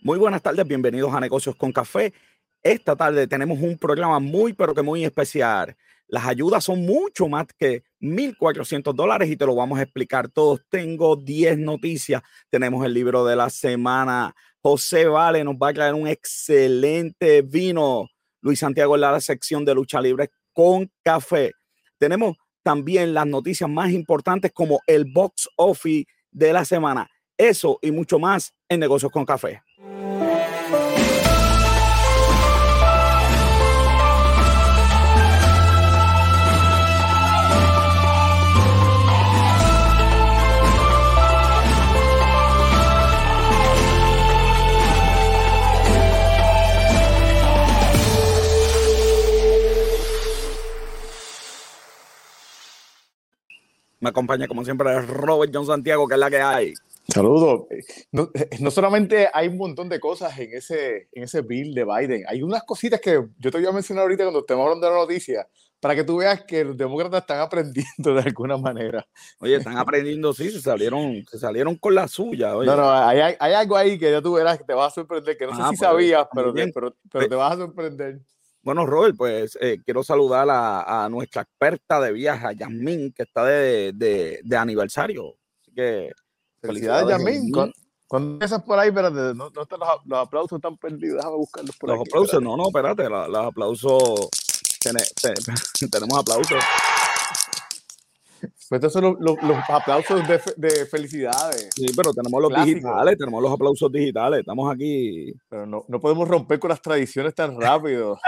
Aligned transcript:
Muy 0.00 0.16
buenas 0.16 0.42
tardes, 0.42 0.64
bienvenidos 0.64 1.12
a 1.12 1.18
Negocios 1.18 1.56
con 1.56 1.72
Café. 1.72 2.12
Esta 2.62 2.94
tarde 2.94 3.26
tenemos 3.26 3.58
un 3.60 3.76
programa 3.76 4.20
muy, 4.20 4.52
pero 4.52 4.72
que 4.72 4.80
muy 4.80 5.04
especial. 5.04 5.76
Las 6.06 6.24
ayudas 6.24 6.62
son 6.62 6.86
mucho 6.86 7.26
más 7.26 7.46
que 7.58 7.82
1.400 8.00 8.94
dólares 8.94 9.28
y 9.28 9.36
te 9.36 9.44
lo 9.44 9.56
vamos 9.56 9.76
a 9.76 9.82
explicar 9.82 10.28
todos. 10.28 10.60
Tengo 10.68 11.16
10 11.16 11.58
noticias. 11.58 12.22
Tenemos 12.48 12.86
el 12.86 12.94
libro 12.94 13.24
de 13.24 13.34
la 13.34 13.50
semana. 13.50 14.36
José 14.62 15.06
Vale 15.06 15.42
nos 15.42 15.56
va 15.56 15.70
a 15.70 15.74
traer 15.74 15.94
un 15.94 16.06
excelente 16.06 17.42
vino. 17.42 18.06
Luis 18.40 18.60
Santiago 18.60 18.94
en 18.94 19.00
la 19.00 19.20
sección 19.20 19.64
de 19.64 19.74
lucha 19.74 20.00
libre 20.00 20.30
con 20.52 20.88
café. 21.02 21.50
Tenemos 21.98 22.36
también 22.62 23.14
las 23.14 23.26
noticias 23.26 23.68
más 23.68 23.90
importantes 23.90 24.52
como 24.52 24.80
el 24.86 25.06
box 25.06 25.48
office 25.56 26.06
de 26.30 26.52
la 26.52 26.64
semana. 26.64 27.10
Eso 27.36 27.80
y 27.82 27.90
mucho 27.90 28.20
más 28.20 28.54
en 28.68 28.78
Negocios 28.78 29.10
con 29.10 29.24
Café. 29.24 29.60
Me 54.00 54.10
acompaña 54.10 54.46
como 54.46 54.64
siempre 54.64 55.00
Robert 55.02 55.52
John 55.54 55.66
Santiago, 55.66 56.06
que 56.06 56.14
es 56.14 56.20
la 56.20 56.30
que 56.30 56.40
hay. 56.40 56.74
Saludos. 57.08 57.66
No, 58.12 58.30
no, 58.60 58.70
solamente 58.70 59.28
hay 59.32 59.48
un 59.48 59.56
montón 59.56 59.88
de 59.88 59.98
cosas 59.98 60.38
en 60.38 60.52
ese, 60.52 61.08
en 61.12 61.22
ese 61.24 61.40
bill 61.40 61.74
de 61.74 61.84
Biden, 61.84 62.24
hay 62.28 62.42
unas 62.42 62.64
cositas 62.64 63.00
que 63.00 63.24
yo 63.38 63.50
te 63.50 63.58
voy 63.58 63.66
a 63.66 63.72
mencionar 63.72 64.02
ahorita 64.02 64.24
cuando 64.24 64.40
estemos 64.40 64.64
hablando 64.64 64.86
de 64.86 64.92
la 64.92 64.98
noticia, 64.98 65.48
para 65.80 65.94
que 65.94 66.04
tú 66.04 66.18
veas 66.18 66.44
que 66.44 66.64
los 66.64 66.76
demócratas 66.76 67.22
están 67.22 67.40
aprendiendo 67.40 68.14
de 68.14 68.20
alguna 68.20 68.58
manera. 68.58 69.06
Oye, 69.40 69.56
están 69.56 69.78
aprendiendo, 69.78 70.34
sí, 70.34 70.50
se 70.50 70.60
salieron, 70.60 71.24
se 71.30 71.38
salieron 71.38 71.76
con 71.76 71.94
la 71.94 72.08
suya. 72.08 72.50
No, 72.52 72.76
no, 72.76 72.90
hay, 72.90 73.36
hay, 73.38 73.52
algo 73.54 73.76
ahí 73.76 73.98
que 73.98 74.10
ya 74.10 74.20
tú 74.20 74.34
verás 74.34 74.58
que 74.58 74.64
te 74.64 74.74
va 74.74 74.86
a 74.86 74.90
sorprender, 74.90 75.36
que 75.38 75.46
no 75.46 75.54
sé 75.54 75.62
ah, 75.62 75.70
si 75.70 75.76
pues, 75.76 75.80
sabías, 75.80 76.26
pero, 76.34 76.52
pero, 76.52 76.94
pero, 77.10 77.28
te 77.28 77.34
vas 77.34 77.52
a 77.52 77.56
sorprender. 77.56 78.20
Bueno, 78.68 78.84
Robert, 78.84 79.16
pues 79.16 79.56
eh, 79.62 79.78
quiero 79.82 80.02
saludar 80.02 80.46
a, 80.50 81.08
nuestra 81.10 81.40
experta 81.40 81.98
de 82.02 82.12
viaje, 82.12 82.48
a 82.48 82.52
Yasmín, 82.52 83.14
que 83.14 83.22
está 83.22 83.42
de, 83.46 83.94
de, 83.94 84.40
de 84.44 84.56
aniversario. 84.58 85.36
Así 85.62 85.72
que 85.74 86.12
felicidades, 86.60 87.08
Yasmín. 87.08 87.50
Cuando 88.06 88.32
empiezas 88.32 88.62
por 88.62 88.78
ahí, 88.78 88.88
espérate, 88.88 89.34
no, 89.34 89.48
no 89.48 89.62
están 89.62 89.80
los, 89.80 90.18
aplausos 90.18 90.58
están 90.58 90.76
perdidos, 90.76 91.16
déjame 91.16 91.36
buscarlos 91.36 91.76
por 91.78 91.88
los 91.88 92.00
aplausos, 92.00 92.42
no, 92.42 92.58
no, 92.58 92.66
espérate, 92.66 93.08
los, 93.08 93.36
aplausos, 93.36 94.28
tenemos 95.90 96.18
aplausos. 96.18 96.62
Pues 98.40 98.72
estos 98.72 98.92
son 98.92 99.16
los, 99.20 99.36
aplausos 99.68 100.26
de, 100.28 100.40
de, 100.56 100.86
felicidades. 100.86 101.70
Sí, 101.74 101.86
pero 101.96 102.12
tenemos 102.12 102.42
los 102.42 102.64
digitales, 102.64 103.18
tenemos 103.18 103.42
los 103.42 103.52
aplausos 103.52 103.90
digitales. 103.90 104.40
Estamos 104.40 104.72
aquí. 104.72 105.32
Pero 105.48 105.66
no, 105.66 105.84
no 105.88 106.00
podemos 106.00 106.28
romper 106.28 106.58
con 106.58 106.70
las 106.70 106.80
tradiciones 106.82 107.34
tan 107.34 107.60
rápido. 107.60 108.18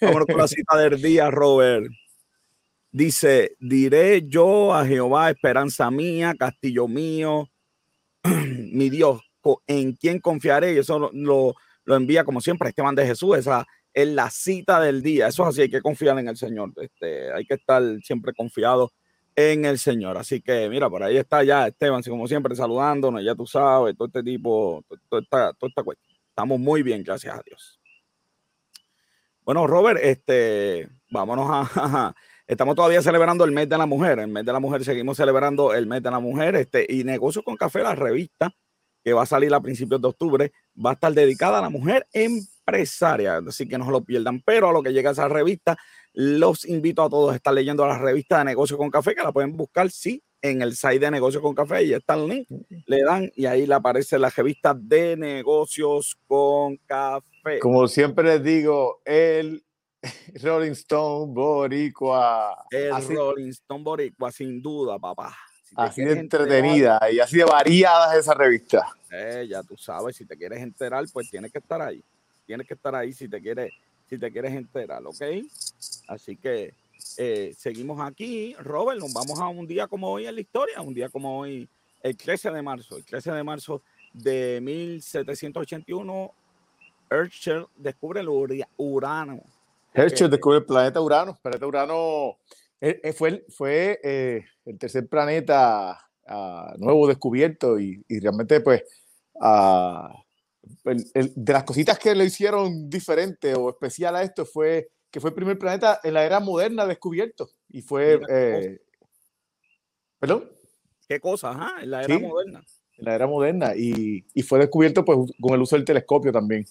Vámonos 0.00 0.26
con 0.26 0.38
la 0.38 0.48
cita 0.48 0.76
del 0.76 1.00
día, 1.00 1.30
Robert. 1.30 1.86
Dice: 2.92 3.56
Diré 3.58 4.26
yo 4.28 4.74
a 4.74 4.84
Jehová, 4.86 5.30
esperanza 5.30 5.90
mía, 5.90 6.34
castillo 6.38 6.86
mío, 6.86 7.48
mi 8.22 8.90
Dios, 8.90 9.20
en 9.66 9.94
quién 9.94 10.20
confiaré. 10.20 10.74
Y 10.74 10.78
eso 10.78 10.98
lo, 10.98 11.10
lo, 11.12 11.54
lo 11.84 11.96
envía, 11.96 12.24
como 12.24 12.40
siempre, 12.40 12.68
Esteban 12.68 12.94
de 12.94 13.06
Jesús, 13.06 13.38
esa 13.38 13.66
en 13.94 14.16
la 14.16 14.28
cita 14.30 14.80
del 14.80 15.02
día. 15.02 15.28
Eso 15.28 15.44
es 15.44 15.50
así, 15.50 15.62
hay 15.62 15.70
que 15.70 15.80
confiar 15.80 16.18
en 16.18 16.28
el 16.28 16.36
Señor. 16.36 16.72
Este, 16.76 17.32
hay 17.32 17.46
que 17.46 17.54
estar 17.54 17.82
siempre 18.02 18.32
confiado 18.34 18.92
en 19.36 19.64
el 19.64 19.78
Señor. 19.78 20.18
Así 20.18 20.40
que 20.40 20.68
mira, 20.68 20.90
por 20.90 21.02
ahí 21.02 21.16
está 21.16 21.42
ya 21.44 21.68
Esteban, 21.68 22.02
como 22.02 22.26
siempre, 22.26 22.54
saludándonos, 22.54 23.24
ya 23.24 23.34
tú 23.34 23.46
sabes, 23.46 23.96
todo 23.96 24.08
este 24.08 24.22
tipo, 24.22 24.84
toda 25.08 25.22
esta, 25.22 25.52
toda 25.54 25.68
esta 25.68 25.82
cuestión. 25.82 26.16
Estamos 26.28 26.58
muy 26.58 26.82
bien, 26.82 27.02
gracias 27.02 27.36
a 27.36 27.42
Dios. 27.44 27.80
Bueno, 29.44 29.66
Robert, 29.66 30.00
este, 30.02 30.88
vámonos 31.10 31.46
a, 31.50 32.14
estamos 32.46 32.74
todavía 32.74 33.02
celebrando 33.02 33.44
el 33.44 33.52
mes 33.52 33.68
de 33.68 33.78
la 33.78 33.86
mujer. 33.86 34.18
El 34.18 34.28
mes 34.28 34.44
de 34.44 34.52
la 34.52 34.60
mujer, 34.60 34.84
seguimos 34.84 35.16
celebrando 35.16 35.74
el 35.74 35.86
mes 35.86 36.02
de 36.02 36.10
la 36.10 36.18
mujer. 36.18 36.56
Este, 36.56 36.86
y 36.88 37.04
Negocio 37.04 37.42
con 37.42 37.56
Café, 37.56 37.82
la 37.82 37.94
revista 37.94 38.52
que 39.04 39.12
va 39.12 39.22
a 39.22 39.26
salir 39.26 39.52
a 39.52 39.60
principios 39.60 40.00
de 40.00 40.08
octubre, 40.08 40.52
va 40.82 40.90
a 40.90 40.92
estar 40.94 41.12
dedicada 41.12 41.58
a 41.58 41.62
la 41.62 41.68
mujer 41.68 42.06
en 42.14 42.40
empresaria, 42.66 43.40
así 43.46 43.68
que 43.68 43.78
no 43.78 43.84
se 43.84 43.90
lo 43.90 44.02
pierdan. 44.02 44.40
Pero 44.44 44.68
a 44.68 44.72
lo 44.72 44.82
que 44.82 44.92
llega 44.92 45.10
esa 45.10 45.28
revista, 45.28 45.76
los 46.12 46.64
invito 46.64 47.02
a 47.02 47.10
todos 47.10 47.32
a 47.32 47.36
estar 47.36 47.52
leyendo 47.52 47.86
la 47.86 47.98
revista 47.98 48.38
de 48.38 48.44
Negocio 48.44 48.76
con 48.76 48.90
Café, 48.90 49.14
que 49.14 49.22
la 49.22 49.32
pueden 49.32 49.56
buscar, 49.56 49.90
sí, 49.90 50.22
en 50.40 50.62
el 50.62 50.76
site 50.76 51.00
de 51.00 51.10
Negocio 51.10 51.40
con 51.40 51.54
Café, 51.54 51.84
y 51.84 51.92
está 51.92 52.14
el 52.14 52.28
link, 52.28 52.48
le 52.86 53.02
dan 53.02 53.30
y 53.34 53.46
ahí 53.46 53.66
le 53.66 53.74
aparece 53.74 54.18
la 54.18 54.30
revista 54.30 54.74
de 54.74 55.16
Negocios 55.16 56.16
con 56.26 56.76
Café. 56.86 57.58
Como 57.60 57.88
siempre 57.88 58.24
les 58.24 58.42
digo, 58.42 59.00
el 59.04 59.64
Rolling 60.42 60.72
Stone 60.72 61.32
Boricua. 61.32 62.66
El 62.70 62.90
Rolling 63.08 63.50
Stone 63.50 63.82
Boricua, 63.82 64.30
sin 64.30 64.60
duda, 64.62 64.98
papá. 64.98 65.36
así 65.76 66.04
de 66.04 66.12
entretenida 66.12 67.00
y 67.10 67.18
así 67.18 67.38
de 67.38 67.44
variada 67.44 68.16
esa 68.16 68.34
revista. 68.34 68.86
Eh, 69.10 69.46
ya 69.48 69.62
tú 69.62 69.76
sabes, 69.76 70.16
si 70.16 70.26
te 70.26 70.36
quieres 70.36 70.60
enterar, 70.60 71.04
pues 71.12 71.30
tienes 71.30 71.50
que 71.50 71.58
estar 71.58 71.80
ahí 71.80 72.04
tienes 72.46 72.66
que 72.66 72.74
estar 72.74 72.94
ahí 72.94 73.12
si 73.12 73.28
te 73.28 73.40
quieres, 73.40 73.72
si 74.08 74.18
te 74.18 74.30
quieres 74.30 74.52
enterar, 74.52 75.04
¿ok? 75.06 75.22
Así 76.08 76.36
que 76.36 76.74
eh, 77.16 77.54
seguimos 77.56 78.00
aquí. 78.00 78.54
Robert, 78.58 79.00
nos 79.00 79.12
vamos 79.12 79.38
a 79.38 79.48
un 79.48 79.66
día 79.66 79.86
como 79.86 80.10
hoy 80.10 80.26
en 80.26 80.34
la 80.34 80.40
historia, 80.40 80.80
un 80.80 80.94
día 80.94 81.08
como 81.08 81.38
hoy, 81.38 81.68
el 82.02 82.16
13 82.16 82.50
de 82.50 82.62
marzo, 82.62 82.96
el 82.96 83.04
13 83.04 83.32
de 83.32 83.44
marzo 83.44 83.82
de 84.12 84.60
1781, 84.62 86.32
Herschel 87.10 87.66
descubre 87.76 88.20
el 88.20 88.28
Urano. 88.76 89.42
Herschel 89.92 90.30
descubre 90.30 90.58
el 90.58 90.64
planeta 90.64 91.00
Urano. 91.00 91.32
El 91.32 91.38
planeta 91.38 91.66
Urano 91.66 92.36
eh, 92.80 93.00
eh, 93.02 93.12
fue, 93.12 93.44
fue 93.48 94.00
el 94.64 94.78
tercer 94.78 95.08
planeta 95.08 96.00
ah, 96.26 96.74
nuevo 96.78 97.06
descubierto 97.06 97.78
y, 97.78 98.02
realmente 98.08 98.60
pues 98.60 98.82
uh, 99.34 100.08
de 100.84 101.52
las 101.52 101.64
cositas 101.64 101.98
que 101.98 102.14
le 102.14 102.24
hicieron 102.24 102.88
diferente 102.88 103.54
o 103.54 103.70
especial 103.70 104.16
a 104.16 104.22
esto 104.22 104.44
fue 104.44 104.88
que 105.14 105.20
fue 105.20 105.30
el 105.30 105.36
primer 105.36 105.56
planeta 105.56 106.00
en 106.02 106.12
la 106.14 106.24
era 106.24 106.40
moderna 106.40 106.86
descubierto. 106.86 107.48
Y 107.68 107.82
fue. 107.82 108.20
Eh, 108.28 108.80
¿Perdón? 110.18 110.50
¿Qué 111.08 111.20
cosa? 111.20 111.74
en 111.80 111.90
la 111.90 112.02
era 112.02 112.18
moderna. 112.18 112.64
En 112.98 113.04
la 113.04 113.14
era 113.14 113.26
moderna. 113.28 113.76
Y, 113.76 114.26
y, 114.34 114.42
fue 114.42 114.58
descubierto 114.58 115.04
pues, 115.04 115.30
con 115.40 115.54
el 115.54 115.62
uso 115.62 115.76
del 115.76 115.84
telescopio 115.84 116.32
también. 116.32 116.66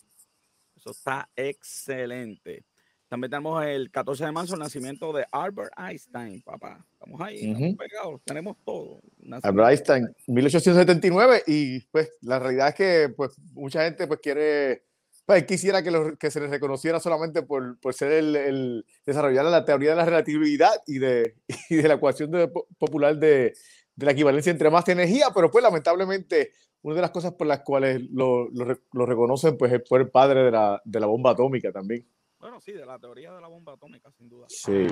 Eso 0.75 0.91
está 0.91 1.29
excelente. 1.37 2.65
También 3.13 3.29
tenemos 3.29 3.63
el 3.63 3.91
14 3.91 4.25
de 4.25 4.31
marzo 4.31 4.55
el 4.55 4.59
nacimiento 4.61 5.13
de 5.13 5.23
Albert 5.31 5.71
Einstein, 5.77 6.41
papá. 6.41 6.83
Estamos 6.93 7.21
ahí, 7.21 7.75
pegados, 7.75 8.19
tenemos 8.25 8.57
todo. 8.65 9.01
Albert 9.43 9.69
Einstein, 9.69 10.07
1879, 10.25 11.43
y 11.45 11.81
pues 11.91 12.09
la 12.21 12.39
realidad 12.39 12.69
es 12.69 12.73
que 12.73 13.13
pues 13.15 13.37
mucha 13.53 13.83
gente 13.83 14.07
pues 14.07 14.19
quiere, 14.19 14.85
pues 15.27 15.45
quisiera 15.45 15.83
que, 15.83 16.15
que 16.19 16.31
se 16.31 16.39
les 16.41 16.49
reconociera 16.49 16.99
solamente 16.99 17.43
por, 17.43 17.79
por 17.79 17.93
ser 17.93 18.13
el, 18.13 18.35
el, 18.35 18.85
desarrollar 19.05 19.45
la 19.45 19.63
teoría 19.63 19.91
de 19.91 19.97
la 19.97 20.05
relatividad 20.05 20.73
y 20.87 20.97
de, 20.97 21.35
y 21.69 21.75
de 21.75 21.87
la 21.87 21.93
ecuación 21.93 22.31
de, 22.31 22.47
popular 22.79 23.15
de, 23.15 23.53
de, 23.95 24.05
la 24.07 24.13
equivalencia 24.13 24.51
entre 24.51 24.71
masa 24.71 24.89
y 24.89 24.93
energía, 24.93 25.27
pero 25.35 25.51
pues 25.51 25.63
lamentablemente 25.63 26.53
una 26.81 26.95
de 26.95 27.01
las 27.01 27.11
cosas 27.11 27.33
por 27.33 27.45
las 27.45 27.59
cuales 27.59 28.01
lo, 28.09 28.49
lo, 28.49 28.75
lo 28.91 29.05
reconocen 29.05 29.55
pues 29.55 29.83
fue 29.87 29.99
el 29.99 30.09
padre 30.09 30.45
de 30.45 30.49
la, 30.49 30.81
de 30.83 30.99
la 30.99 31.05
bomba 31.05 31.29
atómica 31.29 31.71
también. 31.71 32.07
Bueno, 32.43 32.59
sí, 32.59 32.73
de 32.73 32.85
la 32.85 32.99
teoría 32.99 33.31
de 33.31 33.39
la 33.39 33.47
bomba 33.47 33.71
atómica, 33.71 34.11
sin 34.11 34.27
duda. 34.27 34.47
Sí, 34.49 34.85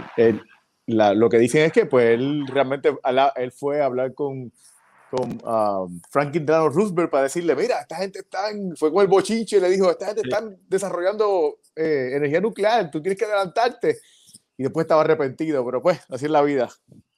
lo 0.87 1.29
que 1.29 1.37
dicen 1.37 1.65
es 1.65 1.73
que 1.73 1.85
pues 1.85 2.17
él 2.17 2.47
realmente 2.47 2.95
él 3.35 3.51
fue 3.51 3.81
a 3.81 3.87
hablar 3.87 4.13
con, 4.13 4.53
con 5.09 5.37
um, 5.45 5.99
Franklin 6.09 6.45
Delano 6.45 6.69
Roosevelt 6.69 7.11
para 7.11 7.23
decirle, 7.23 7.53
mira, 7.53 7.81
esta 7.81 7.97
gente 7.97 8.19
está, 8.19 8.51
fue 8.77 8.89
con 8.89 9.01
el 9.01 9.09
bochinche 9.09 9.57
y 9.57 9.59
le 9.59 9.69
dijo, 9.69 9.91
esta 9.91 10.05
gente 10.05 10.21
está 10.23 10.41
desarrollando 10.69 11.57
eh, 11.75 12.11
energía 12.13 12.39
nuclear, 12.39 12.89
tú 12.89 13.01
tienes 13.01 13.19
que 13.19 13.25
adelantarte. 13.25 13.99
Y 14.55 14.63
después 14.63 14.85
estaba 14.85 15.01
arrepentido, 15.01 15.65
pero 15.65 15.81
pues, 15.81 15.99
así 16.07 16.25
es 16.25 16.31
la 16.31 16.43
vida. 16.43 16.69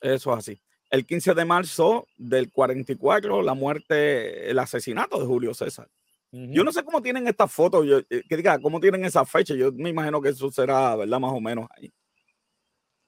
Eso 0.01 0.33
es 0.33 0.39
así. 0.39 0.59
El 0.89 1.05
15 1.05 1.35
de 1.35 1.45
marzo 1.45 2.07
del 2.17 2.51
44, 2.51 3.43
la 3.43 3.53
muerte, 3.53 4.49
el 4.49 4.57
asesinato 4.57 5.19
de 5.19 5.27
Julio 5.27 5.53
César. 5.53 5.89
Yo 6.35 6.63
no 6.63 6.71
sé 6.71 6.83
cómo 6.83 6.99
tienen 6.99 7.27
estas 7.27 7.51
fotos, 7.51 7.85
yo, 7.85 7.99
eh, 8.09 8.23
que 8.27 8.35
diga, 8.37 8.59
cómo 8.59 8.79
tienen 8.79 9.05
esa 9.05 9.23
fecha. 9.23 9.53
Yo 9.53 9.71
me 9.71 9.91
imagino 9.91 10.19
que 10.19 10.29
eso 10.29 10.49
será, 10.51 10.95
¿verdad? 10.95 11.19
Más 11.19 11.31
o 11.31 11.39
menos 11.39 11.67
ahí. 11.77 11.93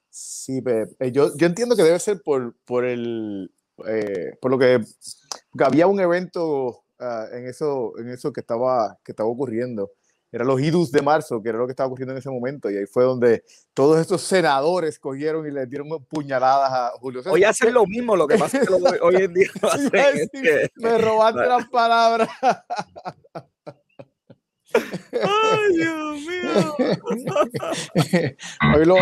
Sí, 0.08 0.62
eh, 0.64 1.10
yo, 1.10 1.36
yo 1.36 1.46
entiendo 1.48 1.74
que 1.74 1.82
debe 1.82 1.98
ser 1.98 2.22
por, 2.22 2.54
por 2.64 2.84
el, 2.84 3.52
eh, 3.84 4.30
por 4.40 4.52
lo 4.52 4.58
que, 4.60 4.80
había 5.58 5.88
un 5.88 5.98
evento 5.98 6.84
ah, 7.00 7.26
en, 7.32 7.48
eso, 7.48 7.98
en 7.98 8.10
eso 8.10 8.32
que 8.32 8.42
estaba, 8.42 8.96
que 9.04 9.10
estaba 9.10 9.28
ocurriendo. 9.28 9.90
Eran 10.36 10.48
los 10.48 10.60
idus 10.60 10.92
de 10.92 11.00
marzo, 11.00 11.42
que 11.42 11.48
era 11.48 11.56
lo 11.56 11.66
que 11.66 11.70
estaba 11.70 11.86
ocurriendo 11.86 12.12
en 12.12 12.18
ese 12.18 12.28
momento, 12.28 12.70
y 12.70 12.76
ahí 12.76 12.84
fue 12.84 13.04
donde 13.04 13.42
todos 13.72 13.98
estos 13.98 14.20
senadores 14.20 14.98
cogieron 14.98 15.46
y 15.46 15.50
le 15.50 15.64
dieron 15.64 15.88
puñaladas 16.04 16.70
a 16.70 16.90
Julio 16.98 17.22
César. 17.22 17.32
Hoy 17.32 17.42
hacen 17.42 17.72
lo 17.72 17.86
mismo, 17.86 18.14
lo 18.14 18.28
que 18.28 18.36
pasa 18.38 18.60
es 18.60 18.68
que 18.68 18.74
hoy 18.74 19.16
en 19.16 19.32
día 19.32 19.48
Me 20.74 20.98
robaste 20.98 21.46
las 21.46 21.66
palabras. 21.68 22.28
Ay, 24.74 25.74
Dios 25.74 26.20
mío. 26.20 26.76
Hoy 28.74 28.84
lo. 28.84 28.96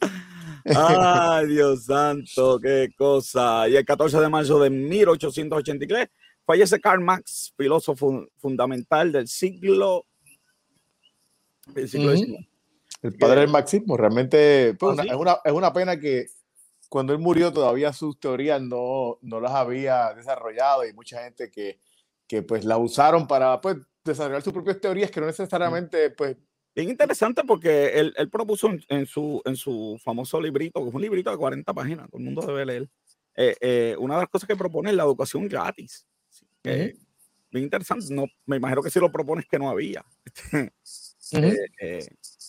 Ay, 0.64 1.46
Dios 1.48 1.84
santo, 1.84 2.58
qué 2.60 2.90
cosa. 2.96 3.68
Y 3.68 3.76
el 3.76 3.84
14 3.84 4.20
de 4.20 4.28
marzo 4.28 4.60
de 4.60 4.70
1883 4.70 6.08
fallece 6.44 6.80
Karl 6.80 7.02
Marx, 7.02 7.52
filósofo 7.56 8.26
fundamental 8.38 9.12
del 9.12 9.28
siglo, 9.28 10.06
El 13.02 13.16
padre 13.16 13.40
del 13.40 13.50
marxismo. 13.50 13.96
Realmente 13.96 14.74
pues, 14.78 14.98
oh, 14.98 15.02
es, 15.02 15.14
una, 15.14 15.38
es 15.44 15.52
una 15.52 15.72
pena 15.72 15.98
que 15.98 16.26
cuando 16.88 17.12
él 17.12 17.18
murió 17.18 17.52
todavía 17.52 17.92
sus 17.92 18.18
teorías 18.18 18.60
no, 18.60 19.18
no 19.22 19.40
las 19.40 19.52
había 19.52 20.12
desarrollado 20.14 20.84
y 20.86 20.92
mucha 20.92 21.22
gente 21.22 21.50
que, 21.50 21.80
que 22.26 22.42
pues 22.42 22.64
la 22.64 22.78
usaron 22.78 23.26
para 23.26 23.60
pues, 23.60 23.76
desarrollar 24.04 24.42
sus 24.42 24.52
propias 24.52 24.80
teorías 24.80 25.10
que 25.10 25.20
no 25.20 25.26
necesariamente 25.26 26.10
pues 26.10 26.36
Bien 26.74 26.88
interesante 26.88 27.42
porque 27.44 27.98
él, 27.98 28.14
él 28.16 28.30
propuso 28.30 28.70
en, 28.88 29.06
su, 29.06 29.42
en 29.44 29.56
su 29.56 30.00
famoso 30.02 30.40
librito, 30.40 30.82
que 30.82 30.88
es 30.88 30.94
un 30.94 31.02
librito 31.02 31.30
de 31.30 31.36
40 31.36 31.74
páginas, 31.74 32.08
todo 32.08 32.18
el 32.18 32.24
mundo 32.24 32.42
debe 32.42 32.64
leer, 32.64 32.88
eh, 33.36 33.56
eh, 33.60 33.96
una 33.98 34.14
de 34.14 34.20
las 34.22 34.30
cosas 34.30 34.46
que 34.46 34.56
propone 34.56 34.90
es 34.90 34.96
la 34.96 35.04
educación 35.04 35.48
gratis. 35.48 36.06
Bien 36.62 37.64
interesante, 37.64 38.14
no, 38.14 38.26
me 38.46 38.56
imagino 38.56 38.82
que 38.82 38.90
si 38.90 39.00
lo 39.00 39.10
propones 39.10 39.46
que 39.46 39.58
no 39.58 39.70
había. 39.70 40.04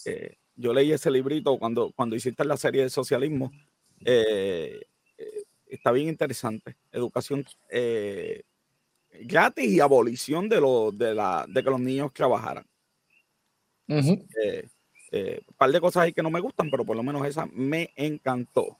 Eh, 0.04 0.38
yo 0.56 0.74
leí 0.74 0.92
ese 0.92 1.12
librito 1.12 1.60
cuando, 1.60 1.92
cuando 1.96 2.16
hiciste 2.16 2.44
la 2.44 2.58
serie 2.58 2.82
de 2.82 2.90
socialismo. 2.90 3.52
está 5.68 5.92
bien 5.92 6.08
interesante. 6.08 6.76
Educación 6.92 7.46
gratis 9.22 9.72
y 9.72 9.80
abolición 9.80 10.50
de, 10.50 10.60
lo, 10.60 10.92
de, 10.92 11.14
la, 11.14 11.46
de 11.48 11.64
que 11.64 11.70
los 11.70 11.80
niños 11.80 12.12
trabajaran. 12.12 12.66
Un 13.92 14.28
eh, 14.44 14.68
eh, 15.12 15.42
par 15.58 15.72
de 15.72 15.82
cosas 15.82 16.04
ahí 16.04 16.14
que 16.14 16.24
no 16.24 16.30
me 16.30 16.40
gustan, 16.40 16.70
pero 16.72 16.86
por 16.86 16.96
lo 16.96 17.04
menos 17.04 17.26
esa 17.28 17.46
me 17.54 17.92
encantó. 17.96 18.78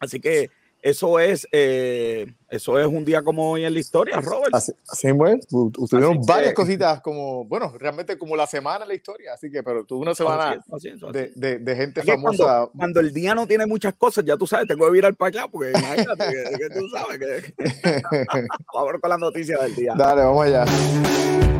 Así 0.00 0.20
que 0.20 0.50
eso 0.80 1.18
es, 1.18 1.46
eh, 1.50 2.32
eso 2.48 2.78
es 2.78 2.86
un 2.86 3.04
día 3.04 3.22
como 3.22 3.50
hoy 3.50 3.64
en 3.64 3.74
la 3.74 3.80
historia, 3.80 4.20
Robert. 4.20 4.54
Así, 4.54 4.72
así 4.88 5.10
bueno, 5.10 5.40
tuvieron 5.50 6.24
varias 6.24 6.54
cositas 6.54 7.00
como, 7.00 7.44
bueno, 7.44 7.74
realmente 7.76 8.16
como 8.16 8.36
la 8.36 8.46
semana 8.46 8.84
en 8.84 8.88
la 8.88 8.94
historia, 8.94 9.34
así 9.34 9.50
que, 9.50 9.62
pero 9.64 9.84
tuvo 9.84 10.02
una 10.02 10.14
semana 10.14 10.64
de, 11.12 11.32
de, 11.34 11.58
de, 11.58 11.76
gente 11.76 12.02
famosa. 12.04 12.68
Cuando, 12.76 13.00
el 13.00 13.12
día 13.12 13.34
no 13.34 13.46
tiene 13.46 13.66
muchas 13.66 13.94
cosas, 13.94 14.24
ya 14.24 14.36
tú 14.36 14.46
sabes, 14.46 14.68
tengo 14.68 14.86
que 14.86 14.92
virar 14.92 15.14
para 15.16 15.40
allá, 15.40 15.48
porque 15.50 15.70
imagínate 15.70 16.24
que, 16.58 16.70
tú 16.70 16.88
sabes 16.90 17.18
que... 17.18 17.54
vamos 18.72 18.92
con 19.00 19.10
las 19.10 19.18
noticias 19.18 19.60
del 19.60 19.74
día. 19.74 19.94
Dale, 19.96 20.22
vamos 20.22 20.46
allá. 20.46 21.57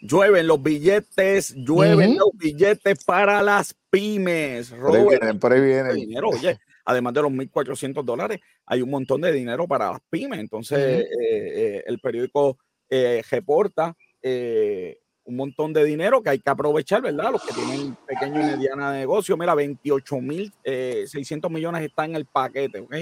Llueven 0.00 0.46
los 0.46 0.62
billetes, 0.62 1.54
llueven 1.54 2.16
los 2.16 2.30
billetes 2.34 3.04
para 3.04 3.42
las 3.42 3.74
pymes. 3.90 4.70
Por 4.70 4.96
ahí 4.96 5.04
viene, 5.06 5.34
por 5.34 5.52
ahí 5.52 5.60
viene. 5.60 5.92
Dinero, 5.92 6.28
oye, 6.28 6.58
además 6.84 7.12
de 7.12 7.22
los 7.22 7.30
1.400 7.30 8.02
dólares, 8.02 8.40
hay 8.64 8.80
un 8.80 8.90
montón 8.90 9.20
de 9.20 9.32
dinero 9.32 9.68
para 9.68 9.92
las 9.92 10.00
pymes. 10.08 10.40
Entonces, 10.40 10.78
eh, 10.78 11.08
eh, 11.20 11.84
el 11.86 11.98
periódico 12.00 12.56
eh, 12.88 13.22
reporta 13.30 13.94
un 14.22 15.36
montón 15.36 15.72
de 15.72 15.84
dinero 15.84 16.22
que 16.22 16.30
hay 16.30 16.38
que 16.40 16.50
aprovechar, 16.50 17.02
¿verdad? 17.02 17.30
Los 17.32 17.44
que 17.44 17.52
tienen 17.52 17.96
pequeño 18.06 18.40
y 18.40 18.44
mediana 18.44 18.92
negocio. 18.92 19.36
Mira, 19.36 19.54
28.600 19.54 21.50
millones 21.50 21.82
están 21.82 22.10
en 22.10 22.16
el 22.16 22.24
paquete, 22.24 22.80
¿ok? 22.80 22.94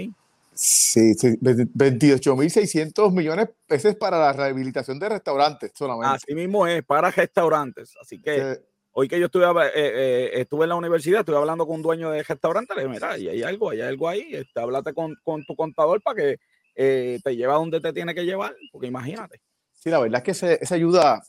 Sí, 0.60 1.14
sí 1.14 1.38
28.600 1.38 3.12
millones 3.12 3.46
de 3.46 3.54
pesos 3.68 3.94
para 3.94 4.18
la 4.18 4.32
rehabilitación 4.32 4.98
de 4.98 5.08
restaurantes 5.08 5.70
solamente. 5.72 6.16
Así 6.16 6.34
mismo 6.34 6.66
es, 6.66 6.84
para 6.84 7.12
restaurantes. 7.12 7.94
Así 8.02 8.20
que 8.20 8.58
hoy 8.90 9.06
que 9.06 9.20
yo 9.20 9.26
estuve, 9.26 9.44
eh, 9.46 9.70
eh, 9.76 10.30
estuve 10.40 10.64
en 10.64 10.70
la 10.70 10.74
universidad, 10.74 11.20
estuve 11.20 11.36
hablando 11.36 11.64
con 11.64 11.76
un 11.76 11.82
dueño 11.82 12.10
de 12.10 12.24
restaurante, 12.24 12.74
le 12.74 12.82
dije, 12.82 12.92
mira, 12.92 13.16
y 13.16 13.28
hay 13.28 13.44
algo, 13.44 13.70
hay 13.70 13.82
algo 13.82 14.08
ahí, 14.08 14.30
este, 14.32 14.58
háblate 14.58 14.94
con, 14.94 15.14
con, 15.22 15.44
tu 15.44 15.54
contador 15.54 16.02
para 16.02 16.16
que 16.16 16.40
eh, 16.74 17.20
te 17.22 17.36
lleve 17.36 17.52
a 17.52 17.56
donde 17.56 17.80
te 17.80 17.92
tiene 17.92 18.12
que 18.12 18.24
llevar, 18.24 18.52
porque 18.72 18.88
imagínate. 18.88 19.40
Sí, 19.74 19.90
la 19.90 20.00
verdad 20.00 20.24
es 20.26 20.40
que 20.40 20.58
esa 20.60 20.74
ayuda, 20.74 21.22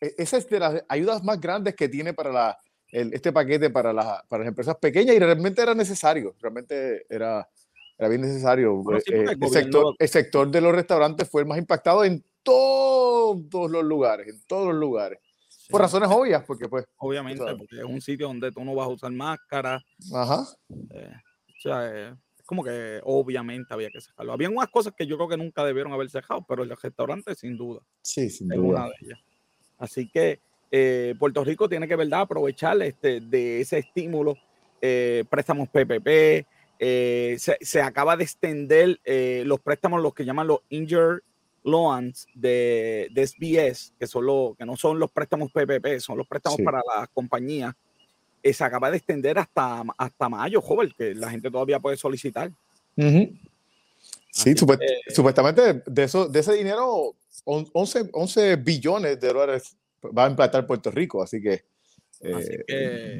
esa 0.00 0.36
es 0.36 0.48
de 0.48 0.60
las 0.60 0.84
ayudas 0.88 1.24
más 1.24 1.40
grandes 1.40 1.74
que 1.74 1.88
tiene 1.88 2.14
para 2.14 2.30
la, 2.30 2.58
este 2.92 3.32
paquete 3.32 3.68
para, 3.68 3.92
la, 3.92 4.24
para 4.28 4.44
las 4.44 4.50
empresas 4.50 4.76
pequeñas 4.76 5.16
y 5.16 5.18
realmente 5.18 5.60
era 5.60 5.74
necesario, 5.74 6.36
realmente 6.40 7.04
era 7.10 7.48
era 7.98 8.08
bien 8.08 8.20
necesario. 8.20 8.82
Eh, 8.92 9.02
eh, 9.06 9.24
el, 9.40 9.48
sector, 9.48 9.94
el 9.98 10.08
sector 10.08 10.50
de 10.50 10.60
los 10.60 10.74
restaurantes 10.74 11.28
fue 11.28 11.42
el 11.42 11.48
más 11.48 11.58
impactado 11.58 12.04
en 12.04 12.22
todos 12.42 13.70
los 13.70 13.84
lugares, 13.84 14.28
en 14.28 14.40
todos 14.46 14.68
los 14.68 14.76
lugares. 14.76 15.18
Por 15.70 15.80
razones 15.80 16.08
obvias, 16.12 16.44
porque 16.44 16.68
pues... 16.68 16.84
Obviamente, 16.98 17.42
porque 17.56 17.78
es 17.78 17.84
un 17.84 18.00
sitio 18.00 18.28
donde 18.28 18.52
tú 18.52 18.64
no 18.64 18.74
vas 18.74 18.86
a 18.86 18.90
usar 18.90 19.10
máscara. 19.10 19.82
Ajá. 20.14 20.46
Eh, 20.90 21.12
o 21.48 21.60
sea, 21.60 22.10
es 22.10 22.44
como 22.44 22.62
que 22.62 23.00
obviamente 23.02 23.74
había 23.74 23.90
que 23.90 24.00
sacarlo. 24.00 24.32
Había 24.32 24.48
unas 24.48 24.68
cosas 24.68 24.92
que 24.96 25.06
yo 25.06 25.16
creo 25.16 25.28
que 25.28 25.36
nunca 25.36 25.64
debieron 25.64 25.92
haber 25.92 26.08
dejado, 26.08 26.44
pero 26.46 26.62
el 26.62 26.70
restaurante 26.70 27.34
sin 27.34 27.56
duda. 27.56 27.80
Sí, 28.02 28.30
sin 28.30 28.48
duda. 28.48 28.60
Una 28.60 28.84
de 28.84 28.94
ellas. 29.00 29.20
Así 29.78 30.08
que 30.08 30.40
Puerto 31.18 31.42
Rico 31.42 31.68
tiene 31.68 31.88
que, 31.88 31.96
¿verdad?, 31.96 32.20
aprovechar 32.20 32.80
este, 32.82 33.20
de 33.20 33.60
ese 33.60 33.78
estímulo, 33.78 34.36
préstamos 35.28 35.68
PPP, 35.68 36.46
eh, 36.78 37.36
se, 37.38 37.80
acaba 37.80 38.16
de 38.16 38.24
extender 38.24 39.00
eh, 39.04 39.42
los 39.46 39.60
préstamos, 39.60 40.02
los 40.02 40.14
que 40.14 40.24
llaman 40.24 40.46
los 40.46 40.60
injured 40.68 41.20
loans 41.64 42.26
de, 42.34 43.08
de 43.12 43.26
SBS, 43.26 43.92
que, 43.98 44.06
son 44.06 44.54
que 44.56 44.64
no 44.64 44.76
son 44.76 44.98
los 44.98 45.10
préstamos 45.10 45.50
PPP, 45.52 45.98
son 45.98 46.18
los 46.18 46.28
préstamos 46.28 46.60
para 46.64 46.82
las 46.96 47.08
compañías. 47.08 47.74
Eh, 48.42 48.52
se 48.52 48.62
acaba 48.62 48.90
de 48.90 48.98
extender 48.98 49.38
hasta, 49.38 49.82
hasta 49.96 50.28
mayo, 50.28 50.60
joven, 50.60 50.92
que 50.96 51.14
la 51.14 51.30
gente 51.30 51.50
todavía 51.50 51.80
puede 51.80 51.96
solicitar. 51.96 52.52
Sí, 54.30 54.54
supuestamente 55.08 55.82
de, 55.86 56.04
eso, 56.04 56.28
de 56.28 56.40
ese 56.40 56.52
dinero, 56.52 57.16
11, 57.44 58.10
11 58.12 58.56
billones 58.56 59.18
de 59.18 59.28
dólares 59.28 59.76
va 60.16 60.26
a 60.26 60.30
impactar 60.30 60.66
Puerto 60.66 60.90
Rico, 60.90 61.22
así 61.22 61.42
que, 61.42 61.64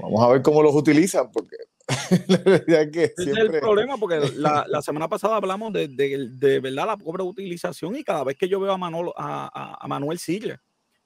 vamos 0.00 0.22
a 0.22 0.28
ver 0.28 0.42
cómo 0.42 0.62
los 0.62 0.75
utilizan, 0.75 1.32
porque 1.32 1.56
la 2.66 2.90
que 2.90 3.04
es 3.16 3.26
el 3.26 3.50
problema, 3.60 3.96
porque 3.96 4.18
la, 4.36 4.64
la, 4.68 4.82
semana 4.82 5.08
pasada 5.08 5.36
hablamos 5.36 5.72
de, 5.72 5.88
de, 5.88 6.28
de, 6.30 6.60
verdad 6.60 6.86
la 6.86 6.96
pobre 6.96 7.22
utilización 7.22 7.96
y 7.96 8.02
cada 8.02 8.24
vez 8.24 8.36
que 8.36 8.48
yo 8.48 8.58
veo 8.58 8.72
a, 8.72 8.78
Manolo, 8.78 9.14
a, 9.16 9.78
a, 9.80 9.86
Manuel 9.86 10.18
Sigle 10.18 10.58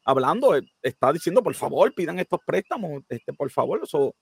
hablando, 0.05 0.57
eh, 0.57 0.63
está 0.83 1.13
diciendo, 1.13 1.43
por 1.43 1.55
favor, 1.55 1.93
pidan 1.95 2.19
estos 2.19 2.41
préstamos, 2.47 3.03
este, 3.09 3.33
por 3.35 3.51
favor, 3.51 3.81
eso, 3.83 4.15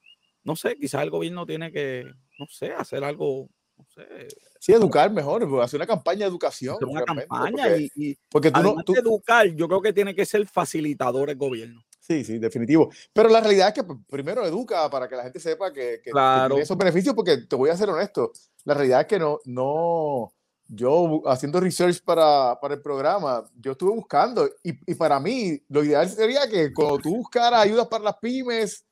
no 0.43 0.57
sé, 0.57 0.77
quizás 0.77 1.03
el 1.03 1.11
gobierno 1.11 1.47
tiene 1.47 1.71
que, 1.71 2.05
no 2.39 2.47
sé, 2.49 2.73
hacer 2.73 3.05
algo, 3.05 3.49
no 3.77 3.85
sé. 3.87 4.29
Sí, 4.59 4.73
educar 4.73 5.13
mejor, 5.13 5.45
hacer 5.63 5.79
una 5.79 5.87
campaña 5.87 6.21
de 6.21 6.31
educación. 6.31 6.77
una 6.83 7.05
campaña 7.05 7.77
y, 7.95 8.17
porque 8.29 8.51
tú 8.51 8.61
no, 8.61 8.83
tú, 8.85 8.95
educar, 8.95 9.47
yo 9.55 9.69
creo 9.69 9.81
que 9.81 9.93
tiene 9.93 10.15
que 10.15 10.27
ser 10.27 10.47
facilitador 10.47 11.31
el 11.31 11.37
gobierno. 11.37 11.85
Sí, 12.09 12.25
sí, 12.25 12.39
definitivo. 12.39 12.91
Pero 13.13 13.29
la 13.29 13.41
realidad 13.41 13.69
es 13.69 13.75
que 13.75 13.85
pues, 13.85 13.99
primero 14.09 14.45
educa 14.47 14.89
para 14.89 15.07
que 15.07 15.17
la 15.17 15.25
gente 15.25 15.39
sepa 15.39 15.71
que, 15.73 16.01
que, 16.03 16.11
tiene 16.11 16.63
esos 16.63 16.79
beneficios, 16.79 17.15
porque 17.15 17.37
te 17.37 17.55
voy 17.55 17.69
a 17.69 17.77
ser 17.77 17.91
honesto, 17.91 18.33
la 18.65 18.73
realidad 18.73 19.03
es 19.03 19.07
que 19.07 19.19
no, 19.19 19.41
no, 19.45 20.33
yo 20.69 21.23
haciendo 21.27 21.61
research 21.61 22.03
para, 22.03 22.59
para 22.61 22.75
el 22.75 22.81
programa, 22.81 23.45
yo 23.61 23.73
estuve 23.73 23.91
buscando 23.91 24.49
y, 24.63 24.71
y, 24.91 24.95
para 24.95 25.21
mí 25.21 25.63
lo 25.69 25.85
ideal 25.85 26.09
sería 26.09 26.49
que 26.49 26.73
cuando 26.73 26.99
tú 26.99 27.17
buscaras 27.17 27.61
ayudas 27.63 27.89
para 27.89 28.05
las 28.05 28.17
pymes, 28.17 28.87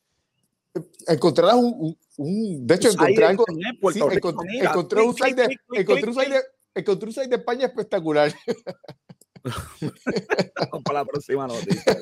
eh, 0.75 0.83
encontraras 1.09 1.55
un, 1.55 1.97
un, 2.19 2.67
de 2.67 2.75
hecho 2.75 2.91
encontré 2.91 3.25
algo, 3.25 3.45
encontré, 3.49 4.17
encontré, 4.17 4.51
un 4.51 4.59
de, 4.59 4.65
encontré 4.65 5.03
un 5.03 5.17
site 5.17 5.35
de, 6.31 6.43
encontré 6.75 7.09
un 7.09 7.15
site 7.15 7.29
de 7.29 7.37
España 7.37 7.67
espectacular. 7.67 8.31
para 10.85 11.01
la 11.01 11.05
próxima 11.05 11.47
noticia. 11.47 11.97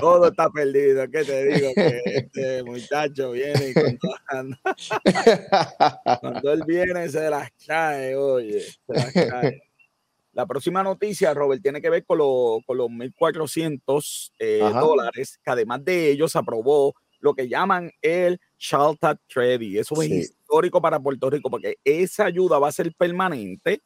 Todo 0.00 0.28
está 0.28 0.50
perdido. 0.50 1.08
¿Qué 1.10 1.24
te 1.24 1.44
digo? 1.46 1.70
Que 1.74 2.02
este 2.04 2.62
muchacho 2.64 3.32
viene 3.32 3.70
y 3.70 3.74
cuando, 3.74 4.56
cuando 6.20 6.52
él 6.52 6.62
viene 6.66 7.08
se 7.08 7.30
las 7.30 7.50
cae, 7.66 8.16
oye. 8.16 8.60
Se 8.60 8.94
las 8.94 9.12
cae. 9.12 9.62
La 10.32 10.46
próxima 10.46 10.82
noticia, 10.82 11.34
Robert, 11.34 11.60
tiene 11.62 11.80
que 11.80 11.90
ver 11.90 12.04
con, 12.04 12.18
con 12.62 12.76
los 12.76 12.88
1.400 12.88 14.32
eh, 14.38 14.60
dólares, 14.72 15.40
que 15.42 15.50
además 15.50 15.84
de 15.84 16.10
ellos 16.10 16.36
aprobó 16.36 16.94
lo 17.20 17.34
que 17.34 17.48
llaman 17.48 17.90
el 18.02 18.40
Child 18.56 18.98
Tax 19.00 19.20
Credit. 19.28 19.78
Eso 19.78 20.00
es 20.00 20.10
histórico 20.10 20.80
para 20.80 21.00
Puerto 21.00 21.28
Rico 21.30 21.50
porque 21.50 21.78
esa 21.84 22.26
ayuda 22.26 22.58
va 22.58 22.68
a 22.68 22.72
ser 22.72 22.94
permanente. 22.94 23.82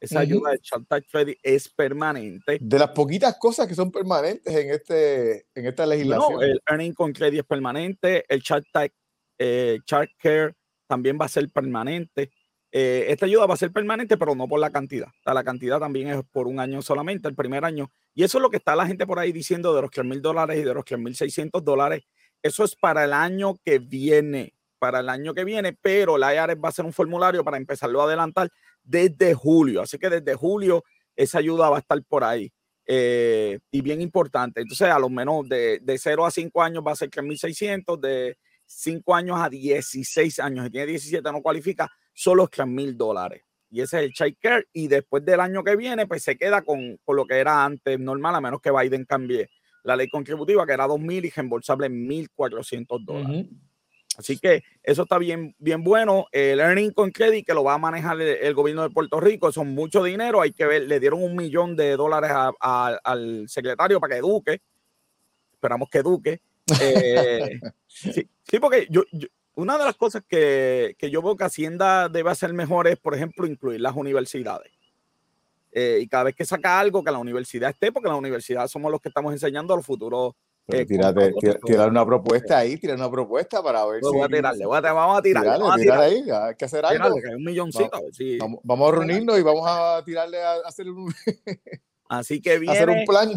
Esa 0.00 0.20
ayuda 0.20 0.50
del 0.50 0.60
Child 0.60 0.86
Tax 0.86 1.06
Credit 1.10 1.38
es 1.42 1.68
permanente. 1.68 2.58
De 2.60 2.78
las 2.78 2.90
poquitas 2.90 3.36
cosas 3.38 3.66
que 3.66 3.74
son 3.74 3.90
permanentes 3.90 4.54
en, 4.54 4.70
este, 4.70 5.46
en 5.54 5.66
esta 5.66 5.86
legislación. 5.86 6.34
No, 6.34 6.42
el 6.42 6.60
Earning 6.68 6.94
con 6.94 7.12
Credit 7.12 7.40
es 7.40 7.46
permanente, 7.46 8.24
el 8.28 8.42
Child 8.42 8.66
Tax 8.72 8.94
eh, 9.38 9.78
Child 9.84 10.08
Care 10.18 10.54
también 10.86 11.18
va 11.20 11.26
a 11.26 11.28
ser 11.28 11.48
permanente. 11.50 12.30
Eh, 12.70 13.06
esta 13.08 13.26
ayuda 13.26 13.46
va 13.46 13.54
a 13.54 13.58
ser 13.58 13.72
permanente, 13.72 14.18
pero 14.18 14.34
no 14.34 14.46
por 14.46 14.60
la 14.60 14.70
cantidad. 14.70 15.08
la 15.24 15.44
cantidad 15.44 15.78
también 15.78 16.08
es 16.08 16.22
por 16.30 16.46
un 16.46 16.60
año 16.60 16.82
solamente, 16.82 17.28
el 17.28 17.34
primer 17.34 17.64
año. 17.64 17.90
Y 18.14 18.24
eso 18.24 18.38
es 18.38 18.42
lo 18.42 18.50
que 18.50 18.58
está 18.58 18.76
la 18.76 18.86
gente 18.86 19.06
por 19.06 19.18
ahí 19.18 19.32
diciendo 19.32 19.74
de 19.74 19.82
los 19.82 19.90
3 19.90 20.06
mil 20.06 20.20
dólares 20.20 20.58
y 20.58 20.64
de 20.64 20.74
los 20.74 20.84
3 20.84 21.00
mil 21.00 21.14
600 21.14 21.64
dólares. 21.64 22.04
Eso 22.42 22.64
es 22.64 22.76
para 22.76 23.04
el 23.04 23.12
año 23.12 23.56
que 23.64 23.78
viene, 23.78 24.54
para 24.78 25.00
el 25.00 25.08
año 25.08 25.34
que 25.34 25.44
viene, 25.44 25.76
pero 25.80 26.18
la 26.18 26.34
IARES 26.34 26.56
va 26.56 26.68
a 26.68 26.70
hacer 26.70 26.84
un 26.84 26.92
formulario 26.92 27.44
para 27.44 27.56
empezarlo 27.56 28.00
a 28.00 28.04
adelantar 28.04 28.48
desde 28.82 29.34
julio. 29.34 29.82
Así 29.82 29.98
que 29.98 30.08
desde 30.08 30.34
julio 30.34 30.84
esa 31.16 31.38
ayuda 31.38 31.68
va 31.68 31.76
a 31.76 31.80
estar 31.80 32.02
por 32.04 32.24
ahí. 32.24 32.52
Eh, 32.86 33.58
y 33.70 33.82
bien 33.82 34.00
importante. 34.00 34.62
Entonces, 34.62 34.88
a 34.88 34.98
lo 34.98 35.10
menos 35.10 35.46
de, 35.48 35.78
de 35.82 35.98
0 35.98 36.24
a 36.24 36.30
5 36.30 36.62
años 36.62 36.82
va 36.86 36.92
a 36.92 36.96
ser 36.96 37.10
3.600, 37.10 38.00
de 38.00 38.38
5 38.64 39.14
años 39.14 39.38
a 39.38 39.48
16 39.48 40.38
años, 40.40 40.64
si 40.64 40.70
tiene 40.70 40.86
17 40.86 41.32
no 41.32 41.42
cualifica, 41.42 41.90
solo 42.14 42.44
es 42.44 42.50
3 42.50 42.66
mil 42.66 42.96
dólares. 42.96 43.42
Y 43.70 43.82
ese 43.82 43.98
es 43.98 44.04
el 44.04 44.12
child 44.12 44.36
care. 44.40 44.66
Y 44.72 44.88
después 44.88 45.24
del 45.24 45.40
año 45.40 45.62
que 45.62 45.76
viene, 45.76 46.06
pues 46.06 46.22
se 46.22 46.36
queda 46.36 46.62
con, 46.62 46.98
con 47.04 47.16
lo 47.16 47.26
que 47.26 47.36
era 47.36 47.64
antes 47.64 47.98
normal, 47.98 48.34
a 48.34 48.40
menos 48.40 48.60
que 48.62 48.70
Biden 48.70 49.04
cambie 49.04 49.50
la 49.84 49.96
ley 49.96 50.08
contributiva, 50.08 50.66
que 50.66 50.72
era 50.72 50.86
2 50.86 51.00
mil 51.00 51.24
y 51.24 51.30
reembolsable 51.30 51.90
1.400 51.90 53.04
dólares. 53.04 53.46
Así 54.18 54.36
que 54.36 54.64
eso 54.82 55.02
está 55.02 55.16
bien, 55.16 55.54
bien 55.60 55.84
bueno. 55.84 56.26
El 56.32 56.58
Earning 56.58 56.90
con 56.90 57.12
Credit, 57.12 57.46
que 57.46 57.54
lo 57.54 57.62
va 57.62 57.74
a 57.74 57.78
manejar 57.78 58.20
el, 58.20 58.52
gobierno 58.52 58.82
de 58.82 58.90
Puerto 58.90 59.20
Rico, 59.20 59.52
son 59.52 59.68
mucho 59.68 60.02
dinero. 60.02 60.40
Hay 60.40 60.50
que 60.50 60.66
ver, 60.66 60.82
le 60.88 60.98
dieron 60.98 61.22
un 61.22 61.36
millón 61.36 61.76
de 61.76 61.96
dólares 61.96 62.32
al 62.60 63.48
secretario 63.48 64.00
para 64.00 64.14
que 64.14 64.18
eduque. 64.18 64.60
Esperamos 65.52 65.88
que 65.88 65.98
eduque. 65.98 66.40
Eh, 66.80 67.60
sí, 67.86 68.28
sí, 68.42 68.58
porque 68.58 68.88
yo, 68.90 69.04
una 69.54 69.78
de 69.78 69.84
las 69.84 69.94
cosas 69.94 70.24
que, 70.28 70.96
que, 70.98 71.10
yo 71.10 71.22
veo 71.22 71.36
que 71.36 71.44
Hacienda 71.44 72.08
debe 72.08 72.30
hacer 72.30 72.52
mejor 72.52 72.88
es, 72.88 72.98
por 72.98 73.14
ejemplo, 73.14 73.46
incluir 73.46 73.80
las 73.80 73.94
universidades. 73.94 74.72
Eh, 75.70 76.00
y 76.02 76.08
cada 76.08 76.24
vez 76.24 76.34
que 76.34 76.44
saca 76.44 76.80
algo, 76.80 77.04
que 77.04 77.12
la 77.12 77.18
universidad 77.18 77.70
esté, 77.70 77.92
porque 77.92 78.08
la 78.08 78.16
universidad 78.16 78.66
somos 78.66 78.90
los 78.90 79.00
que 79.00 79.10
estamos 79.10 79.32
enseñando 79.32 79.74
a 79.74 79.76
los 79.76 79.86
futuros. 79.86 80.34
Eh, 80.70 80.84
tirar 80.84 81.88
una 81.88 82.04
propuesta 82.04 82.58
ahí, 82.58 82.76
tirar 82.76 82.96
una 82.96 83.10
propuesta 83.10 83.62
para 83.62 83.86
ver 83.86 84.02
si. 84.04 84.10
Voy 84.10 84.20
a 84.20 84.28
tirarle, 84.28 84.66
voy 84.66 84.76
a, 84.76 84.80
vamos 84.80 85.18
a 85.18 85.22
tirarle. 85.22 85.50
vamos 85.50 85.72
a 85.72 85.76
tirar 85.76 86.00
ahí, 86.00 86.24
hay 86.30 86.54
que 86.56 86.64
hacer 86.66 86.84
algo. 86.84 87.14
un 87.14 87.44
milloncito. 87.44 87.90
Vamos, 88.38 88.60
vamos, 88.62 88.88
a 88.92 88.96
reunirnos 88.96 89.38
y 89.38 89.42
vamos 89.42 89.64
a 89.66 90.02
tirarle 90.04 90.42
a, 90.42 90.56
hacer 90.66 90.90
un. 90.90 91.14
Así 92.10 92.42
que 92.42 92.58
viene. 92.58 92.74
Hacer 92.76 92.90
un 92.90 93.04
plan. 93.06 93.30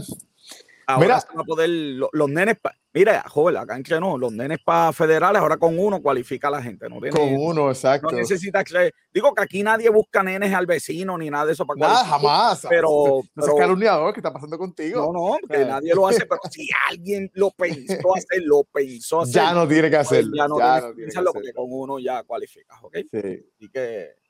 Ahora 0.93 1.05
Mira, 1.05 1.23
van 1.33 1.39
a 1.39 1.43
poder 1.43 1.69
los, 1.69 2.29
nenes, 2.29 2.57
mira, 2.93 3.23
joven, 3.27 3.57
acá 3.57 3.75
en 3.75 3.83
no, 3.99 4.17
los 4.17 4.31
nenes 4.31 4.59
para 4.63 4.91
federales, 4.93 5.41
ahora 5.41 5.57
con 5.57 5.77
uno 5.77 6.01
cualifica 6.01 6.47
a 6.47 6.51
la 6.51 6.61
gente. 6.61 6.89
No 6.89 6.99
tiene, 6.99 7.11
con 7.11 7.33
uno, 7.33 7.69
exacto. 7.69 8.11
No 8.11 8.17
necesita 8.17 8.63
Digo 9.13 9.33
que 9.33 9.43
aquí 9.43 9.63
nadie 9.63 9.89
busca 9.89 10.23
nenes 10.23 10.53
al 10.53 10.65
vecino 10.65 11.17
ni 11.17 11.29
nada 11.29 11.45
de 11.45 11.53
eso 11.53 11.65
para 11.65 11.79
Nada, 11.79 12.05
jamás. 12.05 12.65
Pero, 12.69 13.21
no 13.35 13.45
es 13.45 13.53
calumniador, 13.57 14.13
¿qué 14.13 14.19
está 14.19 14.33
pasando 14.33 14.57
contigo? 14.57 15.01
No, 15.01 15.13
no, 15.13 15.37
que 15.47 15.65
nadie 15.65 15.93
lo 15.93 16.07
hace, 16.07 16.25
pero 16.25 16.41
si 16.51 16.69
alguien 16.89 17.29
lo 17.33 17.51
pensó 17.51 18.15
hacer, 18.15 18.43
lo 18.43 18.63
pensó 18.63 19.21
hacer. 19.21 19.35
Ya 19.35 19.53
no 19.53 19.67
tiene 19.67 19.89
que 19.89 19.97
pues 19.97 20.07
hacerlo. 20.07 20.35
Ya 20.35 20.47
no 20.47 20.55
tiene, 20.55 20.95
que 20.95 21.07
hacerlo 21.07 21.33
porque 21.33 21.53
con 21.53 21.65
uno 21.67 21.99
ya 21.99 22.23
cualificas, 22.23 22.77
¿ok? 22.81 22.97
Sí. 23.11 23.45
Así 23.57 23.69
que 23.69 24.20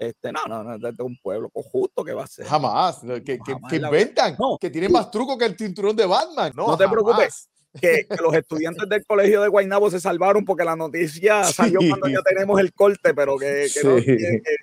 este, 0.00 0.32
no, 0.32 0.46
no, 0.46 0.78
no, 0.78 0.88
es 0.88 0.98
un 1.00 1.18
pueblo 1.18 1.50
justo 1.52 2.02
que 2.02 2.14
va 2.14 2.24
a 2.24 2.26
ser. 2.26 2.46
Jamás. 2.46 3.02
Que, 3.22 3.38
que, 3.38 3.76
inventan, 3.76 4.34
que 4.58 4.70
tiene 4.70 4.88
más 4.88 5.10
truco 5.10 5.36
que 5.36 5.44
el 5.44 5.58
cinturón 5.58 5.94
de 5.94 6.06
Batman. 6.06 6.52
No, 6.56 6.68
no 6.68 6.76
te 6.78 6.88
preocupes. 6.88 7.50
Que, 7.78 8.06
los 8.18 8.34
estudiantes 8.34 8.88
del 8.88 9.04
colegio 9.04 9.42
de 9.42 9.48
Guaynabo 9.48 9.90
se 9.90 10.00
salvaron 10.00 10.46
porque 10.46 10.64
la 10.64 10.74
noticia 10.74 11.44
salió 11.52 11.80
cuando 11.86 12.08
ya 12.08 12.22
tenemos 12.22 12.58
el 12.58 12.72
corte, 12.72 13.12
pero 13.12 13.36
que, 13.36 13.68
no, 13.84 13.96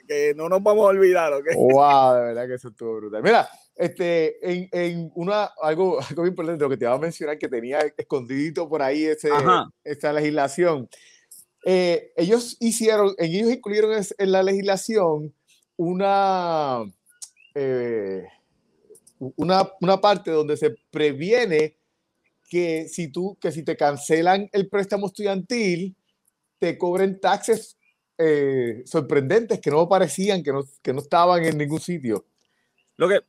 que, 0.07 0.33
no, 0.35 0.49
nos 0.49 0.63
vamos 0.63 0.85
a 0.85 0.87
olvidar. 0.87 1.31
¿okay? 1.31 1.55
Wow, 1.55 2.15
de 2.15 2.21
verdad 2.21 2.47
que 2.47 2.55
eso 2.55 2.69
estuvo 2.69 2.95
brutal. 2.95 3.21
Mira, 3.21 3.47
este, 3.75 4.37
en, 4.41 4.67
en 4.71 5.11
una, 5.13 5.51
algo, 5.61 5.99
algo 6.09 6.25
importante, 6.25 6.63
lo 6.63 6.69
que 6.71 6.77
te 6.77 6.85
iba 6.85 6.95
a 6.95 6.97
mencionar, 6.97 7.37
que 7.37 7.47
tenía 7.47 7.81
escondidito 7.95 8.67
por 8.67 8.81
ahí 8.81 9.05
ese, 9.05 9.29
esa 9.83 10.13
legislación. 10.13 10.89
Eh, 11.69 12.13
ellos 12.15 12.55
hicieron, 12.61 13.13
ellos 13.17 13.51
incluyeron 13.51 13.91
en 14.17 14.31
la 14.31 14.41
legislación 14.41 15.33
una, 15.75 16.81
eh, 17.53 18.23
una, 19.19 19.69
una, 19.81 19.99
parte 19.99 20.31
donde 20.31 20.55
se 20.55 20.77
previene 20.89 21.75
que 22.49 22.87
si 22.87 23.09
tú, 23.09 23.37
que 23.41 23.51
si 23.51 23.63
te 23.63 23.75
cancelan 23.75 24.47
el 24.53 24.69
préstamo 24.69 25.07
estudiantil, 25.07 25.93
te 26.57 26.77
cobren 26.77 27.19
taxes 27.19 27.77
eh, 28.17 28.83
sorprendentes 28.85 29.59
que 29.59 29.69
no 29.69 29.81
aparecían, 29.81 30.43
que 30.43 30.53
no, 30.53 30.63
que 30.81 30.93
no 30.93 31.01
estaban 31.01 31.43
en 31.43 31.57
ningún 31.57 31.81
sitio. 31.81 32.27
Lo 32.95 33.09
que, 33.09 33.19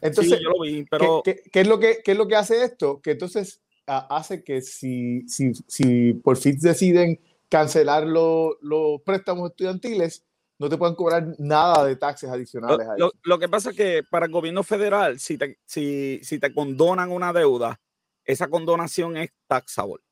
entonces, 0.00 0.40
yo 0.42 0.50
lo 0.50 0.60
vi, 0.62 0.84
pero... 0.90 1.22
¿qué, 1.24 1.42
qué, 1.52 1.60
es 1.60 1.68
lo 1.68 1.78
que, 1.78 2.00
¿qué 2.04 2.10
es 2.10 2.18
lo 2.18 2.26
que 2.26 2.34
hace 2.34 2.64
esto? 2.64 3.00
Que 3.00 3.12
entonces 3.12 3.60
hace 3.86 4.42
que 4.42 4.62
si, 4.62 5.28
si, 5.28 5.52
si 5.68 6.14
por 6.14 6.36
fin 6.36 6.58
deciden 6.58 7.20
cancelar 7.54 8.04
los 8.04 9.00
préstamos 9.04 9.48
estudiantiles, 9.48 10.26
no 10.58 10.68
te 10.68 10.76
pueden 10.76 10.96
cobrar 10.96 11.36
nada 11.38 11.84
de 11.84 11.94
taxes 11.94 12.28
adicionales. 12.28 12.84
Lo, 13.22 13.38
que 13.38 13.48
pasa 13.48 13.70
es 13.70 13.76
que 13.76 14.02
para 14.02 14.26
el 14.26 14.32
gobierno 14.32 14.64
federal, 14.64 15.20
si 15.20 15.38
te, 15.38 15.60
si, 15.64 16.18
si 16.24 16.40
te 16.40 16.52
condonan 16.52 17.12
una 17.12 17.32
deuda, 17.32 17.80
esa 18.24 18.48
condonación 18.48 19.16
es 19.16 19.30
taxable. 19.46 20.02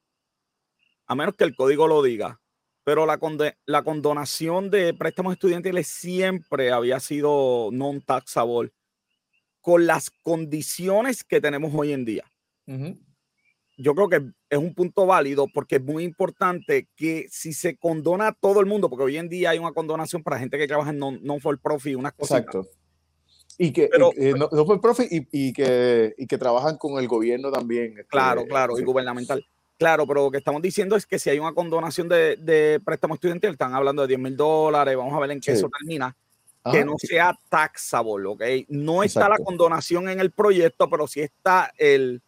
A 1.07 1.17
menos 1.17 1.35
que 1.35 1.43
el 1.43 1.57
código 1.57 1.89
lo 1.89 2.01
diga. 2.01 2.41
Pero 2.85 3.07
la, 3.07 3.19
la 3.67 3.83
condonación 3.83 4.71
de 4.71 4.95
préstamos 4.95 5.33
estudiantiles 5.33 5.89
siempre 5.89 6.71
había 6.71 7.01
sido 7.01 7.71
non-taxable 7.73 8.73
con 9.61 9.87
las 9.87 10.11
condiciones 10.11 11.25
que 11.25 11.41
tenemos 11.41 11.73
hoy 11.75 11.93
en 11.93 12.05
día 12.05 12.25
yo 13.83 13.95
creo 13.95 14.09
que 14.09 14.23
es 14.49 14.59
un 14.59 14.75
punto 14.75 15.07
válido 15.07 15.47
porque 15.53 15.77
es 15.77 15.83
muy 15.83 16.05
importante 16.05 16.89
que 16.97 17.27
si 17.31 17.53
se 17.53 17.77
condona 17.77 18.29
a 18.29 18.33
todo 18.33 18.61
el 18.61 18.67
mundo, 18.67 18.89
porque 18.89 19.05
hoy 19.05 19.17
en 19.17 19.29
día 19.29 19.51
hay 19.51 19.59
una 19.59 19.73
condonación 19.73 20.23
para 20.23 20.39
gente 20.39 20.57
que 20.57 20.69
trabaja 20.69 20.91
en 20.91 20.99
non-for 20.99 21.59
profit, 21.59 21.97
unas 21.97 22.13
cosas. 22.13 22.41
Exacto. 22.41 22.69
Y 23.59 23.73
que 23.73 23.91
eh, 24.17 24.35
no, 24.37 24.51
for 24.65 24.81
profit 24.81 25.09
y, 25.11 25.53
que, 25.53 26.15
y 26.17 26.27
que 26.27 26.39
trabajan 26.39 26.79
con 26.79 26.99
el 26.99 27.09
gobierno 27.09 27.51
también. 27.51 27.91
Este, 27.91 28.07
claro, 28.07 28.45
claro, 28.47 28.79
y 28.79 28.85
gubernamental. 28.85 29.45
Claro, 29.77 30.07
pero 30.07 30.25
lo 30.25 30.31
que 30.31 30.39
estamos 30.39 30.63
diciendo 30.63 30.95
es 30.97 31.05
que 31.05 31.19
si 31.19 31.29
hay 31.29 31.39
una 31.39 31.53
condonación 31.53 32.09
de, 32.09 32.37
de 32.37 32.81
préstamo 32.85 33.15
estudiantil, 33.15 33.51
están 33.51 33.75
hablando 33.75 34.03
de 34.03 34.09
10 34.09 34.21
mil 34.21 34.37
dólares, 34.37 34.97
vamos 34.97 35.13
a 35.13 35.19
ver 35.19 35.33
en 35.33 35.41
qué 35.41 35.53
eso 35.53 35.69
termina, 35.69 36.17
que 36.71 36.85
no 36.85 36.95
sea 36.99 37.37
taxable, 37.49 38.29
¿ok? 38.29 38.43
No 38.69 39.03
está 39.03 39.29
la 39.29 39.39
condonación 39.39 40.09
en 40.09 40.21
el 40.21 40.31
proyecto, 40.31 40.89
pero 40.89 41.09
sí 41.09 41.21
está 41.21 41.73
el, 41.77 42.23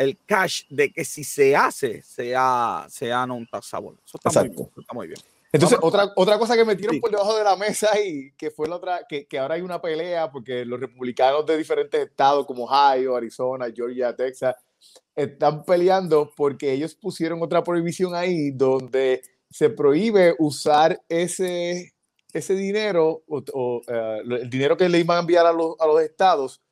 el 0.00 0.16
cash 0.24 0.62
de 0.70 0.90
que 0.90 1.04
si 1.04 1.22
se 1.24 1.54
hace, 1.54 2.00
sea, 2.02 2.86
sea 2.88 3.26
non 3.26 3.44
taxable. 3.44 3.98
Eso 4.02 4.16
está, 4.16 4.40
muy 4.40 4.48
bien, 4.48 4.68
está 4.78 4.94
muy 4.94 5.06
bien. 5.08 5.20
Entonces, 5.52 5.78
otra, 5.82 6.10
otra 6.16 6.38
cosa 6.38 6.56
que 6.56 6.64
metieron 6.64 6.98
por 7.00 7.10
debajo 7.10 7.36
de 7.36 7.44
la 7.44 7.54
mesa 7.54 7.90
y 8.00 8.32
que 8.32 8.50
fue 8.50 8.66
la 8.66 8.76
otra, 8.76 9.02
que, 9.06 9.26
que, 9.26 9.38
ahora 9.38 9.56
hay 9.56 9.60
una 9.60 9.78
pelea 9.78 10.30
porque 10.32 10.64
los 10.64 10.80
republicanos 10.80 11.44
de 11.44 11.58
diferentes 11.58 12.00
estados 12.00 12.46
como 12.46 12.64
Ohio, 12.64 13.14
Arizona, 13.14 13.66
Georgia, 13.74 14.16
Texas, 14.16 14.56
están 15.14 15.64
peleando 15.66 16.32
porque 16.34 16.72
ellos 16.72 16.94
pusieron 16.94 17.42
otra 17.42 17.62
prohibición 17.62 18.14
ahí 18.14 18.52
donde 18.52 19.20
se 19.50 19.68
prohíbe 19.68 20.34
usar 20.38 20.98
ese, 21.10 21.92
ese 22.32 22.54
dinero 22.54 23.22
o, 23.28 23.82
eh, 23.86 24.22
el 24.24 24.48
dinero 24.48 24.78
que 24.78 24.88
le 24.88 24.98
iban 24.98 25.18
a 25.18 25.20
enviar 25.20 25.44
a 25.44 25.52
los, 25.52 25.74
a 25.78 25.86
los 25.86 26.00
estados 26.00 26.62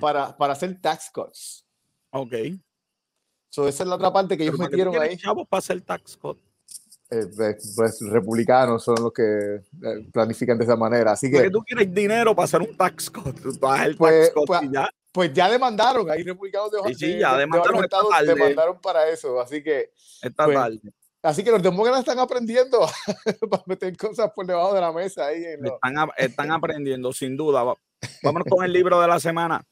para, 0.00 0.34
para 0.38 0.54
hacer 0.54 0.80
tax 0.80 1.10
cuts. 1.12 1.66
Ok. 2.12 2.32
So, 3.50 3.66
esa 3.66 3.82
es 3.82 3.88
la 3.88 3.96
otra 3.96 4.12
parte 4.12 4.36
que 4.36 4.44
ellos 4.44 4.58
metieron 4.58 4.96
ahí. 5.00 5.16
chavos 5.16 5.46
para 5.48 5.58
hacer 5.58 5.80
tax 5.80 6.16
cut? 6.16 6.38
Eh, 7.10 7.24
pues, 7.34 7.74
pues, 7.74 8.00
republicanos 8.10 8.84
son 8.84 8.96
los 9.02 9.12
que 9.12 9.22
eh, 9.22 10.08
planifican 10.12 10.58
de 10.58 10.64
esa 10.64 10.76
manera. 10.76 11.12
Así 11.12 11.30
que. 11.30 11.50
tú 11.50 11.62
quieres 11.62 11.92
dinero 11.92 12.34
para 12.34 12.44
hacer 12.44 12.60
un 12.60 12.76
tax 12.76 13.10
cut. 13.10 13.38
el 13.46 13.96
pues, 13.96 14.26
tax 14.26 14.34
cut 14.34 14.46
pues, 14.46 14.60
ya. 14.70 14.90
Pues 15.10 15.32
ya 15.32 15.50
demandaron, 15.50 16.08
hay 16.10 16.22
republicanos 16.22 16.70
de, 16.70 16.78
sí, 16.88 16.94
sí, 16.94 17.18
ya 17.18 17.36
demandaron, 17.36 17.82
demandaron 18.26 18.78
para 18.80 19.08
eso. 19.08 19.40
Así 19.40 19.62
que. 19.62 19.90
Está 20.22 20.44
pues, 20.44 20.56
tarde. 20.56 20.80
Así 21.22 21.42
que 21.42 21.50
los 21.50 21.62
demócratas 21.62 22.00
están 22.00 22.18
aprendiendo 22.18 22.80
para 23.50 23.62
meter 23.66 23.96
cosas 23.96 24.30
por 24.34 24.46
debajo 24.46 24.74
de 24.74 24.80
la 24.80 24.92
mesa. 24.92 25.26
Ahí 25.26 25.42
están, 25.44 26.08
están 26.16 26.52
aprendiendo, 26.52 27.12
sin 27.12 27.36
duda. 27.36 27.64
Vámonos 28.22 28.46
con 28.48 28.64
el 28.64 28.72
libro 28.72 29.00
de 29.00 29.08
la 29.08 29.18
semana. 29.18 29.66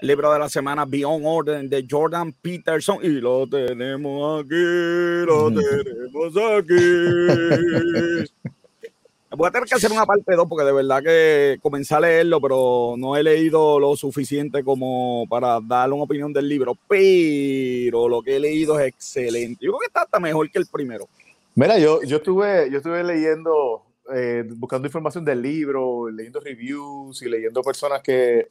Libro 0.00 0.32
de 0.32 0.38
la 0.38 0.48
semana 0.48 0.84
Beyond 0.84 1.24
Order 1.26 1.68
de 1.68 1.86
Jordan 1.88 2.32
Peterson 2.32 2.98
y 3.02 3.08
lo 3.20 3.46
tenemos 3.46 4.44
aquí, 4.44 4.54
lo 5.26 5.50
tenemos 5.50 6.36
aquí. 6.58 8.30
Voy 9.36 9.48
a 9.48 9.50
tener 9.50 9.68
que 9.68 9.74
hacer 9.74 9.90
una 9.92 10.06
parte 10.06 10.34
2 10.34 10.48
porque 10.48 10.64
de 10.64 10.72
verdad 10.72 11.02
que 11.02 11.58
comencé 11.60 11.94
a 11.94 12.00
leerlo, 12.00 12.40
pero 12.40 12.94
no 12.96 13.16
he 13.16 13.22
leído 13.22 13.78
lo 13.78 13.94
suficiente 13.96 14.64
como 14.64 15.26
para 15.28 15.60
darle 15.60 15.94
una 15.94 16.04
opinión 16.04 16.32
del 16.32 16.48
libro. 16.48 16.74
Pero 16.88 18.08
lo 18.08 18.22
que 18.22 18.36
he 18.36 18.40
leído 18.40 18.78
es 18.78 18.86
excelente. 18.86 19.64
Yo 19.64 19.72
creo 19.72 19.80
que 19.80 19.86
está 19.86 20.02
hasta 20.02 20.20
mejor 20.20 20.50
que 20.50 20.58
el 20.58 20.66
primero. 20.66 21.08
Mira, 21.54 21.78
yo, 21.78 22.02
yo, 22.04 22.18
estuve, 22.18 22.70
yo 22.70 22.78
estuve 22.78 23.02
leyendo, 23.02 23.82
eh, 24.14 24.44
buscando 24.46 24.86
información 24.88 25.24
del 25.24 25.42
libro, 25.42 26.08
leyendo 26.08 26.40
reviews 26.40 27.20
y 27.20 27.28
leyendo 27.28 27.62
personas 27.62 28.02
que, 28.02 28.46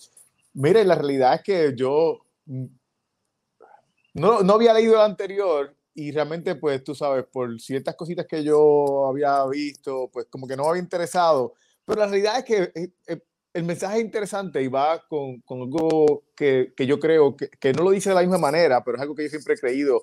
Mire, 0.55 0.83
la 0.85 0.95
realidad 0.95 1.35
es 1.35 1.41
que 1.41 1.73
yo 1.75 2.25
mm, 2.45 2.65
no, 4.15 4.41
no 4.41 4.53
había 4.53 4.73
leído 4.73 4.95
el 4.95 5.01
anterior 5.01 5.75
y 5.93 6.11
realmente, 6.11 6.55
pues 6.55 6.83
tú 6.83 6.95
sabes, 6.95 7.25
por 7.31 7.59
ciertas 7.59 7.95
cositas 7.95 8.25
que 8.25 8.43
yo 8.43 9.07
había 9.07 9.45
visto, 9.47 10.09
pues 10.11 10.27
como 10.29 10.47
que 10.47 10.55
no 10.55 10.63
me 10.63 10.69
había 10.69 10.81
interesado. 10.81 11.53
Pero 11.85 11.99
la 11.99 12.07
realidad 12.07 12.39
es 12.39 12.45
que 12.45 12.71
eh, 12.73 12.89
eh, 13.07 13.19
el 13.53 13.63
mensaje 13.63 13.97
es 13.97 14.03
interesante 14.05 14.61
y 14.61 14.67
va 14.67 15.05
con, 15.07 15.41
con 15.41 15.61
algo 15.61 16.23
que, 16.35 16.73
que, 16.75 16.85
yo 16.85 16.99
creo 16.99 17.35
que, 17.35 17.49
que, 17.49 17.73
no 17.73 17.83
lo 17.83 17.91
dice 17.91 18.09
de 18.09 18.15
la 18.15 18.21
misma 18.21 18.37
manera, 18.37 18.83
pero 18.83 18.97
es 18.97 19.01
algo 19.01 19.15
que 19.15 19.23
yo 19.23 19.29
siempre 19.29 19.53
he 19.53 19.57
creído, 19.57 20.01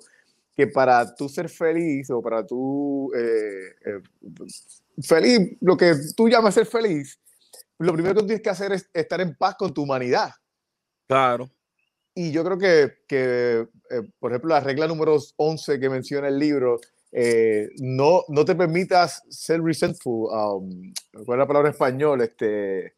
que 0.55 0.67
para 0.67 1.15
tú 1.15 1.29
ser 1.29 1.49
feliz 1.49 2.09
o 2.09 2.21
para 2.21 2.45
tú 2.45 3.11
eh, 3.15 4.01
feliz, 5.01 5.57
lo 5.61 5.77
que 5.77 5.93
tú 6.15 6.29
llamas 6.29 6.53
ser 6.53 6.65
feliz, 6.65 7.19
lo 7.79 7.93
primero 7.93 8.15
que 8.15 8.23
tienes 8.23 8.41
que 8.41 8.49
hacer 8.49 8.71
es 8.71 8.89
estar 8.93 9.21
en 9.21 9.35
paz 9.35 9.55
con 9.55 9.73
tu 9.73 9.83
humanidad. 9.83 10.31
Claro. 11.13 11.51
Y 12.15 12.31
yo 12.31 12.43
creo 12.43 12.57
que, 12.57 12.93
que 13.07 13.67
eh, 13.91 14.01
por 14.17 14.31
ejemplo, 14.31 14.49
la 14.49 14.61
regla 14.61 14.87
número 14.87 15.17
11 15.35 15.79
que 15.79 15.89
menciona 15.89 16.27
el 16.27 16.39
libro, 16.39 16.79
eh, 17.11 17.69
no, 17.77 18.23
no 18.29 18.43
te 18.43 18.55
permitas 18.55 19.21
ser 19.29 19.61
resentful, 19.61 20.27
um, 20.31 20.91
¿cuál 21.23 21.37
es 21.37 21.43
la 21.43 21.47
palabra 21.47 21.69
en 21.69 21.73
español? 21.73 22.21
Este, 22.21 22.95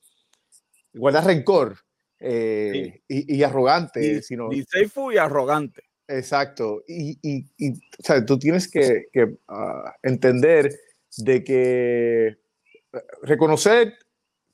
guardar 0.93 1.25
rencor 1.25 1.77
eh, 2.21 3.01
y, 3.09 3.35
y, 3.35 3.43
arrogante. 3.43 4.21
sino, 4.21 4.47
diseful 4.47 5.13
y 5.13 5.17
arrogante. 5.17 5.83
Exacto. 6.07 6.83
Y, 6.87 7.19
y, 7.21 7.45
y 7.57 7.71
o 7.73 8.03
sea, 8.03 8.25
tú 8.25 8.39
tienes 8.39 8.71
que, 8.71 9.07
que 9.11 9.23
uh, 9.23 9.89
entender 10.03 10.73
de 11.17 11.43
que 11.43 12.37
reconocer 13.23 13.97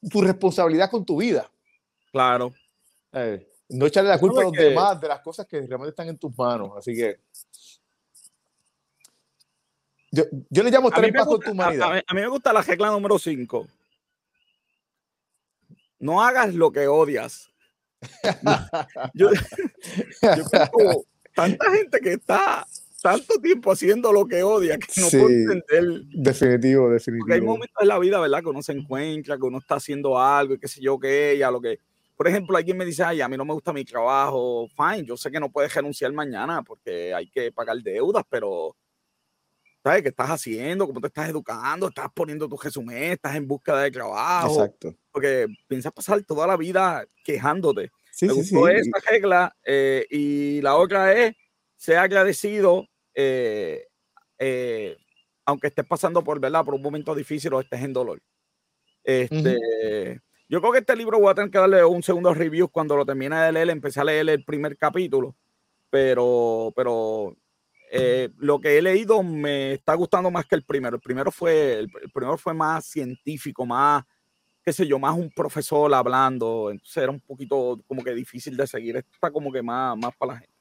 tu 0.10 0.22
responsabilidad 0.22 0.90
con 0.90 1.06
tu 1.06 1.18
vida. 1.18 1.52
Claro. 2.12 2.54
Eh, 3.14 3.46
no 3.72 3.86
echarle 3.86 4.10
la 4.10 4.20
culpa 4.20 4.42
a 4.42 4.44
los 4.44 4.54
demás 4.54 5.00
de 5.00 5.08
las 5.08 5.22
cosas 5.22 5.48
que 5.48 5.58
realmente 5.62 5.90
están 5.90 6.08
en 6.08 6.18
tus 6.18 6.38
manos. 6.38 6.72
Así 6.78 6.96
que. 6.96 7.20
Yo, 10.12 10.26
yo 10.50 10.64
le 10.64 10.72
llamo 10.72 10.90
paz 10.90 11.26
con 11.26 11.40
tu 11.40 11.52
humanidad. 11.52 11.94
A, 11.94 12.04
a, 12.06 12.14
mí 12.14 12.22
me 12.22 12.28
gusta 12.28 12.52
la 12.52 12.62
regla 12.62 12.90
número 12.92 13.18
5. 13.18 13.68
No 16.00 16.22
hagas 16.22 16.54
lo 16.54 16.72
que 16.72 16.88
odias. 16.88 17.50
yo, 19.14 19.30
yo 19.32 20.50
tengo 20.50 21.06
tanta 21.34 21.72
gente 21.72 22.00
que 22.00 22.14
está 22.14 22.66
tanto 23.02 23.40
tiempo 23.40 23.72
haciendo 23.72 24.12
lo 24.12 24.26
que 24.26 24.44
odia 24.44 24.78
que 24.78 25.02
no 25.02 25.08
sí, 25.08 25.18
puedo 25.18 25.30
entender. 25.30 26.04
Definitivo, 26.14 26.90
definitivo. 26.90 27.26
Porque 27.26 27.34
hay 27.36 27.42
momentos 27.42 27.78
en 27.80 27.88
la 27.88 28.00
vida, 28.00 28.20
¿verdad? 28.20 28.42
Que 28.42 28.50
uno 28.50 28.62
se 28.62 28.74
encuentra, 28.74 29.38
que 29.38 29.44
uno 29.44 29.60
está 29.60 29.76
haciendo 29.76 30.20
algo 30.20 30.56
y 30.56 30.60
qué 30.60 30.68
sé 30.68 30.82
yo, 30.82 31.00
que 31.00 31.32
ella, 31.32 31.50
lo 31.52 31.62
que 31.62 31.80
por 32.22 32.28
ejemplo, 32.28 32.56
alguien 32.56 32.78
me 32.78 32.86
dice, 32.86 33.04
ay, 33.04 33.20
a 33.20 33.28
mí 33.28 33.36
no 33.36 33.44
me 33.44 33.54
gusta 33.54 33.74
mi 33.74 33.84
trabajo, 33.84 34.68
fine, 34.78 35.08
yo 35.08 35.18
sé 35.18 35.32
que 35.32 35.40
no 35.40 35.52
puedes 35.52 35.74
renunciar 35.74 36.14
mañana 36.14 36.62
porque 36.62 37.12
hay 37.16 37.28
que 37.28 37.52
pagar 37.52 37.76
deudas, 37.78 38.24
pero 38.30 38.76
¿sabes 39.82 40.04
qué 40.04 40.10
estás 40.10 40.30
haciendo? 40.30 40.86
¿Cómo 40.86 41.02
te 41.02 41.08
estás 41.08 41.30
educando? 41.30 41.88
¿Estás 41.88 42.10
poniendo 42.14 42.48
tu 42.48 42.58
resumen? 42.58 43.14
¿Estás 43.14 43.36
en 43.38 43.48
búsqueda 43.48 43.82
de 43.82 43.90
trabajo? 43.90 44.54
Exacto. 44.54 44.94
Porque 45.12 45.48
piensas 45.68 45.92
pasar 45.94 46.22
toda 46.22 46.46
la 46.46 46.58
vida 46.58 47.08
quejándote. 47.24 47.90
Sí, 48.12 48.28
me 48.28 48.34
sí, 48.34 48.40
gustó 48.40 48.68
sí. 48.68 48.74
esa 48.76 49.10
regla 49.10 49.56
eh, 49.66 50.06
y 50.12 50.62
la 50.62 50.76
otra 50.76 51.14
es, 51.14 51.36
ser 51.76 51.98
agradecido, 51.98 52.88
eh, 53.16 53.88
eh, 54.38 54.96
aunque 55.44 55.70
estés 55.70 55.88
pasando 55.88 56.24
por, 56.24 56.40
¿verdad? 56.40 56.64
por 56.64 56.76
un 56.76 56.84
momento 56.84 57.16
difícil 57.16 57.52
o 57.56 57.62
estés 57.62 57.82
en 57.82 57.94
dolor. 57.94 58.22
Este, 59.04 59.34
uh 59.34 59.42
-huh. 59.44 60.22
Yo 60.52 60.60
creo 60.60 60.74
que 60.74 60.80
este 60.80 60.98
libro 60.98 61.18
voy 61.18 61.32
a 61.32 61.34
tener 61.34 61.50
que 61.50 61.58
darle 61.58 61.86
un 61.86 62.04
segundo 62.04 62.34
review 62.34 62.68
cuando 62.68 62.98
lo 62.98 63.06
termine 63.06 63.38
de 63.38 63.54
leer. 63.54 63.70
Empecé 63.70 64.02
a 64.02 64.04
leer 64.04 64.28
el 64.28 64.44
primer 64.44 64.76
capítulo, 64.76 65.34
pero, 65.90 66.74
pero 66.76 67.38
eh, 67.90 68.28
lo 68.36 68.60
que 68.60 68.78
he 68.78 68.82
leído 68.82 69.24
me 69.24 69.72
está 69.72 69.94
gustando 69.94 70.30
más 70.30 70.46
que 70.46 70.56
el 70.56 70.66
primero. 70.66 70.98
El 70.98 71.02
primero 71.02 71.32
fue, 71.32 71.80
el, 71.80 71.90
el, 72.02 72.12
primero 72.12 72.38
fue 72.38 72.54
más 72.54 72.86
científico, 72.86 73.66
más, 73.66 74.04
qué 74.62 74.74
sé 74.74 74.86
yo, 74.86 75.00
más 75.00 75.18
un 75.18 75.32
profesor 75.32 75.94
hablando. 75.94 76.70
Entonces 76.70 76.98
era 76.98 77.14
un 77.14 77.22
poquito 77.22 77.80
como 77.88 78.04
que 78.04 78.14
difícil 78.14 78.58
de 78.58 78.68
seguir. 78.68 78.98
Esto 78.98 79.12
está 79.14 79.32
como 79.32 79.54
que 79.54 79.62
más, 79.62 79.98
más 79.98 80.14
para 80.18 80.34
la 80.34 80.40
gente. 80.40 80.54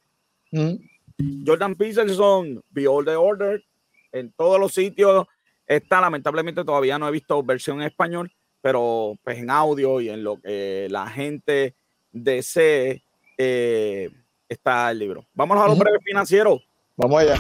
Mm. 0.53 1.45
Jordan 1.45 1.75
Peterson, 1.75 2.63
Behold 2.71 3.09
the 3.09 3.17
Order, 3.17 3.65
en 4.13 4.31
todos 4.35 4.61
los 4.61 4.73
sitios 4.73 5.27
está. 5.67 6.01
Lamentablemente 6.01 6.65
todavía 6.65 6.97
no 6.97 7.09
he 7.09 7.11
visto 7.11 7.43
versión 7.43 7.81
en 7.81 7.89
español 7.89 8.33
pero 8.61 9.19
pues 9.23 9.39
en 9.39 9.51
audio 9.51 10.01
y 10.01 10.09
en 10.11 10.23
lo 10.23 10.41
que 10.41 10.87
la 10.91 11.09
gente 11.09 11.75
desee 12.13 13.03
eh, 13.39 14.11
está 14.49 14.91
el 14.91 14.99
libro. 14.99 15.27
Vamos 15.35 15.59
a 15.59 15.67
los 15.67 15.79
breves 15.79 16.01
financieros. 16.05 16.61
Vamos 16.97 17.21
allá. 17.21 17.37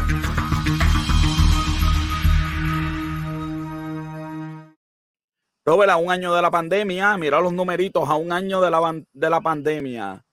Robert, 5.65 5.91
a 5.91 5.97
un 5.99 6.11
año 6.11 6.35
de 6.35 6.43
la 6.43 6.51
pandemia, 6.51 7.17
mira 7.17 7.41
los 7.41 7.53
numeritos, 7.53 8.09
a 8.09 8.15
un 8.15 8.33
año 8.33 8.61
de 8.61 8.71
la, 8.71 9.03
de 9.13 9.31
la 9.31 9.41
pandemia, 9.41 10.25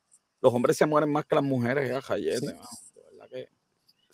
los 0.41 0.54
hombres 0.54 0.78
se 0.78 0.86
mueren 0.86 1.12
más 1.12 1.26
que 1.26 1.36
las 1.36 1.43
mujeres, 1.43 1.89
ya, 1.91 2.02
sí. 2.39 2.47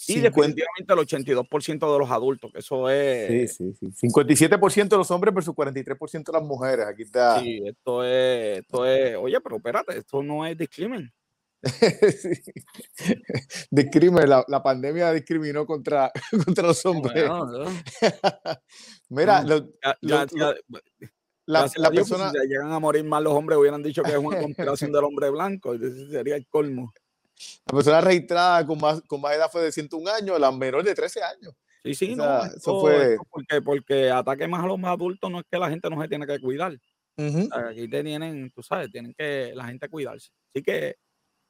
Y 0.08 0.14
50... 0.14 0.30
definitivamente 0.30 0.94
el 0.94 1.00
82% 1.48 1.94
de 1.94 2.00
los 2.00 2.12
adultos, 2.12 2.52
que 2.52 2.60
eso 2.60 2.90
es. 2.90 3.56
Sí, 3.56 3.74
sí, 3.80 3.92
sí. 3.94 4.08
57% 4.08 4.88
de 4.90 4.98
los 4.98 5.12
hombres 5.12 5.34
versus 5.34 5.56
43% 5.56 6.24
de 6.26 6.34
las 6.34 6.44
mujeres. 6.44 6.86
Aquí 6.86 7.04
está. 7.04 7.40
Sí, 7.40 7.62
esto 7.66 8.04
es, 8.04 8.60
esto 8.60 8.86
es. 8.86 9.16
Oye, 9.16 9.40
pero 9.42 9.58
espérate, 9.58 9.98
esto 9.98 10.22
no 10.22 10.46
es 10.46 10.58
discrimen. 10.58 11.12
sí. 11.64 12.42
Discrimen, 13.72 14.30
la, 14.30 14.44
la, 14.48 14.62
pandemia 14.62 15.14
discriminó 15.14 15.66
contra, 15.66 16.12
contra 16.46 16.68
los 16.68 16.86
hombres. 16.86 17.26
No. 17.26 17.48
Mira, 19.10 19.42
no, 19.42 19.48
lo, 19.48 19.70
ya, 19.82 19.98
ya, 20.02 20.26
lo, 20.32 20.54
ya, 20.54 20.56
la, 21.46 21.70
la 21.76 21.90
Dios, 21.90 22.10
persona. 22.10 22.32
Si 22.32 22.48
llegan 22.48 22.72
a 22.72 22.80
morir 22.80 23.04
más 23.04 23.22
los 23.22 23.34
hombres, 23.34 23.58
hubieran 23.58 23.84
dicho 23.84 24.04
que 24.04 24.12
es 24.12 24.18
una 24.18 24.40
conspiración 24.42 24.92
del 24.92 25.04
hombre 25.04 25.30
blanco. 25.30 25.78
Sería 26.10 26.36
el 26.36 26.48
colmo. 26.48 26.94
La 27.66 27.76
persona 27.76 28.02
registrada 28.02 28.66
con 28.66 28.80
más, 28.80 29.02
con 29.08 29.22
más 29.22 29.36
edad 29.36 29.50
fue 29.52 29.64
de 29.64 29.72
101 29.72 30.12
años, 30.12 30.40
la 30.40 30.52
menor 30.52 30.84
de 30.84 30.96
13 30.96 31.24
años. 31.24 31.54
Sí, 31.84 31.96
sí, 31.96 32.14
o 32.14 32.16
sea, 32.16 32.26
no, 32.26 32.46
eso, 32.46 32.82
fue... 32.82 33.18
porque, 33.30 33.62
porque 33.62 34.10
ataque 34.10 34.48
más 34.48 34.64
a 34.64 34.68
los 34.68 34.80
más 34.80 34.92
adultos 34.94 35.30
no 35.30 35.40
es 35.40 35.46
que 35.52 35.60
la 35.60 35.70
gente 35.70 35.90
no 35.90 36.02
se 36.02 36.08
tiene 36.08 36.26
que 36.26 36.40
cuidar. 36.40 36.74
Uh 37.18 37.24
-huh. 37.24 37.72
Aquí 37.72 37.88
te 37.88 38.04
tienen, 38.04 38.52
tú 38.52 38.64
sabes, 38.64 38.92
tienen 38.92 39.14
que 39.14 39.52
la 39.54 39.66
gente 39.66 39.90
cuidarse. 39.90 40.30
Así 40.54 40.64
que 40.64 40.96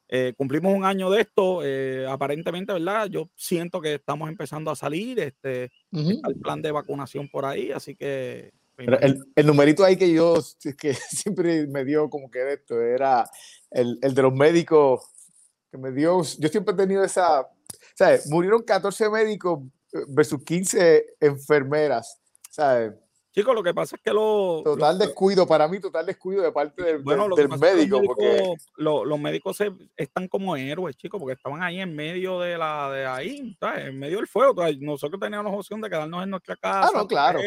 eh, 0.10 0.34
cumplimos 0.36 0.74
un 0.74 0.86
año 0.86 1.10
de 1.10 1.22
esto, 1.22 1.62
eh, 1.64 2.06
aparentemente, 2.10 2.74
¿verdad? 2.74 3.08
Yo 3.08 3.30
siento 3.36 3.80
que 3.80 3.96
estamos 3.96 4.28
empezando 4.28 4.72
a 4.72 4.76
salir, 4.76 5.20
este, 5.20 5.72
uh 5.92 5.98
-huh. 5.98 6.30
el 6.30 6.40
plan 6.40 6.62
de 6.62 6.72
vacunación 6.72 7.30
por 7.30 7.46
ahí, 7.46 7.72
así 7.72 7.96
que... 7.96 8.52
El, 8.78 9.24
el, 9.36 9.46
numerito 9.46 9.84
ahí 9.84 9.96
que 9.96 10.12
yo, 10.12 10.36
que 10.80 10.94
siempre 10.96 11.68
me 11.68 11.86
dio 11.86 12.10
como 12.10 12.30
que 12.30 12.54
esto, 12.54 12.82
era 12.82 13.30
el, 13.70 14.00
el 14.02 14.16
de 14.16 14.22
los 14.24 14.34
médicos 14.34 15.13
que 15.74 15.78
me 15.80 15.92
dio, 15.92 16.22
yo 16.22 16.50
siempre 16.50 16.76
he 16.76 16.78
tenido 16.78 17.04
esa, 17.04 17.48
¿sabes? 17.96 18.30
Murieron 18.30 18.62
14 18.62 19.10
médicos 19.10 19.60
versus 20.08 20.44
15 20.44 21.16
enfermeras, 21.20 22.22
¿sabes? 22.52 22.94
Chicos, 23.32 23.56
lo 23.56 23.64
que 23.64 23.74
pasa 23.74 23.96
es 23.96 24.02
que 24.04 24.14
lo... 24.14 24.62
Total 24.64 25.00
lo, 25.00 25.06
descuido, 25.06 25.48
para 25.48 25.68
mí 25.68 25.80
total 25.80 26.06
descuido 26.06 26.44
de 26.44 26.52
parte 26.52 26.84
del, 26.84 27.00
bueno, 27.00 27.28
del, 27.36 27.50
del 27.50 27.60
médico. 27.60 27.98
Los 27.98 28.06
porque... 28.06 28.26
médicos, 28.26 28.68
lo, 28.76 29.04
los 29.04 29.20
médicos 29.20 29.58
se, 29.58 29.72
están 29.98 30.28
como 30.28 30.56
héroes, 30.56 30.96
chicos, 30.96 31.20
porque 31.20 31.34
estaban 31.34 31.64
ahí 31.64 31.80
en 31.80 31.96
medio 31.96 32.40
de 32.40 32.56
la 32.60 32.92
de 32.92 33.08
ahí, 33.08 33.58
¿sabes? 33.60 33.88
en 33.88 33.98
medio 33.98 34.18
del 34.18 34.28
fuego. 34.28 34.54
Nosotros 34.80 35.20
teníamos 35.20 35.52
opción 35.52 35.82
de 35.82 35.90
quedarnos 35.90 36.24
en 36.24 36.30
nuestra 36.30 36.56
casa. 36.56 36.90
Ah, 36.90 36.92
no, 36.94 37.08
claro. 37.08 37.40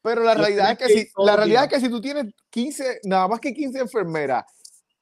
Pero 0.00 0.22
la 0.22 0.32
realidad, 0.32 0.70
es 0.70 0.78
que, 0.78 0.88
si, 0.88 1.08
la 1.18 1.36
realidad 1.36 1.64
es 1.64 1.68
que 1.68 1.80
si 1.80 1.90
tú 1.90 2.00
tienes 2.00 2.32
15, 2.48 3.00
nada 3.04 3.28
más 3.28 3.38
que 3.38 3.52
15 3.52 3.80
enfermeras 3.80 4.46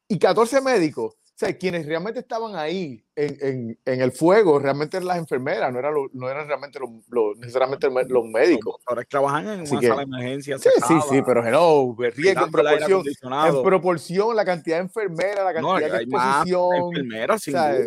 y 0.08 0.18
14 0.18 0.60
médicos, 0.60 1.14
sea, 1.36 1.56
quienes 1.58 1.86
realmente 1.86 2.20
estaban 2.20 2.54
ahí 2.54 3.04
en, 3.16 3.36
en, 3.40 3.78
en, 3.84 4.00
el 4.00 4.12
fuego, 4.12 4.58
realmente 4.58 4.98
eran 4.98 5.08
las 5.08 5.18
enfermeras, 5.18 5.72
no, 5.72 5.80
eran, 5.80 5.94
no 6.12 6.28
eran 6.28 6.46
realmente 6.46 6.78
los, 6.78 6.90
los 7.08 7.36
necesariamente 7.38 7.88
los 8.08 8.24
médicos. 8.26 8.76
Ahora 8.86 9.02
trabajan 9.04 9.48
en 9.48 9.60
una 9.60 9.80
sala 9.80 9.96
de 9.96 10.02
emergencia. 10.02 10.58
Sí, 10.58 10.68
sí, 10.86 10.94
sí, 11.10 11.22
pero 11.26 11.44
hello, 11.44 11.96
riesgo 11.98 12.44
en 12.44 12.50
proporción, 12.52 13.02
en 13.46 13.62
proporción, 13.62 14.36
la 14.36 14.44
cantidad 14.44 14.76
de 14.76 14.82
enfermeras, 14.82 15.44
la 15.44 15.54
cantidad 15.54 15.98
de 15.98 16.04
exposición. 16.04 16.74
enfermeras, 16.86 17.42
sin 17.42 17.54
duda. 17.54 17.78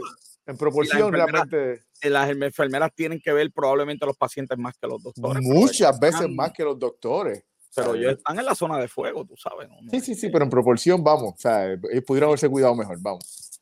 En 0.45 0.57
proporción, 0.57 1.13
realmente. 1.13 1.81
Las 2.03 2.29
enfermeras 2.29 2.91
tienen 2.93 3.19
que 3.19 3.33
ver 3.33 3.51
probablemente 3.51 4.05
a 4.05 4.07
los 4.07 4.17
pacientes 4.17 4.57
más 4.57 4.75
que 4.77 4.87
los 4.87 5.01
doctores. 5.01 5.41
Muchas 5.41 5.99
veces 5.99 6.29
más 6.29 6.51
que 6.51 6.63
los 6.63 6.77
doctores. 6.77 7.43
Pero 7.75 7.95
ellos 7.95 8.17
están 8.17 8.39
en 8.39 8.45
la 8.45 8.55
zona 8.55 8.77
de 8.79 8.87
fuego, 8.87 9.25
tú 9.25 9.35
sabes. 9.37 9.69
sí, 9.91 9.99
sí, 10.01 10.15
sí, 10.15 10.29
pero 10.29 10.43
en 10.43 10.49
proporción, 10.49 11.03
vamos. 11.03 11.33
O 11.35 11.37
sea, 11.37 11.73
eh, 11.73 12.01
pudieron 12.01 12.29
haberse 12.29 12.49
cuidado 12.49 12.75
mejor, 12.75 12.97
vamos. 12.99 13.59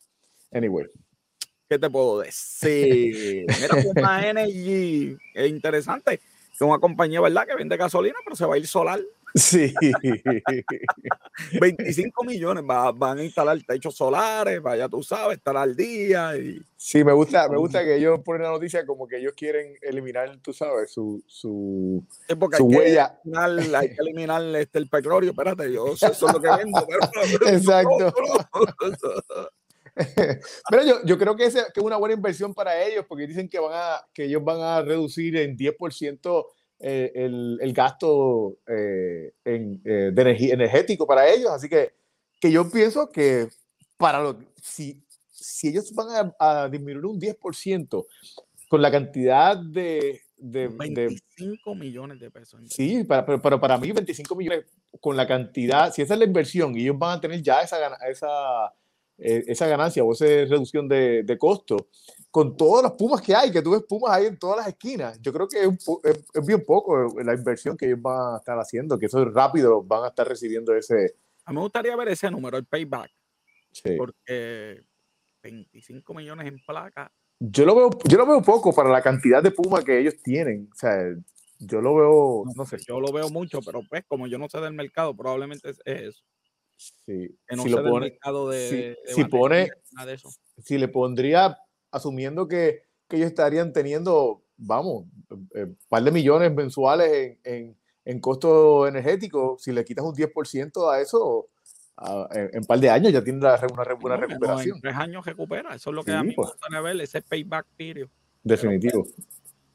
Anyway. 0.51 0.87
¿Qué 1.67 1.79
te 1.79 1.89
puedo 1.89 2.19
decir? 2.19 3.45
Mira, 3.47 3.83
Puma 3.83 4.27
Energy 4.27 5.17
es 5.33 5.49
interesante. 5.49 6.21
Es 6.53 6.61
una 6.61 6.79
compañía, 6.79 7.19
¿verdad?, 7.19 7.45
que 7.45 7.55
vende 7.55 7.75
gasolina, 7.75 8.15
pero 8.23 8.35
se 8.35 8.45
va 8.45 8.55
a 8.55 8.57
ir 8.57 8.67
solar. 8.67 9.01
Sí. 9.35 9.73
25 11.59 12.23
millones 12.23 12.63
van 12.65 13.19
a 13.19 13.23
instalar 13.23 13.61
techos 13.67 13.93
solares, 13.93 14.61
vaya 14.61 14.87
tú 14.87 15.03
sabes, 15.03 15.37
estar 15.37 15.57
al 15.57 15.75
día. 15.75 16.37
Y... 16.37 16.61
Sí, 16.77 17.03
me 17.03 17.11
gusta, 17.11 17.49
me 17.49 17.57
gusta 17.57 17.83
que 17.83 17.97
ellos 17.97 18.21
ponen 18.23 18.43
la 18.43 18.51
noticia 18.51 18.85
como 18.85 19.05
que 19.07 19.17
ellos 19.17 19.33
quieren 19.35 19.75
eliminar, 19.81 20.37
tú 20.41 20.53
sabes, 20.53 20.89
su, 20.89 21.21
su, 21.27 22.01
su 22.57 22.63
huella. 22.65 23.19
hay 23.75 23.89
que 23.89 24.01
eliminar 24.01 24.41
este, 24.55 24.79
el 24.79 24.87
petróleo, 24.87 25.31
espérate, 25.31 25.71
yo 25.71 25.93
eso 25.93 26.07
es 26.07 26.21
lo 26.21 26.41
que 26.41 26.49
vendo. 26.49 26.87
Exacto. 27.47 28.13
Pero 30.69 30.83
yo, 30.85 31.03
yo 31.03 31.17
creo 31.17 31.35
que, 31.35 31.45
es, 31.45 31.53
que 31.53 31.79
es 31.79 31.83
una 31.83 31.97
buena 31.97 32.15
inversión 32.15 32.53
para 32.53 32.81
ellos 32.81 33.05
porque 33.05 33.27
dicen 33.27 33.49
que, 33.49 33.59
van 33.59 33.73
a, 33.73 34.01
que 34.13 34.25
ellos 34.25 34.43
van 34.45 34.61
a 34.61 34.81
reducir 34.81 35.35
en 35.35 35.57
10% 35.57 36.45
eh, 36.79 37.11
el, 37.15 37.57
el, 37.61 37.73
gasto 37.73 38.57
eh, 38.67 39.33
en, 39.45 39.81
eh, 39.85 40.11
de 40.13 40.21
energía, 40.21 40.53
energético 40.53 41.07
para 41.07 41.27
ellos. 41.29 41.49
Así 41.51 41.69
que, 41.69 41.93
que 42.39 42.51
yo 42.51 42.69
pienso 42.69 43.09
que 43.09 43.47
para 43.97 44.21
lo, 44.21 44.37
si, 44.61 45.01
si 45.31 45.69
ellos 45.69 45.93
van 45.93 46.33
a, 46.37 46.63
a 46.63 46.69
disminuir 46.69 47.05
un 47.05 47.19
10% 47.19 48.05
con 48.67 48.81
la 48.81 48.91
cantidad 48.91 49.55
de, 49.57 50.21
de 50.37 50.67
25 50.67 51.75
millones 51.75 52.19
de 52.19 52.29
pesos. 52.29 52.59
Sí, 52.69 53.05
para, 53.05 53.25
pero, 53.25 53.41
pero, 53.41 53.59
para 53.59 53.77
mí 53.77 53.93
25 53.93 54.35
millones 54.35 54.65
con 54.99 55.15
la 55.15 55.25
cantidad, 55.25 55.93
si 55.93 56.01
esa 56.01 56.13
es 56.15 56.19
la 56.19 56.25
inversión 56.25 56.77
y 56.77 56.81
ellos 56.81 56.99
van 56.99 57.17
a 57.17 57.21
tener 57.21 57.41
ya 57.41 57.61
esa, 57.61 57.77
esa, 58.09 58.73
esa 59.17 59.67
ganancia 59.67 60.03
o 60.03 60.11
esa 60.11 60.25
reducción 60.25 60.89
de, 60.89 61.23
de 61.23 61.37
costo, 61.37 61.87
con 62.35 62.57
todas 62.57 62.83
las 62.83 62.91
pumas 62.91 63.21
que 63.21 63.33
hay, 63.33 63.49
que 63.49 63.61
tú 63.61 63.71
ves 63.71 63.83
pumas 63.87 64.11
ahí 64.11 64.25
en 64.25 64.37
todas 64.37 64.57
las 64.57 64.67
esquinas. 64.67 65.17
Yo 65.21 65.31
creo 65.31 65.47
que 65.47 65.63
es, 65.63 66.25
es, 66.33 66.45
bien 66.45 66.65
poco 66.65 67.15
la 67.23 67.33
inversión 67.33 67.77
que 67.77 67.85
ellos 67.85 68.01
van 68.01 68.33
a 68.33 68.37
estar 68.39 68.59
haciendo, 68.59 68.99
que 68.99 69.05
eso 69.05 69.23
es 69.23 69.33
rápido, 69.33 69.81
van 69.81 70.03
a 70.03 70.07
estar 70.09 70.27
recibiendo 70.27 70.75
ese. 70.75 71.15
A 71.45 71.51
mí 71.51 71.55
me 71.55 71.61
gustaría 71.61 71.95
ver 71.95 72.09
ese 72.09 72.29
número, 72.29 72.57
el 72.57 72.65
payback. 72.65 73.09
Sí. 73.71 73.95
Porque 73.97 74.83
25 75.43 76.13
millones 76.13 76.45
en 76.45 76.59
placa. 76.65 77.09
Yo 77.39 77.63
lo 77.63 77.73
veo, 77.73 77.89
yo 78.03 78.17
lo 78.17 78.25
veo 78.25 78.41
poco 78.41 78.75
para 78.75 78.89
la 78.89 79.01
cantidad 79.01 79.41
de 79.41 79.51
pumas 79.51 79.85
que 79.85 79.97
ellos 79.97 80.21
tienen. 80.21 80.67
O 80.73 80.75
sea, 80.75 81.15
yo 81.59 81.79
lo 81.79 81.95
veo, 81.95 82.43
no 82.53 82.65
sé. 82.65 82.79
Yo 82.85 82.99
lo 82.99 83.13
veo 83.13 83.29
mucho, 83.29 83.61
pero 83.65 83.79
pues 83.87 84.03
como 84.09 84.27
yo 84.27 84.37
no 84.37 84.49
sé 84.49 84.59
del 84.59 84.73
mercado, 84.73 85.15
probablemente 85.15 85.69
es, 85.69 85.79
eso. 85.85 86.21
Sí. 86.75 87.29
Que 87.47 87.55
no 87.55 87.63
si 87.63 87.69
sé 87.69 87.75
lo 87.77 87.81
del 87.81 87.93
mercado 87.93 88.49
de, 88.49 88.69
si, 88.69 88.75
de, 88.75 88.97
si 89.05 89.23
pone, 89.23 89.69
de 90.05 90.13
eso. 90.13 90.29
si 90.57 90.77
le 90.77 90.89
pondría 90.89 91.57
asumiendo 91.95 92.47
que, 92.47 92.83
que 93.07 93.17
ellos 93.17 93.29
estarían 93.29 93.73
teniendo, 93.73 94.43
vamos, 94.57 95.05
un 95.29 95.49
eh, 95.55 95.67
par 95.89 96.03
de 96.03 96.11
millones 96.11 96.53
mensuales 96.53 97.11
en, 97.11 97.39
en, 97.43 97.77
en, 98.05 98.19
costo 98.19 98.87
energético, 98.87 99.57
si 99.59 99.71
le 99.71 99.83
quitas 99.85 100.05
un 100.05 100.13
10% 100.13 100.91
a 100.91 101.01
eso, 101.01 101.49
a, 101.97 102.27
en 102.31 102.59
un 102.59 102.65
par 102.65 102.79
de 102.79 102.89
años 102.89 103.13
ya 103.13 103.23
tiene 103.23 103.39
una, 103.39 103.55
una 103.55 103.93
buena 103.93 104.17
recuperación. 104.17 104.69
No, 104.69 104.75
en 104.75 104.81
tres 104.81 104.95
años 104.95 105.25
recupera, 105.25 105.75
eso 105.75 105.89
es 105.89 105.95
lo 105.95 106.03
que 106.03 106.11
sí, 106.11 106.17
a 106.17 106.23
mí 106.23 106.33
pues. 106.33 106.47
me 106.47 106.51
gusta 106.53 106.81
ver, 106.81 107.01
ese 107.01 107.21
payback 107.21 107.65
period. 107.77 108.09
Definitivo. 108.43 109.03
Pero, 109.03 109.27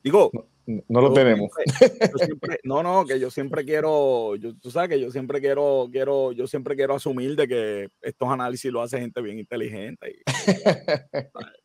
digo, 0.03 0.31
no, 0.33 0.47
no 0.89 1.01
lo 1.01 1.13
tenemos. 1.13 1.51
Siempre, 1.79 2.25
siempre, 2.25 2.61
no, 2.63 2.83
no, 2.83 3.05
que 3.05 3.19
yo 3.19 3.31
siempre 3.31 3.65
quiero, 3.65 4.37
yo, 4.37 4.57
tú 4.57 4.71
sabes 4.71 4.91
que 4.91 5.01
yo 5.01 5.11
siempre 5.11 5.41
quiero, 5.41 5.89
quiero, 5.91 6.33
yo 6.33 6.47
siempre 6.47 6.77
quiero 6.77 6.95
asumir 6.95 7.37
de 7.37 7.49
que 7.49 7.89
estos 8.03 8.29
análisis 8.29 8.71
lo 8.71 8.83
hace 8.83 9.01
gente 9.01 9.21
bien 9.21 9.39
inteligente. 9.39 10.11
Y, 10.11 10.23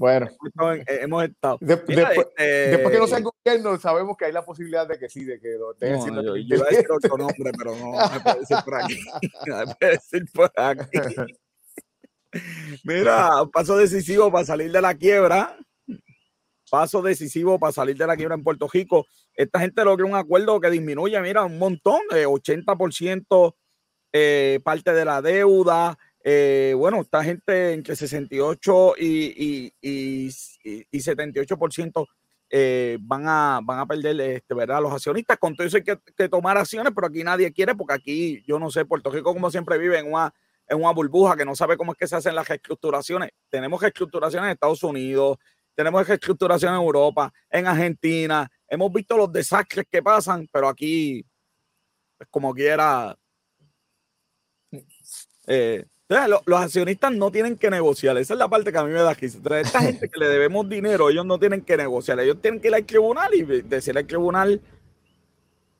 Bueno, 0.00 0.28
hemos 0.86 1.24
estado. 1.24 1.58
De, 1.60 1.78
Mira, 1.86 2.08
después, 2.08 2.28
este... 2.28 2.70
después, 2.70 2.94
que 2.94 2.98
no 3.00 3.06
sea 3.06 3.20
gobierno, 3.20 3.78
sabemos 3.78 4.16
que 4.16 4.24
hay 4.24 4.32
la 4.32 4.42
posibilidad 4.42 4.88
de 4.88 4.98
que 4.98 5.10
sí, 5.10 5.26
de 5.26 5.38
que 5.38 5.50
lo 5.58 5.74
tenga 5.74 5.98
no, 6.06 6.22
yo, 6.22 6.36
yo 6.36 6.56
iba 6.56 6.64
a 6.64 6.70
decir 6.70 6.90
otro 6.90 7.18
nombre, 7.18 7.52
pero 7.54 7.76
no 7.76 7.92
me 8.10 8.20
puede 8.20 8.40
decir 8.40 8.56
por 8.64 8.74
aquí. 8.76 8.98
No 9.46 9.58
me 9.58 9.74
puede 9.74 9.92
decir 9.92 10.24
por 10.32 10.50
aquí. 10.56 10.98
Mira, 12.82 13.44
paso 13.52 13.76
decisivo 13.76 14.32
para 14.32 14.46
salir 14.46 14.72
de 14.72 14.80
la 14.80 14.94
quiebra. 14.94 15.58
Paso 16.70 17.02
decisivo 17.02 17.58
para 17.58 17.72
salir 17.72 17.98
de 17.98 18.06
la 18.06 18.16
quiebra 18.16 18.36
en 18.36 18.42
Puerto 18.42 18.68
Rico. 18.72 19.06
Esta 19.34 19.60
gente 19.60 19.84
logra 19.84 20.06
un 20.06 20.14
acuerdo 20.14 20.58
que 20.60 20.70
disminuye, 20.70 21.20
mira, 21.20 21.44
un 21.44 21.58
montón, 21.58 22.00
de 22.10 22.26
80% 22.26 23.54
eh, 24.14 24.60
parte 24.64 24.94
de 24.94 25.04
la 25.04 25.20
deuda, 25.20 25.98
eh, 26.22 26.74
bueno, 26.76 27.00
esta 27.00 27.24
gente 27.24 27.72
entre 27.72 27.96
68 27.96 28.94
y, 28.98 29.06
y, 29.06 29.74
y, 29.80 30.26
y 30.90 30.98
78% 30.98 32.06
eh, 32.52 32.98
van, 33.00 33.26
a, 33.26 33.60
van 33.62 33.78
a 33.78 33.86
perder 33.86 34.20
este, 34.20 34.54
¿verdad? 34.54 34.82
los 34.82 34.92
accionistas. 34.92 35.38
Con 35.38 35.54
todo 35.54 35.66
eso 35.66 35.78
hay 35.78 35.84
que, 35.84 35.98
que, 36.16 36.28
tomar 36.28 36.58
acciones, 36.58 36.92
pero 36.94 37.06
aquí 37.06 37.22
nadie 37.24 37.52
quiere, 37.52 37.74
porque 37.74 37.94
aquí, 37.94 38.44
yo 38.46 38.58
no 38.58 38.70
sé, 38.70 38.84
Puerto 38.84 39.10
Rico 39.10 39.32
como 39.32 39.50
siempre 39.50 39.78
vive 39.78 39.98
en 39.98 40.12
una, 40.12 40.34
en 40.66 40.78
una 40.78 40.90
burbuja 40.90 41.36
que 41.36 41.44
no 41.44 41.56
sabe 41.56 41.76
cómo 41.76 41.92
es 41.92 41.98
que 41.98 42.06
se 42.06 42.16
hacen 42.16 42.34
las 42.34 42.48
reestructuraciones. 42.48 43.30
Tenemos 43.48 43.80
reestructuraciones 43.80 44.46
en 44.46 44.52
Estados 44.52 44.82
Unidos, 44.82 45.38
tenemos 45.74 46.06
reestructuración 46.06 46.74
en 46.74 46.80
Europa, 46.80 47.32
en 47.48 47.66
Argentina. 47.66 48.50
Hemos 48.68 48.92
visto 48.92 49.16
los 49.16 49.32
desastres 49.32 49.86
que 49.90 50.02
pasan, 50.02 50.48
pero 50.52 50.68
aquí, 50.68 51.24
pues, 52.18 52.28
como 52.30 52.52
quiera, 52.52 53.16
eh, 55.46 55.84
entonces, 56.10 56.42
los 56.44 56.60
accionistas 56.60 57.12
no 57.12 57.30
tienen 57.30 57.56
que 57.56 57.70
negociar. 57.70 58.18
Esa 58.18 58.34
es 58.34 58.38
la 58.38 58.48
parte 58.48 58.72
que 58.72 58.78
a 58.78 58.82
mí 58.82 58.90
me 58.90 58.98
da 58.98 59.10
aquí. 59.10 59.26
Esta 59.26 59.80
gente 59.80 60.08
que 60.08 60.18
le 60.18 60.28
debemos 60.28 60.68
dinero, 60.68 61.08
ellos 61.08 61.24
no 61.24 61.38
tienen 61.38 61.60
que 61.62 61.76
negociar. 61.76 62.18
Ellos 62.18 62.42
tienen 62.42 62.60
que 62.60 62.66
ir 62.66 62.74
al 62.74 62.84
tribunal 62.84 63.32
y 63.32 63.42
decirle 63.42 64.00
al 64.00 64.06
tribunal. 64.08 64.60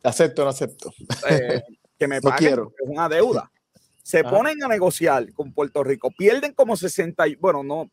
Acepto, 0.05 0.45
no 0.45 0.51
acepto. 0.51 0.93
Eh, 1.29 1.63
que 1.99 2.07
me 2.07 2.21
paguen, 2.23 2.31
no 2.31 2.37
quiero. 2.37 2.73
es 2.81 2.89
una 2.89 3.09
deuda. 3.09 3.51
Se 4.05 4.21
Ajá. 4.21 4.31
ponen 4.31 4.63
a 4.63 4.69
negociar 4.69 5.33
con 5.33 5.53
Puerto 5.53 5.83
Rico, 5.83 6.11
pierden 6.17 6.55
como 6.55 6.77
60, 6.77 7.25
bueno, 7.41 7.65
no, 7.65 7.91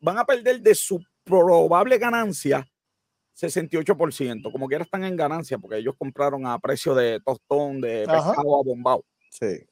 van 0.00 0.18
a 0.18 0.24
perder 0.24 0.60
de 0.62 0.74
su 0.74 1.04
probable 1.22 1.98
ganancia 1.98 2.66
68%. 3.38 4.50
Como 4.50 4.68
quiera 4.68 4.84
están 4.84 5.04
en 5.04 5.16
ganancia 5.16 5.58
porque 5.58 5.76
ellos 5.78 5.94
compraron 5.98 6.46
a 6.46 6.58
precio 6.58 6.94
de 6.94 7.20
tostón, 7.20 7.82
de 7.82 8.06
pescado 8.06 8.30
Ajá. 8.32 8.40
a 8.40 8.64
bombao. 8.64 9.04
Sí 9.30 9.66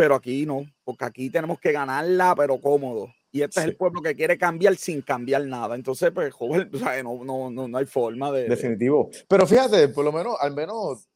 pero 0.00 0.14
aquí 0.14 0.46
no, 0.46 0.64
porque 0.82 1.04
aquí 1.04 1.28
tenemos 1.28 1.60
que 1.60 1.72
ganarla, 1.72 2.34
pero 2.34 2.58
cómodo. 2.58 3.12
Y 3.30 3.42
este 3.42 3.60
sí. 3.60 3.60
es 3.60 3.66
el 3.66 3.76
pueblo 3.76 4.00
que 4.00 4.16
quiere 4.16 4.38
cambiar 4.38 4.74
sin 4.76 5.02
cambiar 5.02 5.44
nada. 5.44 5.74
Entonces, 5.74 6.10
pues, 6.10 6.32
joven, 6.32 6.70
o 6.72 6.78
sea, 6.78 7.02
no, 7.02 7.22
no, 7.22 7.50
no, 7.50 7.68
no, 7.68 7.76
hay 7.76 7.84
forma 7.84 8.32
de. 8.32 8.48
Definitivo. 8.48 9.10
Pero 9.28 9.46
fíjate, 9.46 9.88
por 9.88 10.06
lo 10.06 10.10
menos, 10.10 10.36
al 10.40 10.54
menos, 10.54 11.06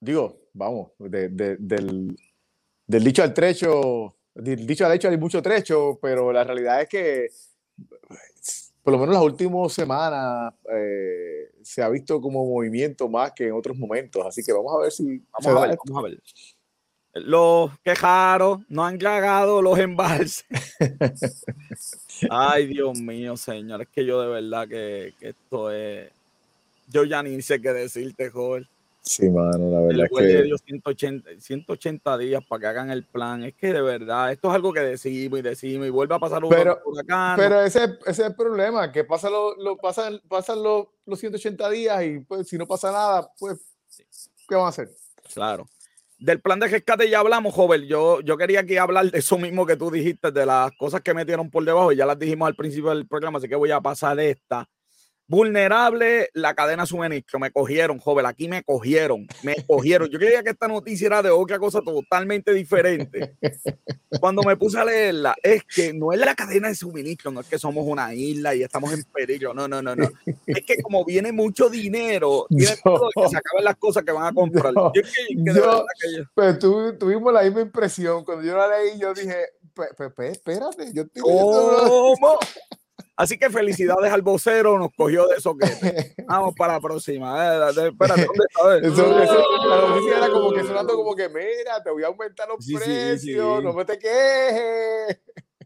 digo, 0.00 0.40
vamos, 0.54 0.90
de, 0.98 1.28
de, 1.28 1.56
del, 1.56 2.16
del 2.84 3.04
dicho 3.04 3.22
al 3.22 3.32
trecho, 3.32 4.16
del 4.34 4.66
dicho 4.66 4.86
al 4.86 4.92
hecho 4.94 5.08
hay 5.08 5.18
mucho 5.18 5.40
trecho, 5.40 6.00
pero 6.02 6.32
la 6.32 6.42
realidad 6.42 6.82
es 6.82 6.88
que, 6.88 7.28
por 8.82 8.92
lo 8.92 8.98
menos 8.98 9.14
las 9.14 9.22
últimas 9.22 9.72
semanas, 9.72 10.52
eh, 10.68 11.52
se 11.62 11.80
ha 11.80 11.88
visto 11.88 12.20
como 12.20 12.44
movimiento 12.44 13.08
más 13.08 13.30
que 13.34 13.46
en 13.46 13.52
otros 13.52 13.78
momentos. 13.78 14.26
Así 14.26 14.42
que 14.42 14.52
vamos 14.52 14.74
a 14.74 14.78
ver 14.78 14.90
si. 14.90 15.22
Vamos, 15.30 15.62
a 15.62 15.66
ver, 15.68 15.78
vamos 15.86 16.04
a 16.04 16.08
ver 16.08 16.20
los 17.14 17.70
quejaros 17.80 18.60
no 18.68 18.84
han 18.84 18.98
llegado 18.98 19.60
los 19.60 19.78
embalses. 19.78 20.44
Ay, 22.30 22.66
Dios 22.66 22.98
mío, 22.98 23.36
señor, 23.36 23.82
es 23.82 23.88
que 23.88 24.04
yo 24.04 24.20
de 24.22 24.28
verdad 24.28 24.68
que, 24.68 25.14
que, 25.18 25.30
esto 25.30 25.70
es. 25.70 26.10
Yo 26.88 27.04
ya 27.04 27.22
ni 27.22 27.40
sé 27.42 27.60
qué 27.60 27.72
decirte, 27.72 28.30
joven. 28.30 28.66
Sí, 29.02 29.28
mano, 29.28 29.68
la 29.68 29.80
verdad 29.80 30.06
es 30.10 30.18
que. 30.18 30.42
dio 30.44 30.56
180, 30.56 31.30
180 31.38 32.18
días 32.18 32.44
para 32.46 32.60
que 32.60 32.66
hagan 32.68 32.90
el 32.90 33.04
plan. 33.04 33.42
Es 33.42 33.54
que 33.54 33.72
de 33.72 33.82
verdad, 33.82 34.30
esto 34.30 34.48
es 34.48 34.54
algo 34.54 34.72
que 34.72 34.80
decimos 34.80 35.40
y 35.40 35.42
decimos 35.42 35.86
y 35.86 35.90
vuelve 35.90 36.14
a 36.14 36.18
pasar 36.18 36.44
un 36.44 36.50
pero, 36.50 36.80
huracán. 36.84 37.36
Pero 37.36 37.60
ese, 37.62 37.84
ese, 38.06 38.10
es 38.10 38.18
el 38.20 38.34
problema, 38.36 38.92
que 38.92 39.04
pasa 39.04 39.28
lo, 39.28 39.56
lo 39.56 39.76
pasan, 39.76 40.20
pasan 40.28 40.62
los, 40.62 40.86
los 41.04 41.18
180 41.18 41.68
días 41.70 42.04
y 42.04 42.20
pues 42.20 42.48
si 42.48 42.56
no 42.56 42.66
pasa 42.66 42.92
nada, 42.92 43.28
pues, 43.38 43.58
¿qué 44.48 44.54
van 44.54 44.66
a 44.66 44.68
hacer? 44.68 44.88
Claro. 45.34 45.66
Del 46.22 46.40
plan 46.40 46.60
de 46.60 46.68
rescate 46.68 47.10
ya 47.10 47.18
hablamos, 47.18 47.52
joven. 47.52 47.82
Yo, 47.86 48.20
yo 48.20 48.36
quería 48.36 48.60
aquí 48.60 48.76
hablar 48.76 49.10
de 49.10 49.18
eso 49.18 49.38
mismo 49.38 49.66
que 49.66 49.76
tú 49.76 49.90
dijiste, 49.90 50.30
de 50.30 50.46
las 50.46 50.70
cosas 50.78 51.00
que 51.00 51.14
metieron 51.14 51.50
por 51.50 51.64
debajo, 51.64 51.92
y 51.92 51.96
ya 51.96 52.06
las 52.06 52.18
dijimos 52.18 52.46
al 52.46 52.54
principio 52.54 52.90
del 52.90 53.08
programa, 53.08 53.38
así 53.38 53.48
que 53.48 53.56
voy 53.56 53.72
a 53.72 53.80
pasar 53.80 54.18
esta. 54.20 54.68
Vulnerable 55.32 56.28
la 56.34 56.52
cadena 56.52 56.84
suministro. 56.84 57.38
Me 57.38 57.50
cogieron, 57.50 57.98
joven. 57.98 58.26
Aquí 58.26 58.48
me 58.48 58.62
cogieron. 58.62 59.26
Me 59.42 59.56
cogieron. 59.66 60.10
Yo 60.10 60.18
creía 60.18 60.42
que 60.42 60.50
esta 60.50 60.68
noticia 60.68 61.06
era 61.06 61.22
de 61.22 61.30
otra 61.30 61.58
cosa 61.58 61.80
totalmente 61.80 62.52
diferente. 62.52 63.34
Cuando 64.20 64.42
me 64.42 64.58
puse 64.58 64.78
a 64.78 64.84
leerla, 64.84 65.34
es 65.42 65.62
que 65.64 65.94
no 65.94 66.12
es 66.12 66.20
la 66.20 66.34
cadena 66.34 66.68
de 66.68 66.74
suministro, 66.74 67.30
no 67.30 67.40
es 67.40 67.46
que 67.46 67.58
somos 67.58 67.86
una 67.86 68.12
isla 68.12 68.54
y 68.54 68.62
estamos 68.62 68.92
en 68.92 69.04
peligro. 69.04 69.54
No, 69.54 69.66
no, 69.66 69.80
no, 69.80 69.96
no. 69.96 70.06
Es 70.46 70.66
que 70.66 70.82
como 70.82 71.02
viene 71.02 71.32
mucho 71.32 71.70
dinero, 71.70 72.44
tiene 72.50 72.76
todo 72.84 73.08
que 73.14 73.28
se 73.30 73.38
acaben 73.38 73.64
las 73.64 73.76
cosas 73.76 74.04
que 74.04 74.12
van 74.12 74.26
a 74.26 74.34
comprar. 74.34 74.74
Yo, 74.74 75.86
Pero 76.34 76.58
tú, 76.58 76.98
tuvimos 76.98 77.32
la 77.32 77.40
misma 77.40 77.62
impresión. 77.62 78.22
Cuando 78.22 78.44
yo 78.44 78.54
la 78.54 78.68
leí, 78.68 79.00
yo 79.00 79.14
dije, 79.14 79.46
espérate, 80.18 80.92
yo 80.92 81.04
estoy 81.04 81.22
¿Cómo? 81.22 82.38
Así 83.14 83.38
que 83.38 83.50
felicidades 83.50 84.10
al 84.10 84.22
vocero, 84.22 84.78
nos 84.78 84.90
cogió 84.96 85.28
de 85.28 85.36
eso 85.36 85.54
que 85.56 85.66
vamos 86.26 86.54
para 86.56 86.74
la 86.74 86.80
próxima. 86.80 87.54
Eh, 87.54 87.70
espérate, 87.88 88.24
¿dónde 88.24 88.44
está? 88.48 88.78
Eso, 88.78 89.22
eso, 89.22 89.68
la 89.68 89.88
noticia 89.88 90.16
era 90.16 90.30
como 90.30 90.52
que 90.52 90.62
sonando 90.62 90.94
como 90.94 91.14
que, 91.14 91.28
mira, 91.28 91.82
te 91.84 91.90
voy 91.90 92.04
a 92.04 92.06
aumentar 92.06 92.48
los 92.48 92.66
precios, 92.66 93.62
no 93.62 93.72
me 93.74 93.84
te 93.84 93.98
quejes. 93.98 95.20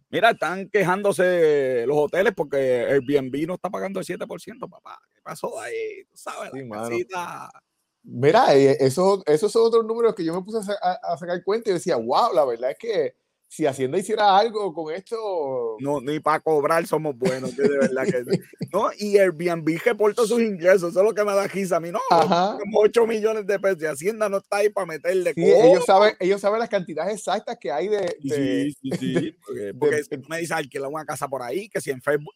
Mira, 0.09 0.31
están 0.31 0.69
quejándose 0.71 1.85
los 1.87 1.97
hoteles 1.97 2.33
porque 2.35 2.83
el 2.83 3.05
Airbnb 3.09 3.47
no 3.47 3.55
está 3.55 3.71
pagando 3.71 4.01
el 4.01 4.07
7%, 4.07 4.69
papá. 4.69 4.99
¿Qué 5.15 5.21
pasó 5.23 5.61
ahí? 5.61 6.05
Tú 6.11 6.17
sabes, 6.17 6.51
la 7.11 7.51
Mira, 8.09 8.55
eh, 8.55 8.77
eso, 8.81 9.23
esos 9.27 9.51
son 9.51 9.67
otros 9.67 9.85
números 9.85 10.15
que 10.15 10.25
yo 10.25 10.33
me 10.33 10.43
puse 10.43 10.59
a, 10.81 10.93
a 10.93 11.19
sacar 11.19 11.43
cuenta 11.43 11.71
y 11.71 11.73
decía, 11.75 11.97
wow, 11.97 12.33
la 12.33 12.45
verdad 12.45 12.71
es 12.71 12.79
que 12.79 13.17
si 13.57 13.64
Hacienda 13.64 13.97
hiciera 13.97 14.37
algo 14.37 14.75
con 14.75 14.92
esto. 14.92 15.77
No, 15.81 15.99
ni 16.03 16.21
para 16.21 16.40
cobrar 16.40 16.87
somos 16.87 17.16
buenos, 17.16 17.57
de 17.57 17.66
verdad 17.66 18.05
que 18.05 18.23
no. 18.71 18.90
Y 18.99 19.16
Airbnb 19.16 19.81
reporta 19.83 20.27
sus 20.27 20.42
ingresos, 20.42 20.90
eso 20.90 21.01
es 21.01 21.07
lo 21.07 21.14
que 21.14 21.25
me 21.25 21.35
da 21.35 21.47
risa 21.47 21.77
a 21.77 21.81
mí, 21.81 21.90
no. 21.90 21.99
Como 22.11 22.81
8 22.81 23.07
millones 23.07 23.47
de 23.47 23.59
pesos. 23.59 23.83
Y 23.83 23.87
Hacienda 23.87 24.29
no 24.29 24.38
está 24.38 24.59
ahí 24.59 24.69
para 24.69 24.87
meterle. 24.87 25.33
Sí, 25.33 25.42
ellos, 25.42 25.87
saben, 25.87 26.14
ellos 26.21 26.38
saben 26.38 26.61
las 26.61 26.69
cantidades 26.69 27.14
exactas 27.14 27.57
que 27.59 27.73
hay 27.73 27.88
de. 27.88 28.14
sí, 28.21 28.73
sí, 28.73 28.90
sí. 28.99 29.37
Porque, 29.79 30.05
si 30.05 30.19
tú 30.19 30.29
me 30.29 30.37
dices 30.37 30.53
alquilar 30.53 30.90
una 30.90 31.07
casa 31.07 31.27
por 31.27 31.40
ahí, 31.40 31.71
que 31.71 31.81
si 31.81 31.90
en 31.90 32.03
Facebook, 32.03 32.35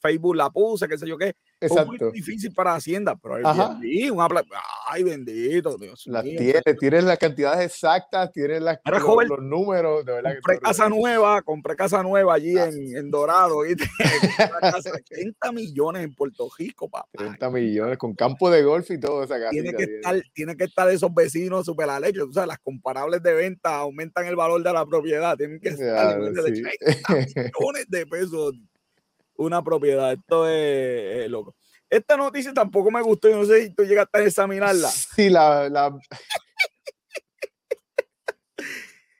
Facebook, 0.00 0.36
la 0.36 0.48
puse, 0.48 0.86
qué 0.86 0.96
sé 0.96 1.08
yo 1.08 1.18
qué. 1.18 1.34
Exacto. 1.62 1.94
Es 1.94 2.00
muy 2.00 2.12
difícil 2.12 2.52
para 2.52 2.74
Hacienda, 2.74 3.16
pero 3.16 3.36
Airbnb, 3.36 4.12
una 4.12 4.28
ay, 4.88 5.02
bendito, 5.04 5.76
Dios 5.78 6.06
las 6.06 6.24
Tiene, 6.24 6.60
tienes 6.78 7.04
las 7.04 7.18
cantidades 7.18 7.66
exactas, 7.66 8.32
tienes 8.32 8.60
las, 8.62 8.78
los, 8.84 9.28
los, 9.28 9.42
números, 9.42 10.04
de 10.04 10.12
verdad 10.12 10.34
compré 10.34 10.58
casa 10.58 10.88
nueva, 10.88 11.42
compré 11.42 11.76
casa 11.76 12.02
nueva 12.02 12.34
allí 12.34 12.56
ah. 12.58 12.68
en, 12.68 12.96
en 12.96 13.10
Dorado, 13.10 13.62
30 13.62 13.84
millones 15.52 16.04
en 16.04 16.14
Puerto 16.14 16.48
Rico, 16.58 16.88
papá. 16.88 17.08
30 17.12 17.50
millones 17.50 17.98
con 17.98 18.14
campo 18.14 18.50
de 18.50 18.62
golf 18.62 18.90
y 18.90 18.98
todo 18.98 19.24
esa 19.24 19.38
casa. 19.38 19.50
Tiene 19.50 19.72
que, 19.74 19.84
estar, 19.84 20.22
tiene 20.32 20.56
que 20.56 20.64
estar 20.64 20.88
esos 20.88 21.12
vecinos 21.14 21.66
super 21.66 21.88
alegres, 21.88 22.24
o 22.24 22.32
sea, 22.32 22.46
las 22.46 22.58
comparables 22.58 23.22
de 23.22 23.34
venta 23.34 23.76
aumentan 23.76 24.26
el 24.26 24.36
valor 24.36 24.62
de 24.62 24.72
la 24.72 24.84
propiedad, 24.86 25.36
tienen 25.36 25.60
que 25.60 25.70
estar 25.70 26.18
millones 26.20 27.86
de 27.88 28.06
pesos 28.06 28.54
una 29.42 29.62
propiedad, 29.62 30.12
esto 30.12 30.48
es, 30.48 31.28
loco. 31.30 31.54
Esta 31.88 32.16
noticia 32.16 32.54
tampoco 32.54 32.90
me 32.90 33.02
gustó 33.02 33.28
y 33.28 33.34
no 33.34 33.44
sé 33.44 33.64
si 33.64 33.74
tú 33.74 33.84
llegaste 33.84 34.18
a 34.18 34.24
examinarla. 34.24 34.88
Sí, 34.88 35.28
la, 35.28 35.68
la... 35.68 35.98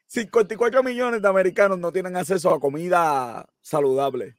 54 0.07 0.83
millones 0.83 1.23
de 1.23 1.29
americanos 1.29 1.79
no 1.79 1.91
tienen 1.91 2.17
acceso 2.17 2.51
a 2.51 2.61
comida 2.61 3.47
saludable. 3.61 4.37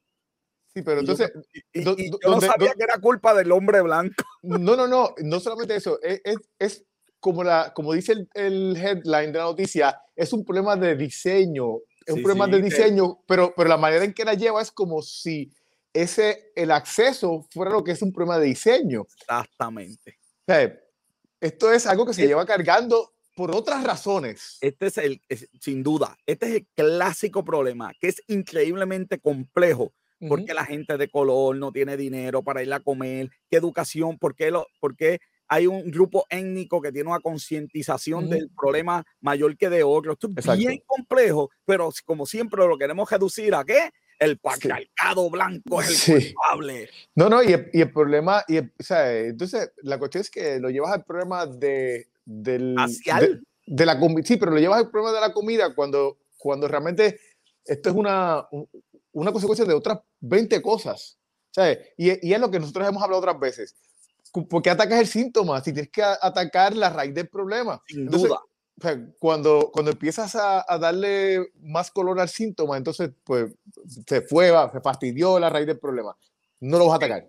Sí, 0.74 0.82
pero 0.82 1.02
entonces. 1.02 1.32
yo 1.74 1.96
no 2.26 2.42
sabía 2.42 2.74
que 2.74 2.84
era 2.84 3.00
culpa 3.00 3.34
del 3.34 3.52
hombre 3.52 3.82
blanco. 3.82 4.24
No, 4.42 4.76
no, 4.76 4.88
no, 4.88 5.14
no 5.18 5.40
solamente 5.40 5.76
eso. 5.76 6.00
Es, 6.02 6.22
es, 6.60 6.86
como, 7.20 7.44
la, 7.44 7.72
como 7.74 7.94
dice 7.94 8.28
el, 8.34 8.76
headline 8.76 9.32
de 9.32 9.40
la 9.40 9.46
noticia, 9.46 10.00
es 10.16 10.34
un 10.34 10.44
problema 10.44 10.76
de 10.76 10.96
diseño. 10.96 11.78
Es 12.06 12.14
un 12.14 12.22
problema 12.22 12.48
de 12.48 12.62
diseño, 12.62 13.20
pero, 13.26 13.54
pero 13.56 13.70
la 13.70 13.78
manera 13.78 14.04
en 14.04 14.14
que 14.14 14.26
la 14.26 14.34
lleva 14.34 14.62
es 14.62 14.72
como 14.72 15.02
si 15.02 15.50
ese, 15.94 16.52
el 16.56 16.72
acceso 16.72 17.46
fuera 17.52 17.72
lo 17.72 17.84
que 17.84 17.92
es 17.92 18.02
un 18.02 18.12
problema 18.12 18.40
de 18.40 18.48
diseño. 18.48 19.06
Exactamente. 19.20 20.18
esto 21.40 21.72
es 21.72 21.86
algo 21.86 22.06
que 22.06 22.14
se 22.14 22.28
lleva 22.28 22.46
cargando 22.46 23.14
por 23.36 23.56
otras 23.56 23.84
razones. 23.84 24.58
Este 24.62 24.88
es 24.88 24.98
el, 24.98 25.22
sin 25.60 25.84
duda, 25.84 26.18
este 26.26 26.48
es 26.48 26.56
el 26.56 26.68
clásico 26.76 27.44
problema, 27.44 27.94
que 28.00 28.08
es 28.08 28.22
increíblemente 28.28 29.20
complejo, 29.20 29.94
porque 30.28 30.54
la 30.54 30.66
gente 30.66 30.98
de 30.98 31.10
color 31.10 31.58
no 31.58 31.74
tiene 31.74 31.98
dinero 31.98 32.44
para 32.44 32.64
ir 32.64 32.72
a 32.72 32.80
comer, 32.80 33.30
qué 33.50 33.58
educación, 33.58 34.18
por 34.18 34.36
qué, 34.36 34.52
lo, 34.52 34.68
hay 35.50 35.68
un 35.68 35.92
grupo 35.92 36.26
étnico 36.30 36.82
que 36.82 36.92
tiene 36.92 37.10
una 37.10 37.20
concientización 37.20 38.30
del 38.30 38.50
problema 38.50 39.04
mayor 39.20 39.58
que 39.58 39.70
de 39.70 39.84
otros. 39.84 40.16
Esto 40.16 40.54
es 40.54 40.58
bien 40.58 40.82
complejo, 40.86 41.50
pero 41.66 41.92
como 42.06 42.26
siempre 42.26 42.66
lo 42.66 42.78
queremos 42.78 43.10
reducir 43.12 43.54
a 43.54 43.66
qué? 43.66 43.92
El 44.24 44.38
patriarcado 44.38 45.30
blanco 45.30 45.82
es 45.82 46.10
el 46.10 46.34
culpable. 46.34 46.90
No, 47.16 47.30
no, 47.30 47.44
y 47.44 47.54
el, 47.54 47.92
problema, 47.92 48.44
y 48.48 48.60
o 48.60 48.66
sea, 48.80 49.18
entonces 49.18 49.72
la 49.82 49.98
cuestión 50.00 50.22
es 50.22 50.30
que 50.30 50.60
lo 50.60 50.70
llevas 50.70 50.94
al 50.94 51.04
problema 51.04 51.46
de 51.46 52.08
del, 52.26 52.76
de, 53.66 53.86
la 53.86 54.00
comida. 54.00 54.26
Sí, 54.26 54.38
pero 54.38 54.52
lo 54.52 54.60
llevas 54.60 54.80
al 54.80 54.90
problema 54.90 55.14
de 55.14 55.22
la 55.22 55.34
comida 55.34 55.74
cuando, 55.76 56.20
cuando 56.38 56.68
realmente 56.68 57.20
esto 57.66 57.90
es 57.90 57.96
una, 57.96 58.48
una 59.12 59.32
consecuencia 59.32 59.66
de 59.66 59.74
otras 59.74 60.00
20 60.22 60.62
cosas. 60.62 61.18
¿sabes? 61.52 61.80
Y, 61.98 62.28
y, 62.28 62.34
es 62.34 62.40
lo 62.40 62.50
que 62.50 62.60
nosotros 62.60 62.88
hemos 62.88 63.04
hablado 63.04 63.20
otras 63.20 63.40
veces. 63.40 63.76
¿Por 64.50 64.62
qué 64.62 64.72
atacas 64.72 65.00
el 65.00 65.08
síntoma? 65.08 65.62
Si 65.62 65.72
tienes 65.72 65.92
que 65.92 66.02
atacar 66.02 66.76
la 66.76 66.90
raíz 66.90 67.14
del 67.14 67.28
problema. 67.28 67.82
Sin 67.88 68.08
duda. 68.08 68.40
Cuando, 69.20 69.70
cuando 69.72 69.92
empiezas 69.92 70.36
a, 70.36 70.66
a, 70.68 70.78
darle 70.78 71.52
más 71.62 71.92
color 71.92 72.20
al 72.20 72.30
síntoma, 72.30 72.78
entonces 72.78 73.12
pues 73.24 73.54
se 74.08 74.22
fue, 74.22 74.52
se 74.72 74.82
fastidió 74.82 75.40
la 75.40 75.50
raíz 75.50 75.68
del 75.68 75.80
problema. 75.80 76.16
No 76.60 76.78
lo 76.78 76.86
vas 76.86 76.94
a 76.94 76.98
atacar. 76.98 77.28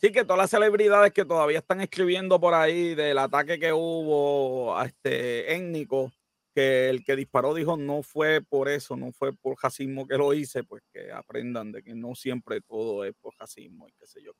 Sí, 0.00 0.12
que 0.12 0.24
todas 0.24 0.38
las 0.38 0.50
celebridades 0.50 1.12
que 1.12 1.26
todavía 1.26 1.58
están 1.58 1.82
escribiendo 1.82 2.40
por 2.40 2.54
ahí 2.54 2.94
del 2.94 3.18
ataque 3.18 3.58
que 3.58 3.72
hubo 3.72 4.76
a 4.76 4.86
este 4.86 5.54
étnico, 5.54 6.10
que 6.54 6.88
el 6.88 7.04
que 7.04 7.16
disparó 7.16 7.52
dijo 7.52 7.76
no 7.76 8.02
fue 8.02 8.40
por 8.40 8.70
eso, 8.70 8.96
no 8.96 9.12
fue 9.12 9.34
por 9.34 9.56
racismo 9.62 10.08
que 10.08 10.16
lo 10.16 10.32
hice, 10.32 10.64
pues 10.64 10.82
que 10.92 11.12
aprendan 11.12 11.70
de 11.70 11.82
que 11.82 11.94
no 11.94 12.14
siempre 12.14 12.62
todo 12.62 13.04
es 13.04 13.14
por 13.20 13.34
racismo 13.38 13.88
y 13.88 13.92
qué 13.92 14.06
sé 14.06 14.22
yo. 14.22 14.32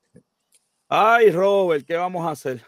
Ay, 0.87 1.29
Robert, 1.31 1.85
¿qué 1.85 1.95
vamos 1.95 2.25
a 2.25 2.31
hacer? 2.31 2.65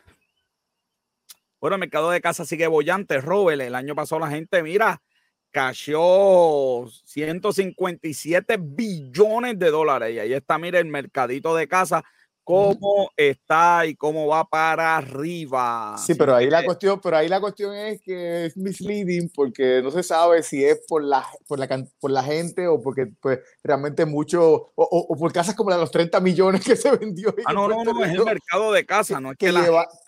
Bueno, 1.64 1.76
el 1.76 1.80
mercado 1.80 2.12
de 2.12 2.20
casa 2.20 2.44
sigue 2.44 2.68
bollante, 2.68 3.22
Robert. 3.22 3.62
El 3.62 3.74
año 3.74 3.96
pasado 3.96 4.20
la 4.20 4.30
gente, 4.30 4.62
mira, 4.62 5.02
cayó 5.50 6.86
157 7.06 8.58
billones 8.60 9.58
de 9.58 9.72
dólares. 9.72 10.14
Y 10.14 10.20
ahí 10.20 10.34
está, 10.34 10.58
mira, 10.58 10.80
el 10.80 10.88
mercadito 10.88 11.56
de 11.56 11.70
casa 11.70 12.04
cómo 12.44 13.10
está 13.16 13.86
y 13.86 13.96
cómo 13.96 14.28
va 14.28 14.46
para 14.46 14.98
arriba. 14.98 15.96
Sí, 15.98 16.14
pero 16.16 16.36
ahí 16.36 16.50
la 16.50 16.64
cuestión, 16.64 17.00
pero 17.02 17.18
ahí 17.18 17.30
la 17.30 17.40
cuestión 17.40 17.76
es 17.76 18.02
que 18.02 18.46
es 18.46 18.58
misleading 18.58 19.30
porque 19.34 19.82
no 19.82 19.92
se 19.92 20.04
sabe 20.04 20.44
si 20.44 20.64
es 20.64 20.84
por 20.88 21.04
la, 21.04 21.26
por 21.48 21.60
la, 21.60 21.86
por 22.00 22.12
la 22.12 22.24
gente 22.24 22.68
o 22.68 22.82
porque 22.82 23.08
pues 23.22 23.40
realmente 23.64 24.06
mucho, 24.06 24.44
o, 24.44 24.72
o, 24.76 25.16
por 25.18 25.32
casas 25.32 25.56
como 25.56 25.70
la 25.70 25.78
de 25.78 25.82
los 25.82 25.92
30 25.92 26.20
millones 26.20 26.64
que 26.64 26.76
se 26.76 26.96
vendió. 26.96 27.34
Ah, 27.46 27.54
no, 27.54 27.68
no, 27.68 27.84
no, 27.84 28.04
es 28.04 28.12
el 28.12 28.24
mercado 28.24 28.72
de 28.72 28.86
casa, 28.86 29.20
no 29.20 29.32
es 29.32 29.38
que, 29.38 29.54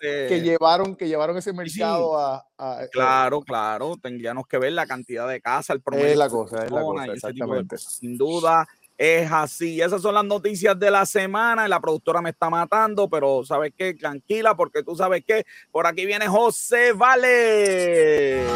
que, 0.00 0.40
llevaron, 0.40 0.94
que 0.96 1.08
llevaron 1.08 1.36
ese 1.36 1.52
mercado 1.52 2.18
a, 2.18 2.44
eh, 2.58 2.88
Claro, 2.92 3.40
claro, 3.40 3.96
tendríamos 4.00 4.46
que 4.46 4.58
ver 4.58 4.72
la 4.72 4.86
cantidad 4.86 5.28
de 5.28 5.40
casas, 5.40 5.76
el 5.76 5.82
promedio. 5.82 6.08
Es 6.08 6.16
la 6.16 6.28
cosa, 6.28 6.64
es 6.64 6.70
la 6.70 6.82
cosa, 6.82 7.06
exactamente. 7.06 7.78
Sin 7.78 8.16
duda 8.16 8.66
es 8.98 9.30
así. 9.30 9.80
Esas 9.80 10.02
son 10.02 10.14
las 10.14 10.24
noticias 10.24 10.78
de 10.78 10.90
la 10.90 11.04
semana. 11.06 11.68
La 11.68 11.80
productora 11.80 12.22
me 12.22 12.30
está 12.30 12.48
matando, 12.50 13.08
pero 13.08 13.44
¿sabes 13.44 13.72
qué? 13.76 13.94
Tranquila, 13.94 14.56
porque 14.56 14.82
tú 14.82 14.96
sabes 14.96 15.24
que 15.24 15.44
por 15.70 15.86
aquí 15.86 16.06
viene 16.06 16.28
José 16.28 16.92
Vale. 16.92 18.46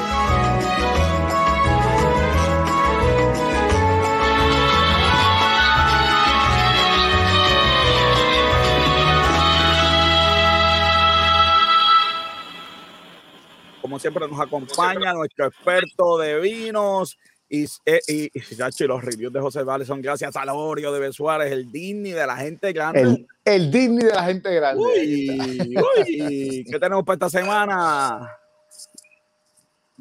Como 13.81 13.99
siempre 13.99 14.29
nos 14.29 14.39
acompaña 14.39 15.13
nuestro 15.15 15.47
experto 15.47 16.17
de 16.19 16.39
vinos, 16.39 17.19
y, 17.53 17.65
eh, 17.85 18.01
y, 18.07 18.31
y, 18.33 18.87
los 18.87 19.05
reviews 19.05 19.33
de 19.33 19.41
José 19.41 19.65
Vale 19.65 19.85
son 19.85 20.01
gracias 20.01 20.37
a 20.37 20.45
Lorio 20.45 20.93
de 20.93 21.01
Besuárez, 21.01 21.51
el 21.51 21.71
Disney 21.73 22.13
de 22.13 22.25
la 22.25 22.37
gente 22.37 22.73
grande. 22.73 23.01
El, 23.01 23.27
el 23.45 23.71
Disney 23.73 24.07
de 24.07 24.15
la 24.15 24.23
gente 24.23 24.55
grande. 24.55 24.81
Uy, 24.81 25.75
uy, 25.77 26.65
¿qué 26.71 26.79
tenemos 26.79 27.05
para 27.05 27.15
esta 27.15 27.31
semana? 27.31 28.37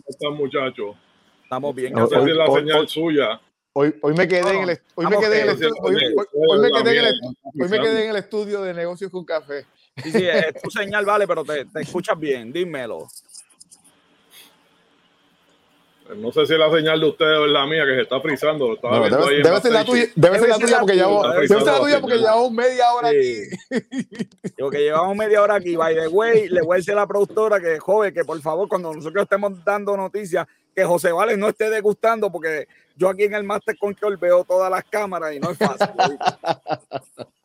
están, 0.06 0.34
muchachos? 0.34 0.96
Estamos 1.44 1.74
bien. 1.74 1.94
No 1.94 2.06
es 2.06 2.12
la 2.12 2.52
señal 2.52 2.88
suya. 2.88 3.42
Hoy, 3.74 3.96
hoy 4.02 4.14
me 4.14 4.28
quedé 4.28 4.50
en 4.52 4.70
el 4.70 4.80
hoy 4.96 5.06
me 5.08 5.18
quedé 5.18 5.42
en 5.42 5.50
el 5.50 5.64
estudio 5.64 5.80
hoy, 5.82 6.60
me 6.60 6.70
quedé 6.72 7.00
en 7.00 7.06
el 7.06 7.16
hoy 7.44 7.70
me 7.70 7.80
quedé 7.80 8.04
en 8.04 8.10
el 8.10 8.16
estudio 8.18 8.62
de 8.62 8.74
negocios 8.76 9.10
con 9.10 9.26
café. 9.26 9.66
Sí, 10.04 10.12
sí, 10.12 10.28
es 10.28 10.62
tu 10.62 10.70
señal 10.70 11.06
vale, 11.06 11.28
pero 11.28 11.44
te, 11.44 11.66
te 11.66 11.82
escuchas 11.82 12.20
bien, 12.20 12.54
dímelo. 12.54 13.08
No 16.16 16.32
sé 16.32 16.46
si 16.48 16.54
es 16.54 16.60
la 16.60 16.72
señal 16.72 17.00
de 17.00 17.08
ustedes 17.08 17.38
o 17.38 17.46
es 17.46 17.52
la 17.52 17.68
mía 17.68 17.86
que 17.86 17.94
se 17.94 18.02
está 18.02 18.20
frizando. 18.20 18.76
No, 18.82 19.10
debe, 19.10 19.44
debe 19.44 19.62
ser 19.62 19.72
la 19.72 19.86
tuya, 19.86 20.06
debe 20.16 20.40
ser 20.40 20.50
la 20.50 20.58
tuya 20.58 20.80
porque 20.80 20.96
llevamos, 20.96 21.34
debe 21.34 21.48
ser 21.48 21.62
la 21.62 21.80
tuya 21.80 22.02
porque 22.02 22.18
llevamos 22.18 22.52
media 22.52 22.94
hora 22.94 23.10
aquí. 23.10 23.42
Digo 24.58 24.70
que 24.72 24.80
llevamos 24.80 25.16
media 25.16 25.42
hora 25.44 25.56
aquí. 25.56 25.76
By 25.76 25.96
the 25.96 26.08
way, 26.08 26.50
le 26.50 26.62
voy 26.62 26.76
a 26.76 26.78
decir 26.78 26.94
a 26.94 26.98
la 26.98 27.08
productora 27.08 27.60
que, 27.60 27.78
joven, 27.78 28.12
que 28.14 28.26
por 28.26 28.42
favor, 28.42 28.68
cuando 28.68 28.92
nosotros 28.92 29.22
estemos 29.24 29.64
dando 29.64 29.96
noticias, 29.96 30.48
que 30.76 30.84
José 30.84 31.12
Vales 31.12 31.38
no 31.38 31.48
esté 31.48 31.70
degustando, 31.70 32.32
porque 32.32 32.68
yo 32.96 33.08
aquí 33.08 33.26
en 33.26 33.36
el 33.36 33.44
Master 33.44 33.78
Control 33.78 34.18
veo 34.18 34.44
todas 34.44 34.72
las 34.72 34.84
cámaras 34.86 35.36
y 35.36 35.40
no 35.40 35.52
es 35.52 35.58
fácil. 35.58 35.90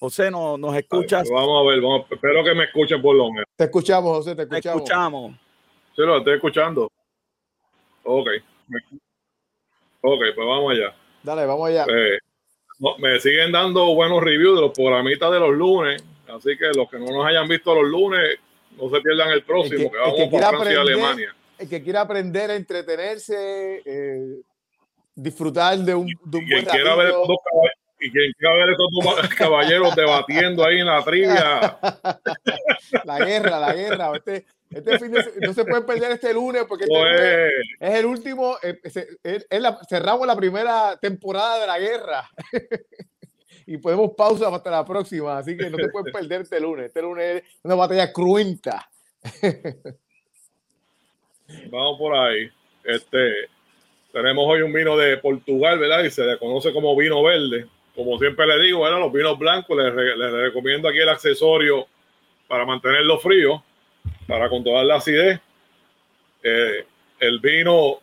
José, 0.00 0.30
¿no, 0.30 0.58
¿nos 0.58 0.76
escuchas? 0.76 1.28
Vamos 1.28 1.64
a 1.64 1.70
ver, 1.70 1.80
vamos, 1.80 2.06
espero 2.10 2.44
que 2.44 2.54
me 2.54 2.64
escuchen 2.64 3.02
por 3.02 3.16
lo 3.16 3.30
menos. 3.30 3.46
Te 3.56 3.64
escuchamos, 3.64 4.18
José, 4.18 4.36
te 4.36 4.42
escuchamos. 4.42 4.62
Te 4.62 4.68
escuchamos. 4.68 5.47
Sí, 5.98 6.04
lo 6.04 6.18
estoy 6.18 6.34
escuchando. 6.34 6.88
Ok. 8.04 8.28
Ok, 10.00 10.20
pues 10.32 10.46
vamos 10.46 10.70
allá. 10.70 10.94
Dale, 11.24 11.44
vamos 11.44 11.68
allá. 11.68 11.86
Eh, 11.88 12.18
me 12.98 13.18
siguen 13.18 13.50
dando 13.50 13.92
buenos 13.96 14.22
reviews 14.22 14.54
de 14.54 14.60
los 14.60 14.70
programitas 14.70 15.32
de 15.32 15.40
los 15.40 15.50
lunes, 15.50 16.00
así 16.28 16.56
que 16.56 16.66
los 16.66 16.88
que 16.88 17.00
no 17.00 17.06
nos 17.06 17.26
hayan 17.26 17.48
visto 17.48 17.74
los 17.74 17.90
lunes, 17.90 18.38
no 18.76 18.88
se 18.90 19.00
pierdan 19.00 19.30
el 19.30 19.42
próximo, 19.42 19.86
el 19.86 19.90
que, 19.90 19.96
vamos 19.96 20.20
a 20.20 20.28
Francia 20.28 20.48
aprender, 20.48 20.72
y 20.72 20.76
Alemania. 20.76 21.34
El 21.58 21.68
que 21.68 21.82
quiera 21.82 22.02
aprender 22.02 22.52
a 22.52 22.54
entretenerse, 22.54 23.82
eh, 23.84 24.40
disfrutar 25.16 25.78
de 25.78 25.96
un, 25.96 26.06
de 26.06 26.38
un 26.38 26.44
y 26.44 26.52
buen 26.52 26.64
quiera 26.64 26.94
ver 26.94 27.10
dos 27.10 27.38
y 27.98 28.12
quien 28.12 28.32
quiera 28.38 28.54
ver 28.54 28.68
estos 28.70 28.88
dos 29.02 29.28
caballeros 29.36 29.96
debatiendo 29.96 30.64
ahí 30.64 30.78
en 30.78 30.86
la 30.86 31.02
trivia. 31.02 31.76
la 33.04 33.18
guerra, 33.18 33.58
la 33.58 33.74
guerra. 33.74 34.12
Este, 34.14 34.46
este 34.70 34.98
fin 34.98 35.10
de, 35.10 35.24
no 35.40 35.54
se 35.54 35.64
puede 35.64 35.82
perder 35.82 36.12
este 36.12 36.34
lunes 36.34 36.64
porque 36.68 36.84
este 36.84 36.94
lunes 36.94 37.52
es 37.80 37.94
el 37.94 38.06
último. 38.06 38.56
Eh, 38.62 38.78
es, 38.82 38.96
es 39.48 39.60
la, 39.60 39.78
cerramos 39.88 40.26
la 40.26 40.36
primera 40.36 40.98
temporada 41.00 41.60
de 41.60 41.66
la 41.66 41.78
guerra. 41.78 42.28
y 43.66 43.78
podemos 43.78 44.12
pausa 44.16 44.48
hasta 44.54 44.70
la 44.70 44.84
próxima. 44.84 45.38
Así 45.38 45.56
que 45.56 45.70
no 45.70 45.78
te 45.78 45.88
puedes 45.88 46.12
perder 46.12 46.42
este 46.42 46.60
lunes. 46.60 46.86
Este 46.86 47.00
lunes 47.00 47.42
es 47.42 47.44
una 47.62 47.76
batalla 47.76 48.12
cruenta. 48.12 48.90
Vamos 51.70 51.98
por 51.98 52.14
ahí. 52.14 52.50
Este, 52.84 53.48
tenemos 54.12 54.44
hoy 54.46 54.60
un 54.60 54.72
vino 54.72 54.98
de 54.98 55.16
Portugal, 55.16 55.78
¿verdad? 55.78 56.04
Y 56.04 56.10
se 56.10 56.24
le 56.24 56.38
conoce 56.38 56.74
como 56.74 56.94
vino 56.94 57.22
verde. 57.22 57.66
Como 57.94 58.18
siempre 58.18 58.46
le 58.46 58.62
digo, 58.64 58.82
¿verdad? 58.82 59.00
los 59.00 59.12
vinos 59.12 59.38
blancos, 59.38 59.76
les, 59.76 59.94
les 59.94 60.32
recomiendo 60.32 60.88
aquí 60.88 60.98
el 60.98 61.08
accesorio 61.08 61.86
para 62.46 62.66
mantenerlo 62.66 63.18
frío 63.18 63.64
para 64.26 64.48
controlar 64.48 64.84
la 64.84 64.96
acidez. 64.96 65.40
Eh, 66.42 66.86
el 67.20 67.40
vino, 67.40 67.98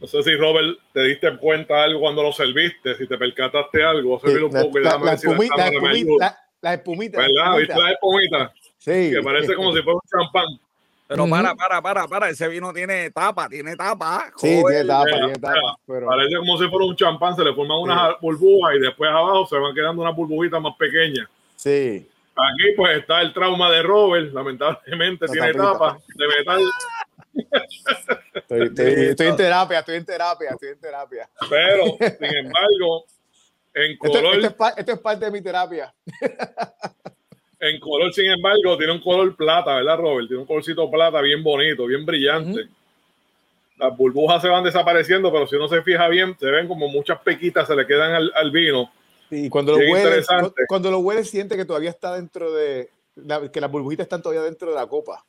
no 0.00 0.06
sé 0.06 0.22
si 0.22 0.36
Robert 0.36 0.78
te 0.92 1.02
diste 1.04 1.36
cuenta 1.38 1.82
algo 1.82 2.00
cuando 2.00 2.22
lo 2.22 2.32
serviste, 2.32 2.94
si 2.96 3.06
te 3.06 3.16
percataste 3.16 3.82
algo, 3.82 4.20
sí, 4.20 4.30
un 4.30 4.52
poco 4.52 4.78
la, 4.78 4.98
la, 4.98 5.12
espumita, 5.14 5.56
la, 5.56 5.68
espumita, 5.68 6.38
la, 6.60 6.74
espumita, 6.74 7.18
¿Verdad? 7.18 7.58
¿Viste 7.58 7.80
la 7.80 7.90
espumita? 7.90 8.54
Sí. 8.78 9.10
Que 9.10 9.20
parece 9.22 9.54
como 9.54 9.74
si 9.74 9.82
fuera 9.82 9.94
un 9.96 10.08
champán. 10.10 10.46
Pero 11.08 11.26
para, 11.26 11.54
para, 11.54 11.80
para, 11.80 12.06
para, 12.06 12.28
ese 12.28 12.46
vino 12.48 12.70
tiene 12.70 13.10
tapa, 13.10 13.48
tiene 13.48 13.74
tapa. 13.76 14.30
Sí, 14.36 14.60
tiene 14.68 14.84
tapa, 14.84 15.06
tiene 15.06 15.32
tapa. 15.38 15.78
Pero... 15.86 16.06
Parece 16.06 16.36
como 16.36 16.58
si 16.58 16.68
fuera 16.68 16.84
un 16.84 16.96
champán, 16.96 17.34
se 17.34 17.44
le 17.44 17.54
forman 17.54 17.78
unas 17.78 18.10
sí. 18.10 18.16
burbujas 18.20 18.76
y 18.76 18.80
después 18.80 19.10
abajo 19.10 19.46
se 19.46 19.56
van 19.56 19.74
quedando 19.74 20.02
unas 20.02 20.14
burbujitas 20.14 20.60
más 20.60 20.76
pequeñas. 20.76 21.26
Sí. 21.56 22.06
Aquí 22.38 22.72
pues 22.76 22.98
está 22.98 23.20
el 23.20 23.32
trauma 23.32 23.70
de 23.70 23.82
Robert, 23.82 24.32
lamentablemente 24.32 25.26
tiene 25.26 25.52
tapa 25.54 25.98
de 26.14 26.28
metal. 26.28 26.60
Estoy, 28.34 28.66
estoy, 28.66 28.86
estoy, 29.10 29.26
en 29.26 29.36
terapia, 29.36 29.78
estoy 29.80 29.96
en 29.96 30.04
terapia, 30.04 30.50
estoy 30.50 30.68
en 30.68 30.80
terapia. 30.80 31.28
Pero, 31.50 31.84
sin 31.98 32.36
embargo, 32.36 33.04
en 33.74 33.98
color... 33.98 34.36
Esto, 34.36 34.46
esto, 34.48 34.66
es, 34.66 34.78
esto 34.78 34.92
es 34.92 34.98
parte 35.00 35.24
de 35.24 35.30
mi 35.30 35.42
terapia. 35.42 35.92
En 37.60 37.80
color, 37.80 38.12
sin 38.12 38.30
embargo, 38.30 38.76
tiene 38.76 38.92
un 38.92 39.00
color 39.00 39.34
plata, 39.34 39.74
¿verdad, 39.74 39.98
Robert? 39.98 40.28
Tiene 40.28 40.42
un 40.42 40.46
colorcito 40.46 40.88
plata 40.88 41.20
bien 41.20 41.42
bonito, 41.42 41.86
bien 41.86 42.06
brillante. 42.06 42.60
Uh 42.60 42.64
-huh. 42.64 42.70
Las 43.78 43.96
burbujas 43.96 44.40
se 44.42 44.48
van 44.48 44.62
desapareciendo, 44.62 45.32
pero 45.32 45.46
si 45.48 45.56
uno 45.56 45.66
se 45.66 45.82
fija 45.82 46.06
bien, 46.06 46.36
se 46.38 46.50
ven 46.52 46.68
como 46.68 46.88
muchas 46.88 47.18
pequitas 47.20 47.66
se 47.66 47.74
le 47.74 47.84
quedan 47.84 48.12
al, 48.12 48.32
al 48.36 48.50
vino. 48.52 48.92
Y 49.30 49.48
cuando 49.48 49.72
lo, 49.72 49.78
hueles, 49.78 50.26
cuando 50.68 50.90
lo 50.90 51.00
hueles, 51.00 51.28
siente 51.28 51.56
que 51.56 51.64
todavía 51.64 51.90
está 51.90 52.14
dentro 52.14 52.52
de. 52.52 52.90
La, 53.16 53.50
que 53.50 53.60
las 53.60 53.70
burbujitas 53.70 54.04
están 54.04 54.22
todavía 54.22 54.42
dentro 54.42 54.70
de 54.70 54.76
la 54.76 54.86
copa. 54.86 55.24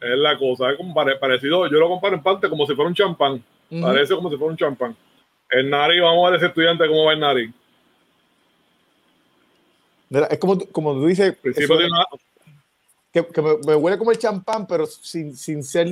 Es 0.00 0.16
la 0.18 0.38
cosa, 0.38 0.70
es 0.70 0.76
como 0.76 0.94
parecido. 0.94 1.66
Yo 1.66 1.78
lo 1.78 1.88
comparo 1.88 2.16
en 2.16 2.22
parte 2.22 2.48
como 2.48 2.66
si 2.66 2.74
fuera 2.74 2.88
un 2.88 2.94
champán. 2.94 3.44
Uh 3.70 3.76
-huh. 3.76 3.82
Parece 3.82 4.14
como 4.14 4.30
si 4.30 4.36
fuera 4.36 4.50
un 4.50 4.56
champán. 4.56 4.96
El 5.50 5.70
nariz, 5.70 6.00
vamos 6.00 6.26
a 6.26 6.30
ver 6.30 6.38
ese 6.38 6.46
estudiante 6.46 6.86
cómo 6.88 7.04
va 7.04 7.12
el 7.12 7.20
nariz. 7.20 7.50
Es 10.30 10.38
como, 10.38 10.58
como 10.72 10.94
tú 10.94 11.06
dices. 11.06 11.36
Eso, 11.42 11.74
una... 11.74 12.06
que, 13.12 13.26
que 13.26 13.42
me, 13.42 13.56
me, 13.66 13.74
huele 13.74 13.98
como 13.98 14.10
el 14.10 14.18
champán, 14.18 14.66
pero 14.66 14.86
sin, 14.86 15.36
sin 15.36 15.62
ser. 15.62 15.88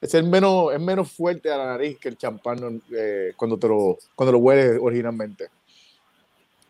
Es, 0.00 0.14
el 0.14 0.24
menos, 0.24 0.72
es 0.72 0.80
menos 0.80 1.10
fuerte 1.10 1.50
a 1.50 1.56
la 1.56 1.66
nariz 1.66 1.98
que 1.98 2.08
el 2.08 2.18
champán 2.18 2.82
eh, 2.94 3.32
cuando, 3.36 3.58
te 3.58 3.68
lo, 3.68 3.98
cuando 4.14 4.32
lo 4.32 4.38
hueles 4.38 4.78
originalmente. 4.80 5.48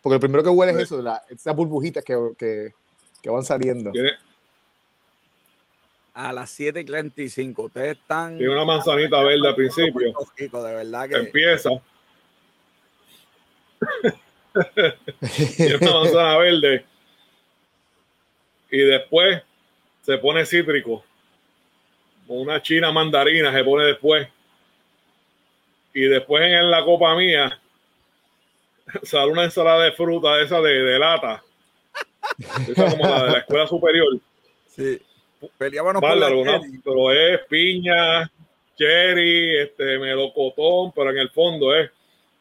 Porque 0.05 0.17
lo 0.17 0.19
primero 0.19 0.43
que 0.43 0.49
huele 0.49 0.71
es 0.73 0.77
eso, 0.77 1.01
la, 1.01 1.23
esas 1.27 1.55
burbujitas 1.55 2.03
que, 2.03 2.15
que, 2.37 2.75
que 3.23 3.29
van 3.31 3.43
saliendo. 3.43 3.91
¿Tiene? 3.91 4.11
A 6.13 6.31
las 6.31 6.59
7.35. 6.59 7.65
Ustedes 7.65 7.97
están. 7.97 8.37
Tiene 8.37 8.53
una 8.53 8.65
manzanita 8.65 9.23
verde 9.23 9.47
al 9.47 9.55
principio. 9.55 10.13
Rico, 10.37 10.63
de 10.63 10.75
verdad 10.75 11.09
que. 11.09 11.15
Empieza. 11.15 11.71
Tiene 15.57 15.77
una 15.77 15.93
manzana 15.93 16.37
verde. 16.37 16.85
Y 18.69 18.77
después 18.77 19.41
se 20.03 20.19
pone 20.19 20.45
cítrico. 20.45 21.03
Una 22.27 22.61
china 22.61 22.91
mandarina 22.91 23.51
se 23.51 23.63
pone 23.63 23.85
después. 23.85 24.27
Y 25.95 26.01
después 26.01 26.43
en 26.43 26.69
la 26.69 26.85
copa 26.85 27.15
mía 27.15 27.59
sale 29.03 29.31
una 29.31 29.43
ensalada 29.43 29.83
de 29.83 29.91
fruta 29.91 30.41
esa 30.41 30.61
de, 30.61 30.73
de 30.73 30.99
lata. 30.99 31.43
Esa 32.67 32.89
como 32.91 33.07
la 33.07 33.23
de 33.25 33.31
la 33.31 33.37
escuela 33.39 33.67
superior. 33.67 34.19
Sí. 34.67 35.01
Peleábamos 35.57 36.01
Bárbaro, 36.01 36.43
¿no? 36.43 36.61
Pero 36.83 37.11
es 37.11 37.39
piña, 37.47 38.29
cherry, 38.77 39.57
este, 39.59 39.99
melocotón, 39.99 40.91
pero 40.93 41.11
en 41.11 41.17
el 41.17 41.29
fondo 41.29 41.75
es. 41.75 41.91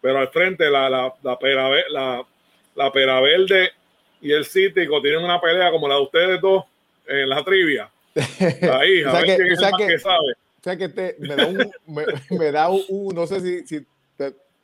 Pero 0.00 0.18
al 0.18 0.28
frente 0.28 0.70
la, 0.70 0.88
la, 0.88 1.14
la, 1.22 1.38
pera, 1.38 1.70
la, 1.88 2.24
la 2.74 2.92
pera 2.92 3.20
verde 3.20 3.72
y 4.20 4.32
el 4.32 4.44
cítrico 4.44 5.00
tienen 5.00 5.22
una 5.22 5.40
pelea 5.40 5.70
como 5.70 5.88
la 5.88 5.96
de 5.96 6.02
ustedes 6.02 6.40
dos 6.40 6.64
en 7.06 7.28
la 7.28 7.42
trivia. 7.44 7.90
Ahí, 8.14 9.02
a 9.02 9.12
ver 9.12 9.24
que, 9.24 9.36
quién 9.36 9.52
es 9.52 9.58
el 9.58 9.70
más 9.70 9.72
que, 9.78 9.86
que 9.86 9.98
sabe. 9.98 10.32
O 10.32 10.62
sea 10.64 10.76
que 10.76 10.88
te, 10.88 11.16
me 11.18 11.36
da 11.36 11.46
un, 11.46 11.72
me, 11.86 12.04
me 12.30 12.50
da 12.50 12.68
un, 12.68 12.82
un, 12.88 13.14
no 13.14 13.26
sé 13.26 13.64
si, 13.66 13.86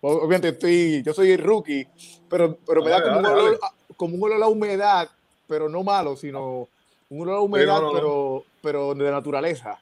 obviamente 0.00 0.48
estoy, 0.48 1.02
yo 1.02 1.12
soy 1.12 1.32
el 1.32 1.42
rookie, 1.42 1.86
pero, 2.28 2.56
pero 2.66 2.82
me 2.82 2.90
da 2.90 3.02
como, 3.02 3.20
dale, 3.20 3.28
un 3.28 3.38
olor, 3.40 3.60
como 3.96 4.16
un 4.16 4.22
olor 4.24 4.42
a 4.42 4.48
humedad, 4.48 5.08
pero 5.46 5.68
no 5.68 5.82
malo, 5.82 6.16
sino 6.16 6.68
un 7.10 7.22
olor 7.22 7.36
a 7.36 7.40
humedad, 7.40 7.76
sí, 7.76 7.82
no, 7.82 7.92
no, 7.92 7.92
pero, 7.92 8.44
pero 8.62 8.94
de 8.94 9.10
naturaleza. 9.10 9.78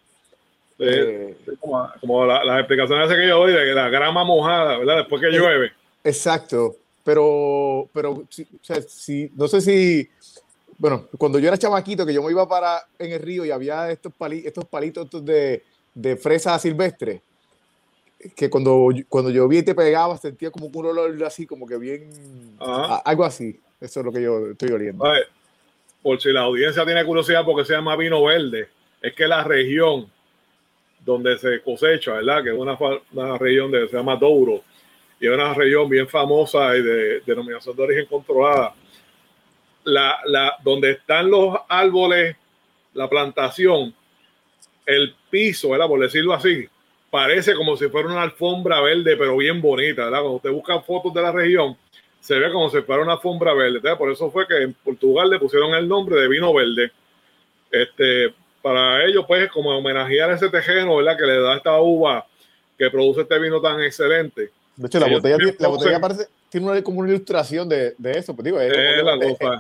Sí, 0.79 0.85
eh, 0.87 1.37
como, 1.61 1.91
como 2.01 2.25
las 2.25 2.45
la 2.45 2.61
explicaciones 2.61 3.09
que 3.09 3.29
yo 3.29 3.39
doy 3.39 3.53
de 3.53 3.65
que 3.65 3.75
la 3.75 3.89
grama 3.89 4.25
mojada, 4.25 4.79
¿verdad? 4.79 4.99
Después 4.99 5.21
que 5.21 5.29
llueve. 5.29 5.73
Exacto, 6.05 6.77
pero, 7.05 7.89
pero 7.93 8.23
si, 8.29 8.43
o 8.43 8.47
sea, 8.63 8.81
si, 8.83 9.31
no 9.35 9.49
sé 9.49 9.61
si, 9.61 10.09
bueno, 10.79 11.07
cuando 11.19 11.39
yo 11.39 11.49
era 11.49 11.59
chamaquito, 11.59 12.07
que 12.07 12.15
yo 12.15 12.23
me 12.23 12.31
iba 12.31 12.49
para 12.49 12.87
en 12.99 13.13
el 13.13 13.21
río 13.21 13.45
y 13.45 13.51
había 13.51 13.91
estos, 13.91 14.13
pali, 14.13 14.43
estos 14.47 14.65
palitos 14.67 15.07
estos 15.07 15.25
de, 15.25 15.65
de 15.95 16.17
fresa 16.17 16.59
silvestre, 16.59 17.21
que 18.35 18.51
cuando, 18.51 18.89
cuando 19.09 19.31
llovía 19.31 19.61
y 19.61 19.65
te 19.65 19.75
pegaba 19.75 20.17
sentía 20.17 20.51
como 20.51 20.67
un 20.67 20.87
olor 20.87 21.25
así, 21.25 21.47
como 21.47 21.67
que 21.67 21.79
bien, 21.79 22.11
a, 22.61 23.03
algo 23.05 23.25
así. 23.25 23.61
Eso 23.81 24.01
es 24.01 24.07
lo 24.07 24.13
que 24.13 24.23
yo 24.23 24.49
estoy 24.49 24.71
oliendo. 24.71 25.07
A 25.07 25.13
ver, 25.13 25.29
por 26.03 26.21
si 26.21 26.33
la 26.33 26.43
audiencia 26.43 26.85
tiene 26.85 27.05
curiosidad 27.05 27.45
porque 27.45 27.65
se 27.65 27.75
llama 27.75 27.97
vino 27.97 28.23
verde, 28.25 28.69
es 29.01 29.15
que 29.15 29.29
la 29.29 29.45
región 29.45 30.11
donde 31.05 31.39
se 31.39 31.63
cosecha, 31.63 32.15
¿verdad? 32.15 32.43
Que 32.43 32.51
es 32.51 32.57
una, 32.57 32.77
una 33.13 33.39
región 33.39 33.71
de, 33.71 33.89
se 33.89 33.97
llama 33.97 34.17
Douro, 34.17 34.63
y 35.21 35.27
es 35.27 35.33
una 35.33 35.55
región 35.55 35.89
bien 35.89 36.09
famosa 36.09 36.77
y 36.77 36.83
de 36.83 37.21
denominación 37.21 37.77
de 37.77 37.83
origen 37.83 38.07
controlada. 38.07 38.75
La, 39.85 40.19
la, 40.27 40.57
donde 40.63 40.91
están 40.91 41.31
los 41.31 41.57
árboles, 41.69 42.37
la 42.95 43.09
plantación, 43.09 43.95
el 44.85 45.15
piso, 45.31 45.71
¿verdad? 45.71 45.87
Por 45.87 46.01
decirlo 46.01 46.35
así, 46.35 46.69
parece 47.11 47.55
como 47.55 47.77
si 47.77 47.89
fuera 47.89 48.09
una 48.09 48.23
alfombra 48.23 48.81
verde, 48.81 49.17
pero 49.17 49.37
bien 49.37 49.61
bonita, 49.61 50.05
¿verdad? 50.05 50.21
Cuando 50.21 50.37
usted 50.37 50.51
busca 50.51 50.81
fotos 50.81 51.15
de 51.15 51.23
la 51.23 51.33
región, 51.33 51.77
se 52.21 52.39
ve 52.39 52.53
como 52.53 52.69
si 52.71 52.81
fuera 52.83 53.03
una 53.03 53.13
alfombra 53.15 53.55
verde. 53.55 53.97
Por 53.97 54.11
eso 54.11 54.31
fue 54.31 54.47
que 54.47 54.63
en 54.63 54.75
Portugal 54.75 55.31
le 55.31 55.39
pusieron 55.39 55.75
el 55.75 55.89
nombre 55.89 56.21
de 56.21 56.29
vino 56.29 56.53
verde. 56.53 56.93
Este, 57.71 58.35
para 58.61 59.05
ellos, 59.05 59.25
pues, 59.27 59.51
como 59.51 59.71
homenajear 59.71 60.31
ese 60.33 60.49
tejeno, 60.49 60.97
¿verdad? 60.97 61.17
Que 61.17 61.27
le 61.27 61.41
da 61.41 61.57
esta 61.57 61.81
uva 61.81 62.27
que 62.77 62.91
produce 62.91 63.23
este 63.23 63.39
vino 63.39 63.61
tan 63.61 63.81
excelente. 63.81 64.51
De 64.77 64.87
hecho, 64.87 65.01
la 65.01 65.09
botella, 65.09 65.37
la 65.59 65.69
botella 65.69 66.01
parece, 66.01 66.29
tiene 66.49 66.71
una, 66.71 66.83
como 66.83 67.01
una 67.01 67.09
ilustración 67.09 67.69
de, 67.69 67.95
de 67.99 68.13
eso, 68.13 68.35
pues 68.35 68.45
digo, 68.45 68.61
es, 68.61 68.73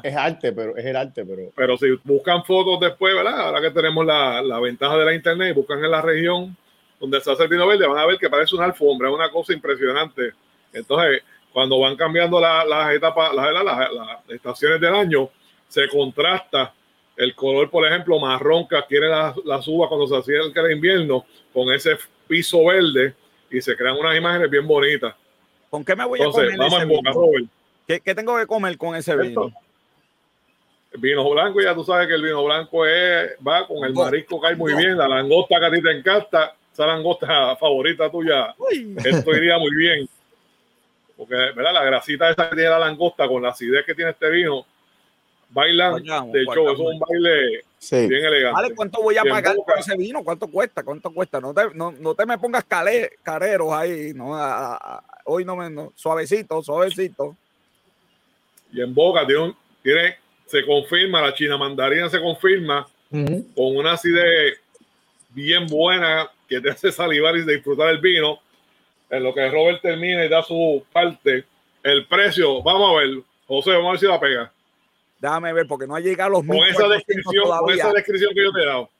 es, 0.04 0.16
arte, 0.16 0.52
pero 0.52 0.76
es 0.76 0.86
el 0.86 0.94
arte, 0.94 1.24
pero... 1.24 1.50
Pero 1.56 1.76
si 1.76 1.86
buscan 2.04 2.44
fotos 2.44 2.78
después, 2.78 3.14
¿verdad? 3.14 3.40
Ahora 3.40 3.60
que 3.60 3.70
tenemos 3.70 4.06
la, 4.06 4.40
la 4.42 4.60
ventaja 4.60 4.96
de 4.96 5.04
la 5.04 5.14
internet, 5.14 5.56
buscan 5.56 5.84
en 5.84 5.90
la 5.90 6.00
región 6.00 6.56
donde 7.00 7.20
se 7.20 7.30
hace 7.30 7.44
el 7.44 7.48
vino 7.48 7.66
verde, 7.66 7.86
van 7.86 7.98
a 7.98 8.06
ver 8.06 8.18
que 8.18 8.28
parece 8.28 8.54
una 8.54 8.64
alfombra, 8.64 9.10
una 9.10 9.30
cosa 9.30 9.52
impresionante. 9.52 10.32
Entonces, 10.72 11.22
cuando 11.52 11.78
van 11.80 11.96
cambiando 11.96 12.40
las 12.40 12.94
etapas, 12.94 13.32
las, 13.34 14.20
estaciones 14.28 14.80
del 14.80 14.94
año, 14.94 15.30
se 15.68 15.88
contrasta 15.88 16.72
el 17.16 17.34
color, 17.34 17.68
por 17.68 17.86
ejemplo, 17.86 18.18
marrón 18.18 18.66
que 18.68 18.76
adquiere 18.76 19.08
las 19.08 19.36
la 19.44 19.60
uvas 19.66 19.88
cuando 19.88 20.06
se 20.06 20.16
acerca 20.16 20.60
el 20.60 20.72
invierno 20.72 21.26
con 21.52 21.72
ese 21.72 21.98
piso 22.28 22.64
verde 22.64 23.14
y 23.50 23.60
se 23.60 23.76
crean 23.76 23.96
unas 23.96 24.16
imágenes 24.16 24.50
bien 24.50 24.66
bonitas. 24.66 25.14
¿Con 25.70 25.84
qué 25.84 25.96
me 25.96 26.04
voy 26.04 26.20
a 26.20 26.26
comer? 26.26 26.56
Vamos 26.56 26.82
en 26.82 26.88
boca, 26.88 27.10
¿Qué, 27.86 28.00
¿Qué, 28.00 28.14
tengo 28.14 28.36
que 28.36 28.46
comer 28.46 28.76
con 28.76 28.94
ese 28.94 29.16
vino? 29.16 29.52
El 30.92 31.00
vino 31.00 31.28
blanco, 31.28 31.60
ya 31.60 31.74
tú 31.74 31.84
sabes 31.84 32.06
que 32.06 32.14
el 32.14 32.22
vino 32.22 32.44
blanco 32.44 32.86
es, 32.86 33.32
va 33.46 33.66
con 33.66 33.84
el 33.84 33.92
marisco, 33.92 34.40
cae 34.40 34.56
muy 34.56 34.74
bien, 34.74 34.96
la 34.96 35.08
langosta 35.08 35.58
que 35.58 35.66
a 35.66 35.70
ti 35.70 35.82
te 35.82 35.90
encanta, 35.90 36.54
esa 36.78 36.86
langosta 36.86 37.56
favorita 37.60 38.10
tuya, 38.10 38.54
esto 39.04 39.36
iría 39.36 39.58
muy 39.58 39.74
bien. 39.74 40.08
Porque, 41.16 41.34
¿verdad? 41.34 41.72
La 41.72 41.84
grasita 41.84 42.30
esa 42.30 42.48
que 42.48 42.54
tiene 42.54 42.70
la 42.70 42.78
langosta 42.78 43.26
con 43.26 43.42
la 43.42 43.48
acidez 43.48 43.84
que 43.84 43.94
tiene 43.94 44.12
este 44.12 44.30
vino, 44.30 44.64
bailan. 45.50 46.00
de 46.00 46.42
hecho, 46.42 46.70
eso 46.70 46.72
es 46.72 46.78
un 46.78 46.98
baile 47.00 47.64
bien 48.06 48.24
elegante. 48.24 48.62
Vale, 48.62 48.74
¿cuánto 48.76 49.02
voy 49.02 49.16
a 49.16 49.24
pagar 49.24 49.56
por 49.56 49.78
ese 49.78 49.96
vino? 49.96 50.22
¿Cuánto 50.22 50.46
cuesta? 50.46 50.84
¿Cuánto 50.84 51.12
cuesta? 51.12 51.40
No 51.40 51.52
te, 51.52 51.74
no, 51.74 51.90
no 51.90 52.14
te 52.14 52.24
me 52.24 52.38
pongas 52.38 52.64
careros 52.64 53.72
ahí. 53.72 54.12
No, 54.14 54.38
hoy 55.24 55.44
no 55.44 55.56
me. 55.56 55.68
No, 55.68 55.92
suavecito, 55.96 56.62
suavecito. 56.62 57.36
Y 58.72 58.80
en 58.80 58.94
boca 58.94 59.26
tiene, 59.26 59.54
tiene 59.82 60.16
se 60.46 60.64
confirma, 60.64 61.20
la 61.20 61.34
china 61.34 61.56
mandarina 61.56 62.08
se 62.08 62.20
confirma 62.20 62.86
con 63.10 63.76
una 63.76 63.92
acidez 63.92 64.60
bien 65.30 65.66
buena 65.66 66.30
que 66.48 66.60
te 66.60 66.70
hace 66.70 66.90
salivar 66.90 67.36
y 67.36 67.44
disfrutar 67.44 67.90
el 67.90 67.98
vino 67.98 68.38
en 69.10 69.22
lo 69.22 69.34
que 69.34 69.48
Robert 69.50 69.80
termina 69.82 70.24
y 70.24 70.28
da 70.28 70.42
su 70.42 70.84
parte, 70.92 71.44
el 71.82 72.06
precio, 72.06 72.62
vamos 72.62 72.90
a 72.90 73.00
ver, 73.00 73.22
José, 73.46 73.70
vamos 73.72 73.88
a 73.88 73.90
ver 73.92 74.00
si 74.00 74.06
la 74.06 74.20
pega. 74.20 74.52
Déjame 75.20 75.52
ver, 75.52 75.66
porque 75.66 75.86
no 75.86 75.96
ha 75.96 76.00
llegado 76.00 76.28
a 76.28 76.38
los 76.38 76.46
con 76.46 76.56
esa 76.68 76.88
descripción, 76.88 77.44
con 77.58 77.72
esa 77.72 77.92
descripción 77.92 78.32
que 78.34 78.44
yo 78.44 78.52
te 78.52 78.62
he 78.62 78.66
dado. 78.66 78.90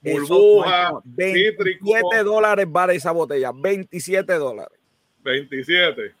Burbuja, 0.00 1.00
27 1.04 2.22
dólares 2.22 2.66
vale 2.68 2.94
esa 2.94 3.10
botella, 3.10 3.50
27 3.54 4.34
dólares. 4.34 4.78
27. 5.22 6.12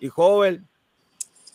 Y 0.00 0.08
joven. 0.08 0.66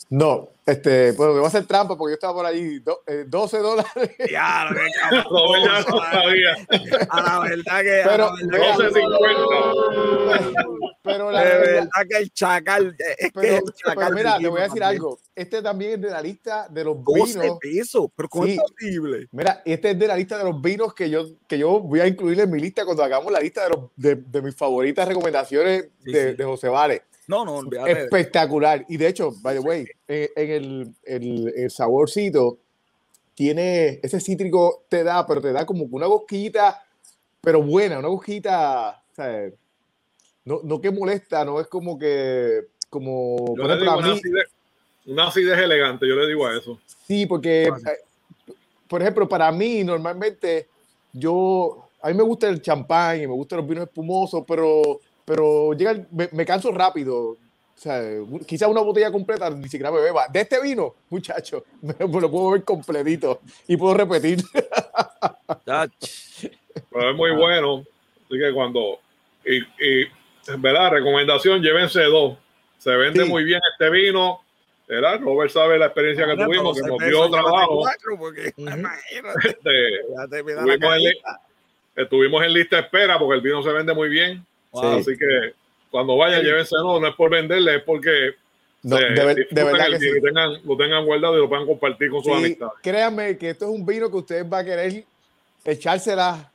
No, 0.09 0.49
este, 0.67 1.13
pues 1.13 1.29
me 1.29 1.39
va 1.39 1.45
a 1.45 1.47
hacer 1.47 1.65
trampa 1.65 1.97
porque 1.97 2.11
yo 2.11 2.15
estaba 2.15 2.33
por 2.33 2.45
ahí, 2.45 2.79
12 2.79 2.99
eh, 3.07 3.23
dólares. 3.61 3.91
Ya, 4.29 4.69
lo 4.69 4.77
ya 5.63 5.79
no 5.81 6.01
sabía. 6.11 6.57
A 7.09 7.21
la 7.21 7.39
verdad 7.39 7.81
que. 7.81 8.01
Pero, 8.05 8.29
12.50. 8.31 10.91
Pero 11.03 11.31
la 11.31 11.41
de 11.41 11.57
verdad 11.57 11.89
que 12.09 12.17
el 12.17 12.33
chacal. 12.33 12.93
Es 13.17 13.31
pero, 13.33 13.41
que 13.41 13.55
el 13.55 13.63
chacal 13.75 14.13
mira, 14.13 14.37
le 14.39 14.49
voy 14.49 14.59
a 14.59 14.63
decir 14.63 14.83
algo. 14.83 15.17
Este 15.33 15.61
también 15.61 15.93
es 15.93 16.01
de 16.01 16.09
la 16.09 16.21
lista 16.21 16.67
de 16.69 16.83
los 16.83 16.97
vinos. 17.01 17.57
Pesos, 17.61 18.09
pero 18.13 18.27
¿cómo 18.27 18.45
es 18.45 18.59
posible? 18.59 19.29
Mira, 19.31 19.61
este 19.63 19.91
es 19.91 19.99
de 19.99 20.07
la 20.07 20.17
lista 20.17 20.37
de 20.37 20.43
los 20.43 20.61
vinos 20.61 20.93
que 20.93 21.09
yo, 21.09 21.27
que 21.47 21.57
yo 21.57 21.79
voy 21.79 22.01
a 22.01 22.07
incluir 22.07 22.41
en 22.41 22.51
mi 22.51 22.59
lista 22.59 22.83
cuando 22.83 23.03
hagamos 23.03 23.31
la 23.31 23.39
lista 23.39 23.63
de, 23.63 23.69
los, 23.69 23.79
de, 23.95 24.15
de 24.15 24.41
mis 24.41 24.53
favoritas 24.53 25.07
recomendaciones 25.07 25.87
de, 26.03 26.33
de 26.33 26.43
José 26.43 26.67
Vale. 26.67 27.03
No, 27.27 27.43
no, 27.43 27.61
Espectacular. 27.85 28.85
Y 28.87 28.95
de 28.95 29.07
hecho, 29.09 29.33
by 29.41 29.57
the 29.57 29.61
way, 29.61 29.85
en, 30.07 30.29
el, 30.35 30.95
el, 31.03 31.53
el, 31.55 31.71
saborcito 31.71 32.59
tiene 33.35 33.99
ese 34.01 34.21
cítrico, 34.21 34.85
te 34.87 35.03
da, 35.03 35.27
pero 35.27 35.41
te 35.41 35.51
da 35.51 35.65
como 35.65 35.83
una 35.91 36.07
gosquita, 36.07 36.81
pero 37.41 37.61
buena, 37.61 37.99
una 37.99 38.07
gosquita, 38.07 39.03
No, 40.45 40.61
no 40.63 40.79
que 40.79 40.89
molesta, 40.89 41.43
no 41.43 41.59
es 41.59 41.67
como 41.67 41.99
que, 41.99 42.67
como, 42.89 43.53
por 43.55 43.65
ejemplo, 43.65 43.97
una, 43.97 44.13
acidez, 44.13 44.47
una 45.05 45.27
acidez 45.27 45.59
elegante, 45.59 46.07
yo 46.07 46.15
le 46.15 46.27
digo 46.27 46.47
a 46.47 46.57
eso. 46.57 46.79
Sí, 47.05 47.25
porque, 47.25 47.63
eh, 47.63 47.71
por 48.87 49.01
ejemplo, 49.01 49.27
para 49.27 49.51
mí, 49.51 49.83
normalmente, 49.83 50.69
yo, 51.11 51.89
a 52.01 52.07
mí 52.07 52.13
me 52.13 52.23
gusta 52.23 52.47
el 52.47 52.61
champán 52.61 53.21
y 53.21 53.27
me 53.27 53.33
gustan 53.33 53.57
los 53.57 53.67
vinos 53.67 53.85
espumosos, 53.85 54.45
pero 54.47 55.01
pero 55.27 55.73
llega, 55.73 55.93
me, 56.31 56.45
canso 56.45 56.71
rápido. 56.71 57.31
O 57.31 57.37
sea, 57.75 58.01
quizá 58.47 58.69
una 58.69 58.79
botella 58.79 59.11
completa 59.11 59.49
ni 59.49 59.67
siquiera 59.67 59.91
me 59.91 59.99
beba. 59.99 60.25
De 60.29 60.39
este 60.39 60.61
vino, 60.61 60.95
muchacho, 61.09 61.65
me, 61.81 61.93
lo 61.99 62.31
puedo 62.31 62.51
ver 62.51 62.63
completito 62.63 63.41
y 63.67 63.75
puedo 63.75 63.93
repetir. 63.95 64.39
Pero 65.65 67.09
es 67.11 67.15
muy 67.17 67.31
bueno. 67.31 67.83
Así 68.25 68.39
que 68.39 68.53
cuando. 68.53 68.99
Y, 69.45 69.57
y 69.57 70.07
¿verdad? 70.59 70.91
Recomendación: 70.91 71.61
llévense 71.61 72.03
dos. 72.03 72.37
Se 72.77 72.95
vende 72.95 73.25
muy 73.25 73.43
bien 73.43 73.59
este 73.73 73.89
vino. 73.89 74.39
¿verdad? 74.87 75.19
Robert 75.19 75.51
sabe 75.51 75.77
la 75.77 75.87
experiencia 75.87 76.25
que 76.25 76.41
tuvimos, 76.41 76.79
que 76.79 76.87
nos 76.87 76.99
dio 76.99 77.29
trabajo. 77.29 77.83
Porque, 78.17 78.53
estuvimos 81.97 82.45
en 82.45 82.53
lista 82.53 82.77
de 82.77 82.83
espera 82.83 83.19
porque 83.19 83.35
el 83.35 83.41
vino 83.41 83.61
se 83.61 83.73
vende 83.73 83.93
muy 83.93 84.07
bien. 84.07 84.47
Así 84.83 85.17
que 85.17 85.53
cuando 85.91 86.17
vayan, 86.17 86.43
llévense 86.43 86.75
no, 86.77 86.99
no 86.99 87.07
es 87.07 87.15
por 87.15 87.29
venderle, 87.29 87.77
es 87.77 87.83
porque 87.83 88.35
de, 88.81 88.95
verdad 89.51 89.87
que 89.89 89.99
sí. 89.99 90.21
tengan, 90.21 90.61
lo 90.63 90.77
tengan 90.77 91.05
guardado 91.05 91.37
y 91.37 91.39
lo 91.39 91.49
puedan 91.49 91.65
compartir 91.65 92.09
con 92.09 92.23
sus 92.23 92.33
amistades. 92.33 92.73
Créanme 92.81 93.37
que 93.37 93.49
esto 93.49 93.65
es 93.65 93.71
un 93.71 93.85
vino 93.85 94.09
que 94.09 94.17
ustedes 94.17 94.47
van 94.47 94.61
a 94.61 94.65
querer 94.65 95.03
echársela 95.65 96.51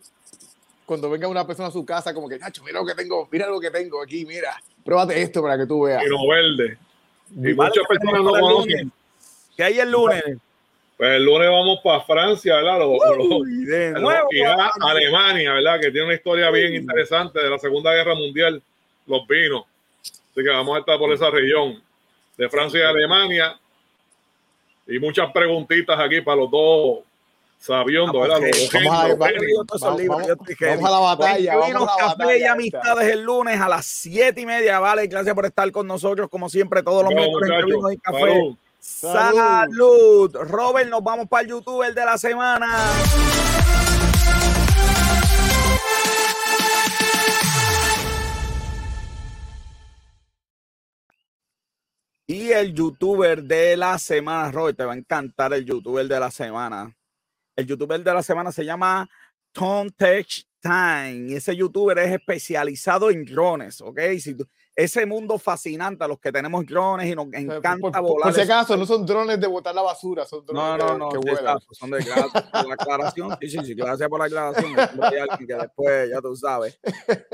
cuando 0.87 1.11
venga 1.11 1.29
una 1.29 1.47
persona 1.47 1.69
a 1.69 1.73
su 1.73 1.85
casa, 1.85 2.13
como 2.13 2.29
que, 2.29 2.39
Nacho, 2.39 2.63
mira 2.65 2.81
lo 2.81 2.87
que 2.87 2.95
tengo, 2.95 3.29
mira 3.31 3.47
lo 3.49 3.61
que 3.61 3.71
tengo 3.71 4.03
aquí, 4.03 4.25
mira, 4.27 4.61
pruébate 4.85 5.21
esto 5.23 5.43
para 5.43 5.57
que 5.57 5.67
tú 5.67 5.83
veas. 5.85 6.03
Vino 6.03 6.17
verde. 6.29 6.79
Y 7.31 7.55
muchas 7.55 7.87
personas 7.87 8.23
no 8.23 8.31
conocen. 8.31 8.93
¿Qué 9.57 9.65
hay 9.65 9.79
el 9.79 9.91
lunes? 9.91 10.23
Pues 10.97 11.11
el 11.17 11.25
lunes 11.25 11.49
vamos 11.49 11.81
para 11.83 12.03
Francia, 12.03 12.57
¿verdad? 12.57 12.79
y 14.31 14.43
a 14.43 14.71
Alemania, 14.81 15.53
¿verdad? 15.55 15.81
Que 15.81 15.91
tiene 15.91 16.07
una 16.07 16.15
historia 16.15 16.51
bien 16.51 16.75
interesante 16.75 17.41
de 17.41 17.51
la 17.51 17.59
Segunda 17.59 17.93
Guerra 17.93 18.15
Mundial, 18.15 18.63
los 19.07 19.27
vinos. 19.27 19.65
Así 20.03 20.43
que 20.43 20.51
vamos 20.51 20.77
a 20.77 20.81
estar 20.81 20.99
por 20.99 21.13
esa 21.13 21.31
región 21.31 21.83
de 22.37 22.49
Francia 22.49 22.81
y 22.81 22.83
Alemania. 22.83 23.59
Y 24.87 24.99
muchas 24.99 25.33
preguntitas 25.33 25.99
aquí 25.99 26.21
para 26.21 26.37
los 26.37 26.51
dos 26.51 27.01
sabiondos, 27.59 28.21
¿verdad? 28.21 28.41
Vamos, 28.75 29.05
a, 29.05 29.09
la 30.91 30.99
batalla. 30.99 31.57
Vamos 31.57 31.89
a 31.89 32.03
la 32.03 32.17
café 32.17 32.39
y 32.39 32.45
amistades 32.45 33.09
el 33.09 33.23
lunes 33.23 33.61
a 33.61 33.69
las 33.69 33.87
siete 33.87 34.41
y 34.41 34.47
media, 34.47 34.81
¿vale? 34.81 35.07
Gracias 35.07 35.35
por 35.35 35.47
estar 35.47 35.71
con 35.71 35.87
nosotros, 35.87 36.29
como 36.29 36.49
siempre, 36.49 36.83
todos 36.83 37.05
los 37.05 37.15
miércoles. 37.15 37.51
Salud. 38.83 40.35
Robert, 40.35 40.91
nos 40.91 41.05
vamos 41.05 41.29
para 41.29 41.43
el 41.43 41.51
youtuber 41.51 41.95
de 41.95 42.05
la 42.05 42.19
semana. 42.19 42.67
Y 52.27 52.51
el 52.51 52.75
youtuber 52.75 53.45
de 53.45 53.77
la 53.77 53.99
semana, 54.01 54.51
Robert, 54.51 54.77
te 54.77 54.85
va 54.85 54.95
a 54.95 54.97
encantar 54.97 55.53
el 55.53 55.65
youtuber 55.65 56.09
de 56.09 56.19
la 56.19 56.33
semana. 56.33 56.93
El 57.55 57.67
youtuber 57.69 58.03
de 58.03 58.13
la 58.13 58.23
semana 58.25 58.51
se 58.51 58.65
llama 58.65 59.09
Tom 59.53 59.91
Tech 59.91 60.27
Time. 60.61 61.37
Ese 61.37 61.55
youtuber 61.55 61.97
es 62.01 62.11
especializado 62.11 63.11
en 63.11 63.25
drones, 63.27 63.81
¿ok? 63.81 64.01
Si 64.19 64.37
ese 64.75 65.05
mundo 65.05 65.39
fascinante 65.39 66.03
a 66.03 66.09
los 66.09 66.19
que 66.19 66.33
tenemos 66.33 66.65
drones 66.65 67.11
y 67.11 67.15
nos 67.15 67.27
encanta 67.33 68.01
por, 68.01 68.01
volar. 68.01 68.33
Por 68.33 68.35
si 68.35 68.41
acaso, 68.41 68.77
no 68.77 68.87
son 68.87 69.05
drones 69.05 69.39
de 69.39 69.47
botar 69.47 69.75
la 69.75 69.83
basura, 69.83 70.25
son 70.25 70.47
drones 70.47 70.85
no, 70.85 70.97
no, 70.97 70.99
no, 70.99 71.09
que 71.11 71.19
vuelan. 71.19 71.59
son 71.71 71.91
de 71.91 71.99
gracias 72.03 72.31
por 72.53 72.69
la 72.69 72.75
aclaración. 72.75 73.37
Sí, 73.41 73.51
sí, 73.51 73.59
sí, 73.65 73.75
gracias 73.75 74.09
por 74.09 74.21
la 74.21 74.27
aclaración. 74.27 74.79
Hay 74.79 75.19
alguien 75.19 75.47
que 75.47 75.55
después, 75.55 76.11
ya 76.11 76.21
tú 76.23 76.35
sabes. 76.37 76.79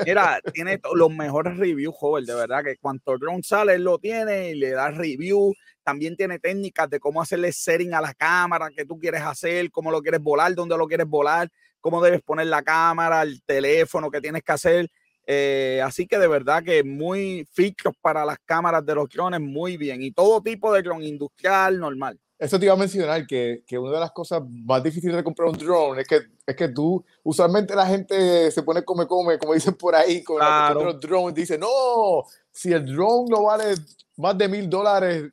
Mira, 0.05 0.41
tiene 0.53 0.81
los 0.95 1.11
mejores 1.11 1.57
reviews, 1.57 1.95
joven, 1.97 2.25
de 2.25 2.35
verdad, 2.35 2.65
que 2.65 2.77
cuanto 2.77 3.17
drone 3.17 3.43
sale, 3.43 3.75
él 3.75 3.85
lo 3.85 3.99
tiene 3.99 4.51
y 4.51 4.55
le 4.55 4.71
da 4.71 4.91
review. 4.91 5.55
También 5.85 6.17
tiene 6.17 6.39
técnicas 6.39 6.91
de 6.91 6.99
cómo 6.99 7.23
hacerle 7.23 7.53
setting 7.53 7.95
a 7.95 8.01
la 8.01 8.15
cámara, 8.15 8.69
que 8.71 8.85
tú 8.85 8.99
quieres 8.99 9.23
hacer, 9.23 9.71
cómo 9.71 9.91
lo 9.91 10.03
quieres 10.03 10.21
volar, 10.21 10.55
dónde 10.55 10.77
lo 10.77 10.87
quieres 10.87 11.07
volar, 11.07 11.49
cómo 11.81 12.03
debes 12.03 12.21
poner 12.21 12.49
la 12.49 12.63
cámara, 12.63 13.23
el 13.23 13.43
teléfono 13.45 14.11
que 14.11 14.21
tienes 14.21 14.43
que 14.43 14.53
hacer 14.53 14.91
eh, 15.31 15.83
así 15.85 16.07
que 16.07 16.19
de 16.19 16.27
verdad 16.27 16.63
que 16.65 16.83
muy 16.83 17.47
features 17.53 17.95
para 18.01 18.25
las 18.25 18.39
cámaras 18.47 18.85
de 18.87 18.95
los 18.95 19.11
drones, 19.11 19.43
muy 19.43 19.77
bien. 19.77 20.03
Y 20.03 20.11
todo 20.11 20.41
tipo 20.41 20.73
de 20.73 20.81
drone 20.81 21.05
industrial, 21.05 21.79
normal. 21.79 22.19
Eso 22.39 22.59
te 22.59 22.65
iba 22.65 22.73
a 22.73 22.79
mencionar, 22.79 23.27
que, 23.27 23.63
que, 23.67 23.77
una 23.77 23.93
de 23.93 24.01
las 24.01 24.13
cosas 24.13 24.41
más 24.49 24.83
difíciles 24.83 25.15
de 25.15 25.23
comprar 25.23 25.51
un 25.51 25.59
drone 25.59 26.01
es 26.01 26.09
que, 26.09 26.21
es 26.47 26.57
que 26.57 26.69
tú, 26.69 27.05
usualmente 27.25 27.75
la 27.75 27.85
gente 27.85 28.51
se 28.51 28.63
pone 28.63 28.83
come, 28.85 29.07
come, 29.07 29.37
como 29.39 29.53
dicen 29.53 29.75
por 29.75 29.95
ahí, 29.95 30.25
con 30.25 30.39
claro. 30.39 30.85
los 30.85 31.01
drones, 31.01 31.35
dice, 31.35 31.59
no, 31.59 32.25
si 32.51 32.73
el 32.73 32.87
drone 32.87 33.29
no 33.29 33.43
vale 33.43 33.75
más 34.17 34.39
de 34.39 34.49
mil 34.49 34.71
dólares, 34.71 35.31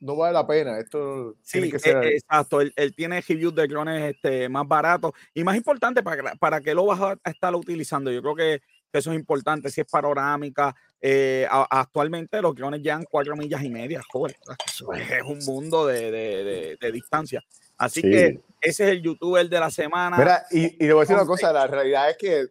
no 0.00 0.16
vale 0.16 0.32
la 0.32 0.46
pena. 0.46 0.78
Esto 0.80 1.36
sí, 1.42 1.52
tiene 1.52 1.70
que 1.70 1.78
ser... 1.78 2.02
Eh, 2.04 2.16
exacto. 2.16 2.60
Él, 2.60 2.72
él, 2.74 2.94
tiene 2.96 3.20
reviews 3.20 3.54
de 3.54 3.68
drones 3.68 4.14
este, 4.14 4.48
más 4.48 4.66
baratos 4.66 5.12
y 5.34 5.44
más 5.44 5.56
importante 5.56 6.02
para, 6.02 6.34
para 6.34 6.60
que 6.60 6.74
lo 6.74 6.86
vas 6.86 7.00
a 7.00 7.30
estar 7.30 7.54
utilizando. 7.54 8.10
Yo 8.10 8.22
creo 8.22 8.34
que 8.34 8.60
eso 8.96 9.12
es 9.12 9.18
importante, 9.18 9.70
si 9.70 9.80
es 9.80 9.86
panorámica. 9.86 10.74
Eh, 11.00 11.46
actualmente 11.50 12.40
los 12.40 12.54
drones 12.54 12.80
llegan 12.80 13.04
cuatro 13.10 13.36
millas 13.36 13.62
y 13.62 13.68
media, 13.68 14.02
joder, 14.10 14.36
eso 14.66 14.92
es 14.92 15.22
un 15.22 15.38
mundo 15.44 15.86
de, 15.86 16.10
de, 16.10 16.76
de, 16.80 16.92
distancia. 16.92 17.44
Así 17.76 18.02
que 18.02 18.40
ese 18.60 18.84
es 18.84 18.90
el 18.90 19.02
youtuber 19.02 19.48
de 19.48 19.60
la 19.60 19.70
semana. 19.70 20.16
Mira, 20.16 20.46
y, 20.50 20.82
y 20.82 20.86
le 20.86 20.92
voy 20.94 21.00
a 21.00 21.04
decir 21.04 21.16
una 21.16 21.26
cosa, 21.26 21.52
la 21.52 21.66
realidad 21.66 22.10
es 22.10 22.16
que 22.16 22.46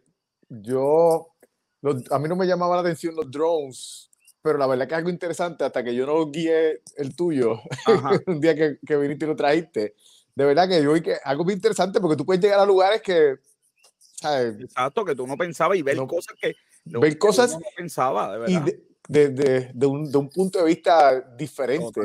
yo, 0.48 1.28
a 2.10 2.18
mí 2.18 2.28
no 2.28 2.36
me 2.36 2.46
llamaba 2.46 2.76
la 2.76 2.82
atención 2.82 3.16
los 3.16 3.30
drones, 3.30 4.10
pero 4.40 4.58
la 4.58 4.66
verdad 4.66 4.86
que 4.86 4.94
es 4.94 4.98
algo 4.98 5.10
interesante 5.10 5.64
hasta 5.64 5.82
que 5.82 5.94
yo 5.94 6.06
no 6.06 6.30
guié 6.30 6.82
el 6.96 7.16
tuyo, 7.16 7.60
un 8.26 8.40
día 8.40 8.54
que, 8.54 8.78
que 8.86 8.96
viniste 8.96 9.24
y 9.24 9.28
lo 9.28 9.36
trajiste. 9.36 9.94
De 10.36 10.44
verdad 10.44 10.68
que 10.68 10.82
yo 10.82 10.92
vi 10.92 11.00
que 11.00 11.16
algo 11.24 11.44
muy 11.44 11.54
interesante 11.54 11.98
porque 11.98 12.16
tú 12.16 12.24
puedes 12.24 12.42
llegar 12.42 12.60
a 12.60 12.66
lugares 12.66 13.02
que 13.02 13.36
Exacto, 14.22 15.04
que 15.04 15.14
tú 15.14 15.26
no 15.26 15.36
pensabas 15.36 15.76
y 15.78 15.82
ver 15.82 15.96
cosas 16.06 16.34
que, 16.40 16.54
ver 16.84 17.18
cosas 17.18 17.52
no 17.52 17.60
pensaba, 17.76 18.32
de 18.32 18.38
verdad. 18.38 18.66
Y 18.66 18.70
de, 19.08 19.28
de, 19.28 19.70
de, 19.72 19.86
un, 19.86 20.10
de, 20.10 20.18
un, 20.18 20.28
punto 20.28 20.58
de 20.58 20.64
vista 20.64 21.20
diferente, 21.36 22.00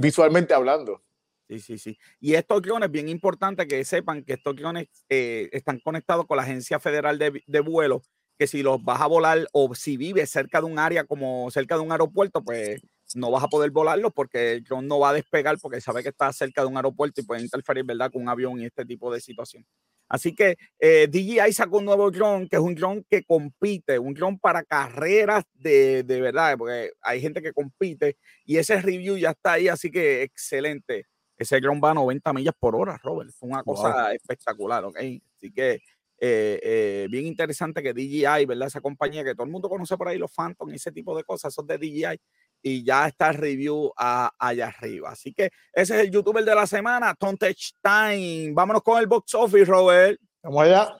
visualmente 0.00 0.52
hablando. 0.52 1.02
Sí, 1.48 1.58
sí, 1.60 1.78
sí. 1.78 1.98
Y 2.20 2.34
estos 2.34 2.62
guiones, 2.62 2.90
bien 2.90 3.08
importante 3.08 3.66
que 3.66 3.84
sepan 3.84 4.24
que 4.24 4.34
estos 4.34 4.54
guiones 4.54 4.88
eh, 5.08 5.48
están 5.52 5.78
conectados 5.80 6.26
con 6.26 6.36
la 6.36 6.42
Agencia 6.42 6.78
Federal 6.80 7.18
de, 7.18 7.42
de 7.46 7.60
Vuelo, 7.60 8.02
que 8.38 8.46
si 8.46 8.62
los 8.62 8.82
vas 8.82 9.00
a 9.00 9.06
volar 9.06 9.46
o 9.52 9.74
si 9.74 9.96
vives 9.96 10.30
cerca 10.30 10.60
de 10.60 10.66
un 10.66 10.78
área 10.78 11.04
como 11.04 11.50
cerca 11.50 11.76
de 11.76 11.82
un 11.82 11.92
aeropuerto, 11.92 12.42
pues 12.42 12.80
no 13.14 13.30
vas 13.30 13.44
a 13.44 13.48
poder 13.48 13.70
volarlo 13.70 14.10
porque 14.10 14.54
el 14.54 14.64
dron 14.64 14.88
no 14.88 14.98
va 14.98 15.10
a 15.10 15.12
despegar 15.12 15.58
porque 15.60 15.80
sabe 15.80 16.02
que 16.02 16.08
está 16.08 16.32
cerca 16.32 16.62
de 16.62 16.68
un 16.68 16.76
aeropuerto 16.76 17.20
y 17.20 17.24
puede 17.24 17.42
interferir, 17.42 17.84
¿verdad?, 17.84 18.10
con 18.10 18.22
un 18.22 18.28
avión 18.28 18.60
y 18.60 18.64
este 18.64 18.84
tipo 18.84 19.12
de 19.12 19.20
situación. 19.20 19.64
Así 20.08 20.34
que 20.34 20.56
eh, 20.78 21.08
DJI 21.10 21.52
sacó 21.52 21.78
un 21.78 21.86
nuevo 21.86 22.10
drone, 22.10 22.48
que 22.48 22.56
es 22.56 22.62
un 22.62 22.74
drone 22.74 23.04
que 23.08 23.24
compite, 23.24 23.98
un 23.98 24.14
drone 24.14 24.38
para 24.40 24.62
carreras 24.62 25.44
de, 25.54 26.02
de, 26.02 26.20
verdad, 26.20 26.56
porque 26.58 26.92
hay 27.00 27.20
gente 27.20 27.42
que 27.42 27.52
compite 27.52 28.16
y 28.44 28.58
ese 28.58 28.80
review 28.80 29.16
ya 29.16 29.30
está 29.30 29.52
ahí, 29.52 29.68
así 29.68 29.90
que 29.90 30.22
excelente. 30.22 31.06
Ese 31.36 31.60
drone 31.60 31.80
va 31.80 31.90
a 31.90 31.94
90 31.94 32.32
millas 32.32 32.54
por 32.58 32.76
hora, 32.76 32.98
Robert. 33.02 33.30
Fue 33.32 33.48
una 33.48 33.62
cosa 33.62 34.12
espectacular, 34.14 34.84
¿ok? 34.84 34.98
Así 35.36 35.50
que 35.52 35.80
eh, 36.26 36.60
eh, 36.62 37.08
bien 37.10 37.26
interesante 37.26 37.82
que 37.82 37.92
DJI, 37.92 38.46
¿verdad? 38.46 38.68
Esa 38.68 38.80
compañía 38.80 39.24
que 39.24 39.34
todo 39.34 39.44
el 39.44 39.50
mundo 39.50 39.68
conoce 39.68 39.96
por 39.96 40.08
ahí, 40.08 40.16
los 40.16 40.32
Phantom 40.32 40.70
y 40.70 40.76
ese 40.76 40.92
tipo 40.92 41.16
de 41.16 41.24
cosas, 41.24 41.52
esos 41.52 41.66
de 41.66 41.76
DJI, 41.76 42.20
y 42.66 42.82
ya 42.82 43.06
está 43.06 43.28
el 43.28 43.34
review 43.34 43.92
allá 43.94 44.66
arriba. 44.66 45.10
Así 45.10 45.34
que 45.34 45.50
ese 45.72 45.96
es 45.96 46.06
el 46.06 46.10
youtuber 46.10 46.42
de 46.42 46.54
la 46.54 46.66
semana, 46.66 47.14
Tontech 47.14 47.74
Time. 47.82 48.52
Vámonos 48.54 48.82
con 48.82 48.98
el 48.98 49.06
box 49.06 49.34
office, 49.34 49.66
Robert. 49.66 50.18
Vamos 50.42 50.62
allá. 50.62 50.96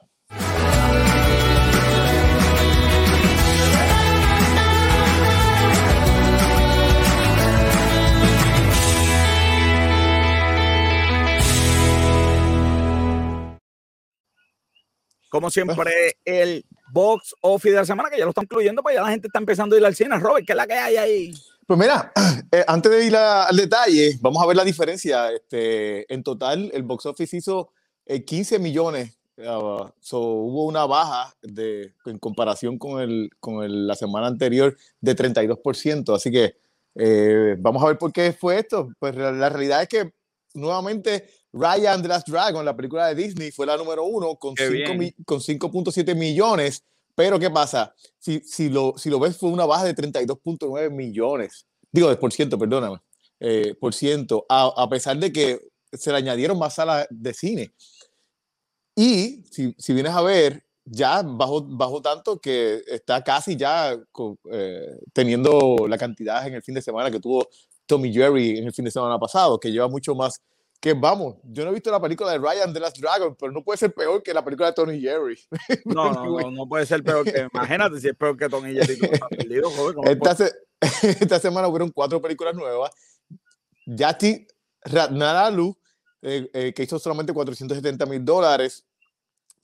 Como 15.31 15.51
siempre, 15.51 16.19
el 16.25 16.65
box 16.93 17.35
office 17.41 17.71
de 17.71 17.77
la 17.77 17.85
semana, 17.87 18.11
que 18.11 18.19
ya 18.19 18.25
lo 18.25 18.31
están 18.31 18.45
incluyendo, 18.45 18.83
pues 18.83 18.95
ya 18.95 19.03
la 19.03 19.09
gente 19.09 19.29
está 19.29 19.39
empezando 19.39 19.75
a 19.75 19.79
ir 19.79 19.87
al 19.87 19.95
cine. 19.95 20.19
Robert, 20.19 20.47
¿qué 20.47 20.53
es 20.53 20.57
la 20.57 20.67
que 20.67 20.75
hay 20.75 20.97
ahí? 20.97 21.35
Pues 21.67 21.79
mira, 21.79 22.13
eh, 22.53 22.65
antes 22.67 22.93
de 22.93 23.07
ir 23.07 23.17
al 23.17 23.57
detalle, 23.57 24.19
vamos 24.21 24.43
a 24.43 24.47
ver 24.47 24.57
la 24.57 24.65
diferencia. 24.65 25.33
Este, 25.33 26.13
en 26.13 26.23
total, 26.23 26.71
el 26.75 26.83
box 26.83 27.07
office 27.07 27.37
hizo 27.37 27.71
15 28.07 28.57
eh, 28.57 28.59
millones. 28.59 29.19
Uh, 29.37 29.91
hubo 30.13 30.67
una 30.67 30.87
baja 30.87 31.35
de, 31.43 31.93
en 32.07 32.19
comparación 32.19 32.79
con, 32.79 33.01
el, 33.01 33.31
con 33.41 33.65
el, 33.65 33.87
la 33.87 33.97
semana 33.97 34.27
anterior 34.27 34.77
de 35.01 35.17
32%. 35.17 36.15
Así 36.15 36.31
que 36.31 36.57
eh, 36.95 37.57
vamos 37.59 37.83
a 37.83 37.87
ver 37.87 37.99
por 37.99 38.13
qué 38.13 38.33
fue 38.33 38.59
esto. 38.59 38.91
Pues 38.99 39.17
la, 39.17 39.33
la 39.33 39.49
realidad 39.49 39.83
es 39.83 39.89
que 39.89 40.13
nuevamente 40.53 41.29
Ryan 41.53 42.03
the 42.03 42.09
Last 42.09 42.29
Dragon, 42.29 42.65
la 42.65 42.77
película 42.77 43.07
de 43.07 43.15
Disney, 43.15 43.51
fue 43.51 43.67
la 43.67 43.77
número 43.77 44.05
uno 44.05 44.37
con 44.37 44.55
5.7 44.55 46.15
millones. 46.15 46.85
Pero 47.15 47.39
¿qué 47.39 47.51
pasa? 47.51 47.95
Si, 48.19 48.41
si, 48.41 48.69
lo, 48.69 48.95
si 48.97 49.11
lo 49.11 49.19
ves, 49.21 49.37
fue 49.37 49.51
una 49.51 49.67
baja 49.67 49.85
de 49.85 49.95
32.9 49.95 50.91
millones. 50.91 51.67
Digo, 51.93 52.09
de 52.09 52.17
por 52.17 52.33
ciento, 52.33 52.59
perdóname. 52.59 52.99
Eh, 53.41 53.75
por 53.79 53.95
ciento, 53.95 54.47
a, 54.49 54.73
a, 54.77 54.89
pesar 54.89 55.19
de 55.19 55.33
que 55.33 55.61
se 55.93 56.11
le 56.11 56.19
añadieron 56.19 56.59
más 56.59 56.75
salas 56.75 57.07
de 57.11 57.35
cine. 57.35 57.75
Y 58.97 59.45
si, 59.51 59.75
si 59.79 59.93
vienes 59.93 60.13
a 60.13 60.23
ver, 60.23 60.65
ya 60.85 61.23
bajó, 61.23 61.63
bajó 61.63 62.03
tanto 62.03 62.39
que 62.39 62.83
está 62.87 63.23
casi 63.23 63.57
ya 63.57 63.97
eh, 64.53 64.99
teniendo 65.13 65.87
la 65.89 65.99
cantidad 65.99 66.47
en 66.47 66.55
el 66.55 66.63
fin 66.63 66.75
de 66.75 66.83
semana 66.83 67.11
que 67.11 67.21
tuvo 67.21 67.49
Tommy 67.87 68.13
Jerry 68.13 68.59
en 68.59 68.67
el 68.67 68.73
fin 68.73 68.85
de 68.85 68.91
semana 68.91 69.19
pasado, 69.19 69.59
que 69.59 69.71
lleva 69.71 69.89
mucho 69.89 70.15
más 70.15 70.41
que 70.85 70.93
vamos, 70.93 71.37
yo 71.45 71.65
no 71.65 71.71
he 71.71 71.73
visto 71.73 71.91
la 71.91 71.99
película 71.99 72.31
de 72.31 72.37
Ryan 72.37 72.75
the 72.75 72.79
Last 72.79 72.99
Dragon, 72.99 73.35
pero 73.41 73.51
no 73.51 73.65
puede 73.65 73.79
ser 73.79 73.95
peor 73.95 74.23
que 74.23 74.35
la 74.35 74.45
película 74.45 74.67
de 74.67 74.75
Tony 74.75 75.01
Jerry. 75.01 75.35
No, 75.87 76.13
no, 76.13 76.51
no, 76.51 76.69
puede 76.69 76.85
ser 76.85 77.03
peor 77.03 77.25
que, 77.25 77.49
imagínate 77.51 77.99
si 78.01 78.09
es 78.09 78.15
peor 78.15 78.37
que 78.37 78.51
Tony 78.51 78.75
Jerry. 78.75 78.99
Perdido, 79.31 79.71
joder, 79.71 79.97
esta, 80.13 80.35
se, 80.37 80.53
esta, 81.23 81.41
semana 81.41 81.69
hubieron 81.69 81.91
cuatro 81.91 82.21
películas 82.21 82.55
nuevas. 82.55 82.91
Yati 83.87 84.47
Ratnaralu, 84.83 85.75
eh, 86.21 86.51
eh, 86.53 86.75
que 86.75 86.83
hizo 86.83 86.99
solamente 86.99 87.33
470 87.33 88.05
mil 88.05 88.23
dólares, 88.23 88.85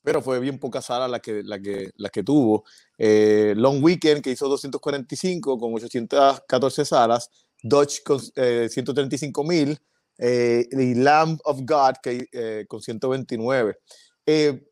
pero 0.03 0.23
fue 0.23 0.41
bien 0.41 0.59
poca 0.59 0.81
sala 0.81 1.07
la 1.07 1.21
que, 1.21 1.43
la 1.43 1.61
que, 1.61 1.91
la 1.97 2.09
que 2.09 2.23
tuvo. 2.23 2.65
Eh, 2.97 3.53
Long 3.59 3.85
Weekend, 3.85 4.23
que 4.23 4.31
hizo 4.31 4.49
245 4.49 5.59
con 5.59 5.75
814 5.75 6.87
salas. 6.87 7.29
Dodge 7.63 8.03
con 8.03 8.19
135 8.19 9.45
mil 9.45 9.79
eh, 10.23 10.69
y 10.71 10.95
Lamb 10.95 11.41
of 11.45 11.61
God 11.63 11.95
que, 12.03 12.29
eh, 12.33 12.67
con 12.69 12.83
129. 12.83 13.79
Eh, 14.27 14.63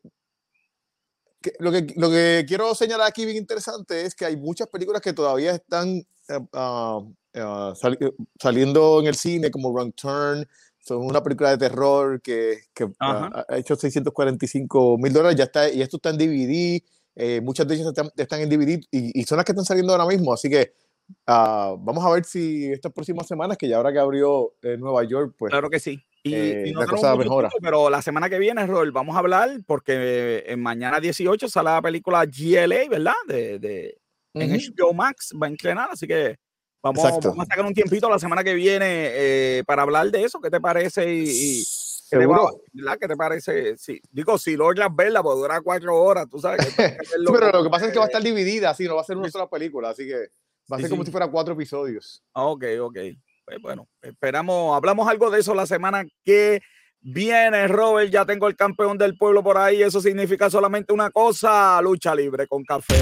lo, 1.57 1.71
que, 1.71 1.87
lo 1.95 2.09
que 2.11 2.45
quiero 2.47 2.75
señalar 2.75 3.07
aquí 3.07 3.25
bien 3.25 3.37
interesante 3.37 4.05
es 4.05 4.13
que 4.13 4.25
hay 4.25 4.37
muchas 4.37 4.67
películas 4.67 5.01
que 5.01 5.13
todavía 5.13 5.55
están 5.55 6.05
uh, 6.29 7.13
uh, 7.39 7.73
saliendo 8.39 8.99
en 8.99 9.07
el 9.07 9.15
cine, 9.15 9.49
como 9.49 9.73
Wrong 9.73 9.93
Turn, 9.95 10.47
son 10.77 10.99
una 10.99 11.23
película 11.23 11.49
de 11.49 11.57
terror 11.57 12.21
que, 12.21 12.59
que 12.73 12.83
uh, 12.83 12.93
ha 12.99 13.45
hecho 13.57 13.75
645 13.75 14.99
mil 14.99 15.11
dólares, 15.11 15.35
ya 15.35 15.45
está, 15.45 15.67
y 15.67 15.81
esto 15.81 15.97
está 15.97 16.11
en 16.11 16.17
DVD, 16.17 17.41
muchas 17.41 17.67
de 17.67 17.73
ellas 17.73 17.87
están, 17.87 18.11
están 18.15 18.41
en 18.41 18.49
DVD 18.49 18.79
y, 18.91 19.19
y, 19.19 19.23
son 19.23 19.37
las 19.37 19.45
que 19.45 19.51
están 19.51 19.65
saliendo 19.65 19.93
ahora 19.93 20.05
mismo, 20.05 20.31
así 20.31 20.49
que 20.49 20.73
Uh, 21.27 21.77
vamos 21.79 22.05
a 22.05 22.11
ver 22.11 22.23
si 22.23 22.71
estas 22.71 22.91
próximas 22.91 23.27
semanas, 23.27 23.57
que 23.57 23.67
ya 23.67 23.77
ahora 23.77 23.91
que 23.91 23.99
abrió 23.99 24.53
eh, 24.61 24.77
Nueva 24.77 25.03
York, 25.03 25.35
pues. 25.37 25.51
Claro 25.51 25.69
que 25.69 25.79
sí. 25.79 26.03
Y, 26.23 26.33
eh, 26.35 26.63
y 26.67 26.71
no 26.71 26.81
la 26.81 26.87
cosa 26.87 27.15
mejora. 27.15 27.49
pero 27.61 27.89
la 27.89 28.01
semana 28.01 28.29
que 28.29 28.39
viene, 28.39 28.65
Rol, 28.67 28.91
vamos 28.91 29.15
a 29.15 29.19
hablar 29.19 29.49
porque 29.65 30.43
en 30.45 30.61
mañana 30.61 30.99
18 30.99 31.47
sale 31.47 31.69
la 31.69 31.81
película 31.81 32.25
GLA, 32.25 32.89
¿verdad? 32.89 33.13
De, 33.27 33.59
de 33.59 33.97
uh 34.33 34.39
-huh. 34.39 34.43
En 34.43 34.75
HBO 34.75 34.93
Max 34.93 35.33
va 35.41 35.47
a 35.47 35.49
entrenar, 35.49 35.89
así 35.91 36.07
que 36.07 36.37
vamos, 36.83 37.03
vamos, 37.03 37.39
a 37.39 37.45
sacar 37.45 37.65
un 37.65 37.73
tiempito 37.73 38.09
la 38.09 38.19
semana 38.19 38.43
que 38.43 38.53
viene 38.53 38.85
eh, 38.87 39.63
para 39.65 39.83
hablar 39.83 40.11
de 40.11 40.23
eso. 40.23 40.39
¿Qué 40.41 40.49
te 40.49 40.59
parece? 40.59 41.13
Y, 41.13 41.29
y 41.29 41.63
¿qué, 42.09 42.17
te 42.17 42.25
va, 42.25 42.51
¿Qué 42.99 43.07
te 43.07 43.15
parece? 43.15 43.77
Sí, 43.77 44.01
digo, 44.11 44.37
si 44.37 44.55
logras 44.57 44.93
verla, 44.93 45.23
pues 45.23 45.37
dura 45.37 45.61
cuatro 45.61 45.95
horas, 45.95 46.27
tú 46.29 46.39
sabes. 46.39 46.65
Que 46.65 46.71
sí, 47.05 47.25
pero 47.31 47.51
lo 47.51 47.63
que 47.63 47.69
pasa 47.69 47.87
es 47.87 47.93
que 47.93 47.99
va 47.99 48.05
a 48.05 48.07
estar 48.07 48.23
dividida, 48.23 48.71
así, 48.71 48.85
no 48.85 48.95
va 48.95 49.01
a 49.01 49.05
ser 49.05 49.17
una 49.17 49.29
sola 49.29 49.49
película, 49.49 49.89
así 49.89 50.05
que. 50.05 50.27
Va 50.71 50.75
a 50.75 50.79
Sí, 50.79 50.83
ser 50.83 50.89
como 50.91 51.03
sí. 51.03 51.07
si 51.07 51.11
fuera 51.11 51.27
cuatro 51.27 51.53
episodios. 51.53 52.23
Ah, 52.33 52.45
Ok, 52.45 52.63
ok. 52.81 52.97
Pues 53.45 53.61
bueno, 53.63 53.87
esperamos, 54.03 54.75
hablamos 54.77 55.07
algo 55.07 55.31
de 55.31 55.39
eso 55.39 55.55
la 55.55 55.65
semana 55.65 56.05
que 56.23 56.59
viene, 57.01 57.67
Robert. 57.67 58.11
Ya 58.11 58.23
tengo 58.23 58.47
el 58.47 58.55
campeón 58.55 58.97
del 58.99 59.17
pueblo 59.17 59.41
por 59.41 59.57
ahí. 59.57 59.81
Eso 59.81 59.99
significa 60.01 60.49
solamente 60.51 60.93
una 60.93 61.09
cosa: 61.09 61.81
lucha 61.81 62.13
libre 62.13 62.45
con 62.47 62.63
café. 62.63 62.93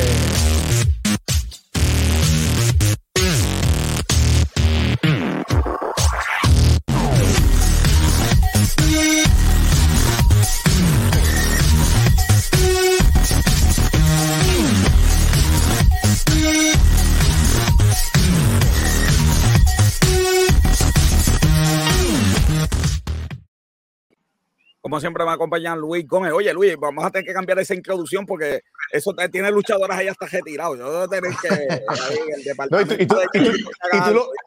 Como 24.98 25.02
siempre 25.02 25.24
me 25.26 25.32
acompaña 25.32 25.76
Luis 25.76 26.08
Gómez. 26.08 26.34
Oye, 26.34 26.52
Luis, 26.54 26.76
vamos 26.76 27.06
a 27.06 27.12
tener 27.12 27.24
que 27.28 27.32
cambiar 27.32 27.60
esa 27.60 27.76
introducción 27.76 28.26
porque 28.26 28.64
eso 28.92 29.14
te- 29.14 29.30
tiene 29.30 29.52
luchadoras 29.52 29.96
ahí 29.96 30.08
hasta 30.08 30.26
retirado. 30.26 30.76
Yo 30.76 30.92
debo 30.92 31.08
tener 31.08 31.32
que. 31.40 31.50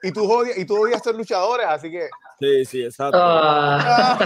y, 0.03 0.11
tú, 0.11 0.29
odias, 0.33 0.59
y 0.59 0.65
tú 0.65 0.77
odias 0.83 1.01
ser 1.05 1.15
luchadores, 1.15 1.67
así 1.69 1.89
que. 1.89 2.09
Sí, 2.41 2.65
sí, 2.65 2.83
exacto. 2.83 3.17
Ah. 3.21 4.19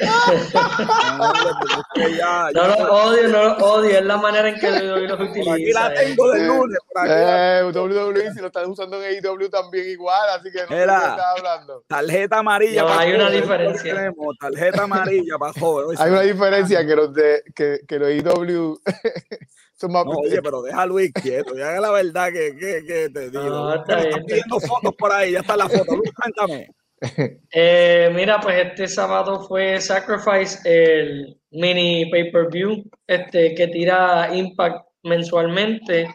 No, 0.00 1.32
porque 1.50 1.74
es 1.74 2.08
que 2.10 2.16
ya- 2.16 2.48
No 2.54 2.76
ya- 2.76 2.84
lo 2.84 2.94
odio, 2.94 3.28
no 3.28 3.42
lo 3.44 3.56
odio, 3.58 3.98
es 3.98 4.04
la 4.04 4.16
manera 4.16 4.48
en 4.48 4.58
que 4.58 4.70
lo, 4.70 4.96
los 4.98 5.16
por 5.16 5.26
aquí 5.28 5.40
utiliza. 5.40 5.88
la 5.88 5.94
tengo 5.94 6.30
del 6.32 6.46
lunes. 6.46 6.78
Eh, 7.08 7.62
WWE, 7.72 8.32
si 8.32 8.40
lo 8.40 8.46
están 8.46 8.70
usando 8.70 9.02
en 9.02 9.24
AEW 9.24 9.48
también 9.50 9.88
igual, 9.88 10.28
así 10.38 10.50
que 10.50 10.62
no 10.62 10.68
sé 10.68 10.82
hablando. 10.82 11.84
Tarjeta 11.88 12.38
amarilla. 12.38 12.82
No, 12.82 12.98
hay 12.98 13.12
una 13.14 13.30
diferencia. 13.30 13.94
tenemos, 13.94 14.36
Tarjeta 14.40 14.82
amarilla 14.84 15.38
para 15.38 15.52
joven. 15.58 15.96
Hay 15.98 16.10
una 16.10 16.22
diferencia 16.22 16.86
que 16.86 16.96
los 16.96 17.12
de 17.14 17.42
que, 17.54 17.80
que 17.86 17.98
los 17.98 18.08
AEW 18.08 18.80
son 19.78 19.92
más. 19.92 20.04
No, 20.06 20.12
oye, 20.12 20.40
pero 20.42 20.62
deja 20.62 20.82
a 20.82 20.86
Luis 20.86 21.12
quieto. 21.12 21.54
Ya 21.56 21.72
la 21.80 21.90
verdad 21.90 22.28
que, 22.32 22.56
que, 22.56 22.84
que 22.86 23.10
te 23.10 23.30
digo. 23.30 23.42
No, 23.44 23.74
está 23.74 23.96
bien, 24.00 24.24
pidiendo 24.24 24.58
fotos 24.60 24.94
por 24.98 25.12
ahí. 25.12 25.32
Ya 25.32 25.40
está 25.40 25.56
la 25.56 25.68
foto. 25.68 25.96
Luis, 25.96 26.10
cuéntame. 26.14 26.70
Eh, 27.52 28.10
mira, 28.14 28.40
pues 28.40 28.56
este 28.66 28.88
sábado 28.88 29.40
fue 29.46 29.80
Sacrifice, 29.80 30.58
el 30.64 31.38
mini 31.50 32.10
pay-per-view 32.10 32.84
este, 33.06 33.54
que 33.54 33.68
tira 33.68 34.34
Impact 34.34 34.86
mensualmente. 35.02 36.08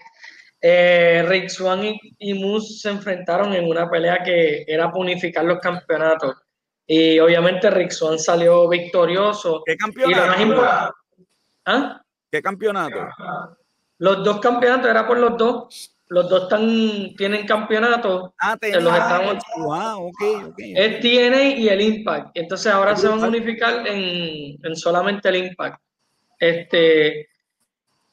Eh, 0.59 1.23
Rick 1.27 1.49
Swan 1.49 1.83
y, 1.83 1.99
y 2.19 2.33
Moose 2.35 2.79
se 2.79 2.89
enfrentaron 2.89 3.53
en 3.53 3.67
una 3.67 3.89
pelea 3.89 4.21
que 4.23 4.63
era 4.67 4.87
para 4.91 4.99
unificar 4.99 5.45
los 5.45 5.59
campeonatos. 5.59 6.35
Y 6.85 7.19
obviamente 7.19 7.69
Rick 7.71 7.91
Swan 7.91 8.19
salió 8.19 8.67
victorioso. 8.67 9.63
¿Qué 9.65 9.75
Y 10.05 10.13
lo 10.13 10.25
más 10.25 10.37
campeonato? 10.37 10.41
importante. 10.41 10.93
¿Ah? 11.65 12.01
¿Qué 12.31 12.41
campeonato? 12.41 13.07
Los 13.97 14.23
dos 14.23 14.39
campeonatos 14.39 14.89
era 14.89 15.07
por 15.07 15.17
los 15.17 15.37
dos. 15.37 15.90
Los 16.13 16.27
dos 16.27 16.43
están, 16.43 17.15
tienen 17.15 17.45
campeonato. 17.47 18.33
Ah, 18.41 18.57
En 18.61 18.83
los 18.83 18.93
Estados- 18.93 19.43
Ah, 19.71 19.95
ok, 19.97 20.21
ok. 20.49 20.55
Es 20.57 20.99
TNA 20.99 21.43
y 21.55 21.69
el 21.69 21.79
Impact. 21.81 22.31
Entonces 22.33 22.69
ahora 22.69 22.97
se 22.97 23.07
van 23.07 23.23
a 23.23 23.27
unificar 23.29 23.87
en, 23.87 24.57
en 24.61 24.75
solamente 24.75 25.29
el 25.29 25.37
Impact. 25.37 25.81
Este 26.37 27.29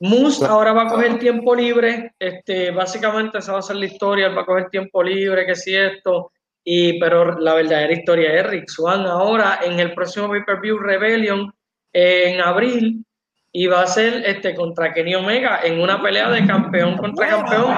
Moose 0.01 0.45
ahora 0.47 0.73
va 0.73 0.83
a 0.85 0.89
coger 0.89 1.19
tiempo 1.19 1.57
libre. 1.57 2.13
Este, 2.21 2.71
básicamente 2.71 3.39
esa 3.39 3.55
va 3.55 3.59
a 3.59 3.63
ser 3.63 3.75
la 3.77 3.87
historia. 3.87 4.29
Él 4.29 4.39
va 4.39 4.43
a 4.43 4.47
coger 4.47 4.69
tiempo 4.71 5.03
libre, 5.03 5.45
que 5.45 5.57
si 5.57 5.75
esto. 5.75 6.31
Y, 6.63 7.01
pero 7.01 7.37
la 7.41 7.55
verdadera 7.55 7.93
historia 7.93 8.33
es 8.33 8.47
Rick 8.47 8.69
Swan 8.69 9.07
ahora 9.07 9.59
en 9.65 9.81
el 9.81 9.93
próximo 9.93 10.29
pay-per-view 10.29 10.79
Rebellion 10.79 11.53
en 11.93 12.41
abril 12.43 13.05
y 13.53 13.67
va 13.67 13.83
a 13.83 13.87
ser 13.87 14.25
este 14.27 14.55
contra 14.55 14.93
Kenny 14.93 15.15
Omega 15.15 15.61
en 15.63 15.81
una 15.81 16.03
pelea 16.03 16.31
de 16.31 16.47
campeón 16.47 16.97
contra 16.97 17.29
campeón 17.29 17.75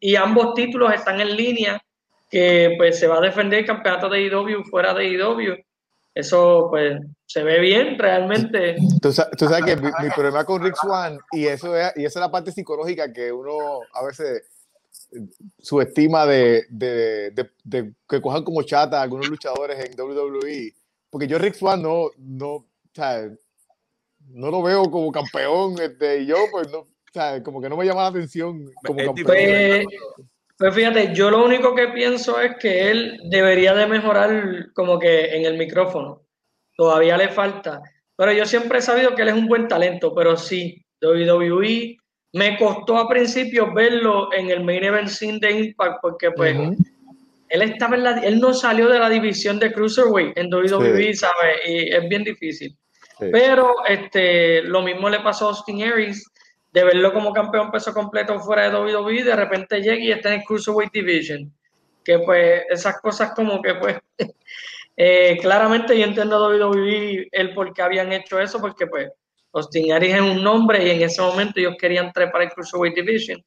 y 0.00 0.16
ambos 0.16 0.54
títulos 0.54 0.92
están 0.92 1.20
en 1.20 1.36
línea 1.36 1.82
que 2.28 2.74
pues 2.76 2.98
se 2.98 3.06
va 3.06 3.18
a 3.18 3.20
defender 3.20 3.60
el 3.60 3.66
campeonato 3.66 4.08
de 4.08 4.22
IW 4.22 4.64
fuera 4.64 4.94
de 4.94 5.06
IW. 5.06 5.54
Eso 6.14 6.68
pues 6.70 6.98
se 7.26 7.42
ve 7.42 7.60
bien 7.60 7.98
realmente. 7.98 8.76
Tú, 9.00 9.12
tú 9.38 9.48
sabes 9.48 9.64
que 9.64 9.76
mi, 9.76 9.90
mi 10.02 10.10
problema 10.14 10.44
con 10.44 10.62
Rick 10.62 10.76
Swan, 10.76 11.18
y 11.30 11.46
eso 11.46 11.76
es, 11.76 11.92
y 11.96 12.04
esa 12.04 12.18
es 12.18 12.22
la 12.22 12.30
parte 12.30 12.52
psicológica 12.52 13.12
que 13.12 13.32
uno 13.32 13.80
a 13.92 14.04
veces 14.04 14.42
subestima 15.58 16.26
de, 16.26 16.64
de, 16.70 17.30
de, 17.30 17.50
de 17.64 17.92
que 18.08 18.20
cojan 18.20 18.44
como 18.44 18.62
chata 18.62 18.98
a 18.98 19.02
algunos 19.02 19.28
luchadores 19.28 19.78
en 19.78 19.98
WWE. 19.98 20.74
Porque 21.10 21.26
yo 21.26 21.38
Rick 21.38 21.54
Swan 21.54 21.82
no, 21.82 22.10
no, 22.16 22.48
o 22.48 22.66
no 24.32 24.50
lo 24.50 24.62
veo 24.62 24.90
como 24.90 25.12
campeón, 25.12 25.74
este, 25.80 26.22
y 26.22 26.26
yo 26.26 26.36
pues 26.50 26.70
no, 26.70 26.78
o 26.78 26.88
sea, 27.12 27.42
como 27.42 27.60
que 27.60 27.68
no 27.68 27.76
me 27.76 27.84
llama 27.84 28.02
la 28.02 28.08
atención 28.08 28.70
como 28.84 29.00
Es 29.00 29.06
campeón. 29.06 29.26
Pues, 29.26 29.86
pues 30.58 30.74
fíjate, 30.74 31.14
yo 31.14 31.30
lo 31.30 31.44
único 31.44 31.74
que 31.74 31.88
pienso 31.88 32.40
es 32.40 32.56
que 32.56 32.90
él 32.90 33.18
debería 33.30 33.74
de 33.74 33.86
mejorar 33.86 34.72
como 34.74 34.98
que 34.98 35.36
en 35.36 35.44
el 35.44 35.58
micrófono. 35.58 36.22
Todavía 36.76 37.16
le 37.16 37.28
falta. 37.28 37.82
Pero 38.16 38.32
yo 38.32 38.46
siempre 38.46 38.78
he 38.78 38.82
sabido 38.82 39.14
que 39.14 39.22
él 39.22 39.28
es 39.28 39.34
un 39.34 39.48
buen 39.48 39.68
talento, 39.68 40.14
pero 40.14 40.36
sí, 40.36 40.84
WWE 41.00 41.96
me 42.34 42.56
costó 42.58 42.96
a 42.96 43.08
principio 43.08 43.72
verlo 43.74 44.32
en 44.32 44.50
el 44.50 44.64
main 44.64 44.84
event 44.84 45.08
scene 45.08 45.38
de 45.40 45.50
Impact 45.50 45.98
porque 46.00 46.30
pues 46.30 46.56
él 47.48 47.62
estaba 47.62 47.96
en 47.96 48.04
la, 48.04 48.18
él 48.20 48.40
no 48.40 48.54
salió 48.54 48.88
de 48.88 48.98
la 48.98 49.10
división 49.10 49.58
de 49.58 49.72
Cruiserweight 49.72 50.38
en 50.38 50.52
WWE, 50.52 51.12
Sí. 51.12 51.14
¿sabes? 51.14 51.56
Y 51.66 51.92
es 51.92 52.08
bien 52.08 52.24
difícil. 52.24 52.78
Sí. 53.22 53.28
Pero 53.32 53.74
este, 53.86 54.62
lo 54.62 54.82
mismo 54.82 55.08
le 55.08 55.20
pasó 55.20 55.46
a 55.46 55.48
Austin 55.50 55.82
Aries, 55.82 56.26
de 56.72 56.84
verlo 56.84 57.12
como 57.12 57.32
campeón 57.32 57.70
peso 57.70 57.92
completo 57.92 58.38
fuera 58.40 58.70
de 58.70 58.76
WWE, 58.76 59.24
de 59.24 59.36
repente 59.36 59.80
llega 59.80 60.02
y 60.02 60.10
está 60.10 60.32
en 60.32 60.40
el 60.40 60.46
Cruiserweight 60.46 60.92
Division. 60.92 61.52
Que 62.04 62.18
pues 62.20 62.62
esas 62.70 63.00
cosas 63.00 63.32
como 63.34 63.60
que 63.62 63.74
pues 63.74 63.96
eh, 64.96 65.38
claramente 65.40 65.96
yo 65.98 66.04
entiendo 66.04 66.36
a 66.36 66.48
WWE 66.48 67.28
el 67.30 67.54
por 67.54 67.72
qué 67.72 67.82
habían 67.82 68.12
hecho 68.12 68.40
eso, 68.40 68.60
porque 68.60 68.86
pues 68.86 69.10
Austin 69.52 69.92
Aries 69.92 70.14
es 70.14 70.20
un 70.22 70.42
nombre 70.42 70.82
y 70.84 70.90
en 70.90 71.02
ese 71.02 71.20
momento 71.20 71.60
ellos 71.60 71.76
querían 71.78 72.10
trepar 72.12 72.42
el 72.42 72.50
Cruiserweight 72.50 72.94
Division. 72.96 73.44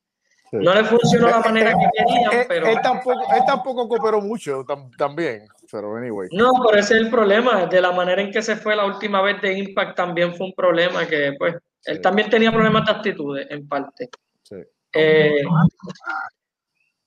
Sí. 0.52 0.58
No 0.58 0.76
le 0.76 0.84
funcionó 0.84 1.28
la 1.28 1.40
manera 1.40 1.72
que 1.72 1.88
querían, 1.98 2.32
Él, 2.42 2.46
pero... 2.48 2.68
él 2.68 2.78
tampoco, 2.84 3.20
él 3.36 3.42
tampoco 3.48 3.88
cooperó 3.90 4.22
mucho 4.22 4.64
tam- 4.64 4.96
también, 4.96 5.48
pero 5.72 5.96
anyway. 5.96 6.28
No, 6.32 6.52
pero 6.66 6.80
ese 6.80 6.96
es 6.96 7.02
el 7.02 7.10
problema. 7.10 7.66
De 7.66 7.82
la 7.82 7.92
manera 7.92 8.22
en 8.22 8.32
que 8.32 8.42
se 8.42 8.56
fue 8.56 8.76
la 8.76 8.86
última 8.86 9.22
vez 9.22 9.42
de 9.42 9.58
Impact 9.58 9.96
también 9.96 10.34
fue 10.36 10.48
un 10.48 10.54
problema 10.54 11.06
que, 11.06 11.34
pues, 11.38 11.56
él 11.86 11.98
Sí. 11.98 12.02
también 12.02 12.30
tenía 12.30 12.52
problemas 12.52 12.86
de 12.86 12.92
actitudes, 12.92 13.48
en 13.50 13.68
parte. 13.68 14.10
Sí. 14.44 14.56
Eh, 14.94 15.44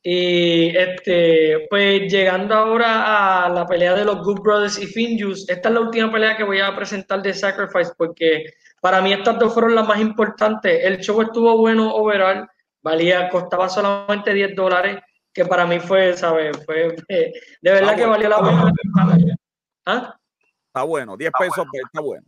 y 0.03 0.77
este, 0.77 1.67
pues 1.69 2.11
llegando 2.11 2.55
ahora 2.55 3.45
a 3.45 3.49
la 3.49 3.67
pelea 3.67 3.95
de 3.95 4.05
los 4.05 4.23
Good 4.23 4.41
Brothers 4.41 4.79
y 4.79 4.87
Finjuice, 4.87 5.53
esta 5.53 5.69
es 5.69 5.75
la 5.75 5.81
última 5.81 6.11
pelea 6.11 6.37
que 6.37 6.45
voy 6.45 6.61
a 6.61 6.75
presentar 6.75 7.21
de 7.23 7.35
Sacrifice 7.35 7.93
porque 7.97 8.45
para 8.81 9.01
mí 9.03 9.13
estas 9.13 9.39
dos 9.39 9.53
fueron 9.53 9.75
las 9.75 9.87
más 9.89 10.01
importantes. 10.01 10.85
El 10.85 10.99
show 10.99 11.21
estuvo 11.21 11.57
bueno 11.59 11.93
overall, 11.95 12.49
valía, 12.81 13.29
costaba 13.29 13.69
solamente 13.69 14.33
10 14.33 14.55
dólares, 14.55 14.99
que 15.39 15.45
para 15.47 15.65
mí 15.67 15.79
fue, 15.79 16.15
¿sabes? 16.17 16.57
Fue, 16.67 16.97
de 17.09 17.33
verdad 17.63 17.91
Ah, 17.91 17.95
que 17.95 18.07
bueno. 18.07 18.11
valió 18.11 18.29
la 18.29 18.39
pena. 18.43 19.37
¿Ah? 19.87 20.17
Está 20.67 20.83
bueno, 20.83 21.17
10 21.17 21.31
pesos, 21.39 21.65
pues, 21.71 21.83
está 21.85 22.01
bueno. 22.01 22.27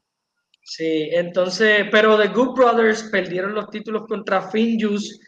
Sí, 0.62 1.08
entonces, 1.12 1.88
pero 1.90 2.16
The 2.16 2.28
Good 2.28 2.54
Brothers 2.54 3.02
perdieron 3.10 3.52
los 3.52 3.68
títulos 3.68 4.06
contra 4.06 4.42
Finjuice. 4.50 5.18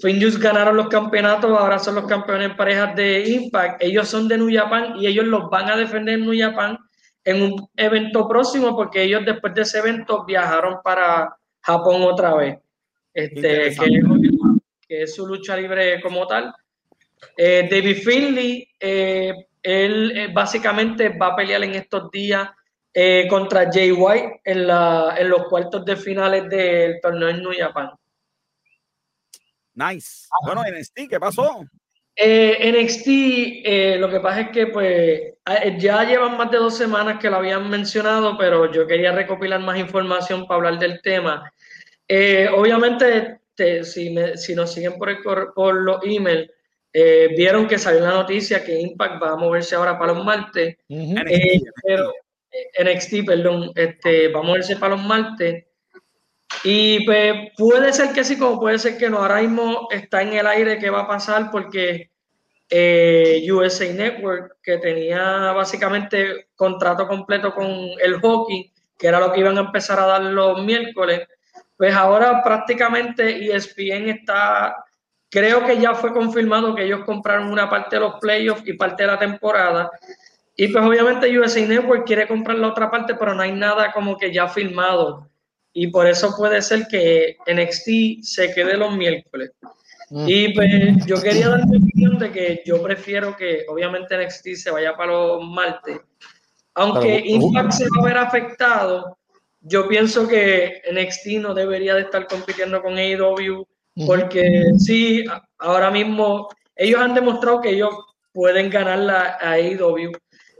Finjuice 0.00 0.38
ganaron 0.38 0.76
los 0.76 0.88
campeonatos, 0.88 1.50
ahora 1.50 1.78
son 1.78 1.96
los 1.96 2.06
campeones 2.06 2.50
en 2.50 2.56
parejas 2.56 2.96
de 2.96 3.28
Impact. 3.28 3.82
Ellos 3.82 4.08
son 4.08 4.28
de 4.28 4.38
New 4.38 4.48
Japan 4.50 4.94
y 4.96 5.06
ellos 5.06 5.26
los 5.26 5.50
van 5.50 5.68
a 5.68 5.76
defender 5.76 6.14
en 6.14 6.24
New 6.26 6.38
Japan 6.38 6.78
en 7.24 7.42
un 7.42 7.68
evento 7.76 8.26
próximo 8.26 8.74
porque 8.74 9.02
ellos 9.02 9.22
después 9.26 9.52
de 9.52 9.60
ese 9.62 9.78
evento 9.80 10.24
viajaron 10.24 10.76
para 10.82 11.36
Japón 11.60 12.00
otra 12.02 12.34
vez. 12.34 12.58
Este, 13.12 13.74
que 14.88 15.02
es 15.02 15.14
su 15.14 15.26
lucha 15.26 15.54
libre 15.56 16.00
como 16.00 16.26
tal. 16.26 16.54
Eh, 17.36 17.68
David 17.70 18.02
Finley, 18.02 18.68
eh, 18.80 19.34
él 19.62 20.12
eh, 20.16 20.28
básicamente 20.32 21.08
va 21.08 21.28
a 21.28 21.36
pelear 21.36 21.64
en 21.64 21.74
estos 21.74 22.10
días 22.10 22.48
eh, 22.98 23.26
contra 23.28 23.70
Jay 23.70 23.92
White 23.92 24.40
en, 24.44 24.68
la, 24.68 25.16
en 25.18 25.28
los 25.28 25.48
cuartos 25.48 25.84
de 25.84 25.96
finales 25.96 26.48
del 26.48 26.98
torneo 27.02 27.28
en 27.28 27.42
New 27.42 27.52
Japan. 27.54 27.90
Nice. 29.74 30.28
Bueno, 30.46 30.62
NXT, 30.62 31.10
¿qué 31.10 31.20
pasó? 31.20 31.66
Eh, 32.14 32.72
NXT, 32.72 33.06
eh, 33.06 33.96
lo 33.98 34.08
que 34.08 34.20
pasa 34.20 34.40
es 34.40 34.48
que 34.48 34.68
pues 34.68 35.20
ya 35.78 36.04
llevan 36.04 36.38
más 36.38 36.50
de 36.50 36.56
dos 36.56 36.74
semanas 36.74 37.18
que 37.20 37.28
lo 37.28 37.36
habían 37.36 37.68
mencionado, 37.68 38.38
pero 38.38 38.72
yo 38.72 38.86
quería 38.86 39.12
recopilar 39.12 39.60
más 39.60 39.78
información 39.78 40.46
para 40.46 40.56
hablar 40.56 40.78
del 40.78 41.02
tema. 41.02 41.52
Obviamente, 42.54 43.40
si, 43.82 44.16
si, 44.36 44.54
nos 44.54 44.72
siguen 44.72 44.96
por, 44.96 45.10
el, 45.10 45.18
por 45.54 45.74
los 45.74 45.98
emails, 46.02 46.50
vieron 47.36 47.66
que 47.66 47.78
salió 47.78 48.00
la 48.00 48.12
noticia 48.12 48.64
que 48.64 48.80
Impact 48.80 49.22
va 49.22 49.32
a 49.32 49.36
moverse 49.36 49.74
ahora 49.74 49.98
para 49.98 50.14
los 50.14 50.24
martes. 50.24 50.76
NXT, 52.82 53.26
perdón, 53.26 53.70
este, 53.74 54.28
va 54.28 54.40
a 54.40 54.42
moverse 54.42 54.76
para 54.76 54.96
los 54.96 55.04
martes. 55.04 55.64
Y 56.64 57.04
pues 57.04 57.52
puede 57.56 57.92
ser 57.92 58.12
que 58.12 58.24
sí, 58.24 58.38
como 58.38 58.58
puede 58.58 58.78
ser 58.78 58.96
que 58.96 59.10
no. 59.10 59.18
Ahora 59.18 59.40
mismo 59.40 59.88
está 59.90 60.22
en 60.22 60.32
el 60.32 60.46
aire 60.46 60.78
qué 60.78 60.90
va 60.90 61.00
a 61.00 61.08
pasar 61.08 61.50
porque 61.50 62.10
eh, 62.68 63.46
USA 63.50 63.92
Network, 63.92 64.56
que 64.62 64.78
tenía 64.78 65.52
básicamente 65.52 66.48
contrato 66.54 67.06
completo 67.06 67.54
con 67.54 67.68
el 68.02 68.20
hockey, 68.20 68.72
que 68.98 69.06
era 69.06 69.20
lo 69.20 69.32
que 69.32 69.40
iban 69.40 69.58
a 69.58 69.62
empezar 69.62 70.00
a 70.00 70.06
dar 70.06 70.22
los 70.22 70.64
miércoles, 70.64 71.28
pues 71.76 71.94
ahora 71.94 72.42
prácticamente 72.42 73.54
ESPN 73.54 74.08
está, 74.08 74.74
creo 75.36 75.66
que 75.66 75.78
ya 75.78 75.94
fue 75.94 76.14
confirmado 76.14 76.74
que 76.74 76.84
ellos 76.84 77.04
compraron 77.04 77.52
una 77.52 77.68
parte 77.68 77.96
de 77.96 78.00
los 78.00 78.14
playoffs 78.14 78.66
y 78.66 78.72
parte 78.72 79.02
de 79.02 79.08
la 79.08 79.18
temporada. 79.18 79.90
Y 80.56 80.68
pues 80.68 80.82
obviamente 80.82 81.38
USA 81.38 81.60
Network 81.60 82.06
quiere 82.06 82.26
comprar 82.26 82.56
la 82.56 82.68
otra 82.68 82.90
parte, 82.90 83.14
pero 83.14 83.34
no 83.34 83.42
hay 83.42 83.52
nada 83.52 83.92
como 83.92 84.16
que 84.16 84.32
ya 84.32 84.48
firmado 84.48 85.28
y 85.74 85.88
por 85.88 86.06
eso 86.06 86.34
puede 86.34 86.62
ser 86.62 86.86
que 86.88 87.36
NXT 87.46 88.22
se 88.22 88.54
quede 88.54 88.78
los 88.78 88.96
miércoles. 88.96 89.50
Mm. 90.08 90.24
Y 90.26 90.54
pues 90.54 90.70
yo 91.04 91.20
quería 91.20 91.50
dar 91.50 91.66
mi 91.66 91.76
opinión 91.76 92.18
de 92.18 92.32
que 92.32 92.62
yo 92.64 92.82
prefiero 92.82 93.36
que 93.36 93.66
obviamente 93.68 94.16
NXT 94.16 94.54
se 94.54 94.70
vaya 94.70 94.96
para 94.96 95.12
los 95.12 95.44
martes. 95.44 96.00
Aunque 96.72 97.22
Impact 97.26 97.72
se 97.72 97.84
va 97.84 98.00
a 98.00 98.04
ver 98.06 98.16
afectado, 98.16 99.18
yo 99.60 99.86
pienso 99.86 100.26
que 100.26 100.80
NXT 100.90 101.42
no 101.42 101.52
debería 101.52 101.94
de 101.94 102.02
estar 102.02 102.26
compitiendo 102.26 102.80
con 102.80 102.96
AEW 102.96 103.66
porque 104.04 104.72
sí, 104.78 105.24
ahora 105.58 105.90
mismo 105.90 106.48
ellos 106.74 107.00
han 107.00 107.14
demostrado 107.14 107.60
que 107.60 107.70
ellos 107.70 107.94
pueden 108.32 108.68
ganar 108.68 108.98
la 108.98 109.38
AEW 109.40 110.12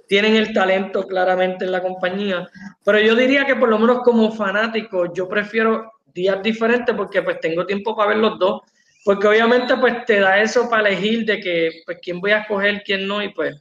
tienen 0.06 0.36
el 0.36 0.52
talento 0.52 1.06
claramente 1.06 1.64
en 1.64 1.72
la 1.72 1.82
compañía, 1.82 2.48
pero 2.84 3.00
yo 3.00 3.14
diría 3.14 3.44
que 3.44 3.56
por 3.56 3.68
lo 3.68 3.78
menos 3.78 4.00
como 4.02 4.32
fanático 4.32 5.12
yo 5.12 5.28
prefiero 5.28 5.92
días 6.14 6.42
diferentes 6.42 6.94
porque 6.94 7.22
pues 7.22 7.40
tengo 7.40 7.66
tiempo 7.66 7.94
para 7.96 8.10
ver 8.10 8.18
los 8.18 8.38
dos, 8.38 8.62
porque 9.04 9.26
obviamente 9.26 9.76
pues 9.76 10.04
te 10.04 10.20
da 10.20 10.40
eso 10.40 10.68
para 10.70 10.88
elegir 10.88 11.24
de 11.24 11.40
que 11.40 11.82
pues 11.84 11.98
quién 12.00 12.20
voy 12.20 12.32
a 12.32 12.38
escoger, 12.38 12.82
quién 12.84 13.06
no. 13.06 13.22
Y 13.22 13.32
pues 13.32 13.60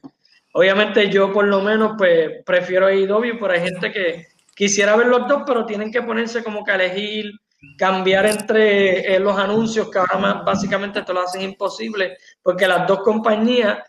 obviamente 0.53 1.09
yo 1.09 1.31
por 1.33 1.45
lo 1.45 1.61
menos 1.61 1.93
pues 1.97 2.43
prefiero 2.45 2.91
IW, 2.91 3.39
pero 3.39 3.53
hay 3.53 3.61
gente 3.61 3.91
que 3.91 4.27
quisiera 4.55 4.95
ver 4.95 5.07
los 5.07 5.27
dos, 5.27 5.43
pero 5.45 5.65
tienen 5.65 5.91
que 5.91 6.01
ponerse 6.01 6.43
como 6.43 6.63
que 6.63 6.71
a 6.71 6.75
elegir, 6.75 7.31
cambiar 7.77 8.25
entre 8.25 9.15
eh, 9.15 9.19
los 9.19 9.37
anuncios 9.37 9.89
que 9.89 9.99
ahora 9.99 10.17
más 10.17 10.45
básicamente 10.45 11.01
te 11.01 11.13
lo 11.13 11.21
hacen 11.21 11.41
imposible, 11.41 12.17
porque 12.41 12.67
las 12.67 12.87
dos 12.87 12.99
compañías 13.01 13.79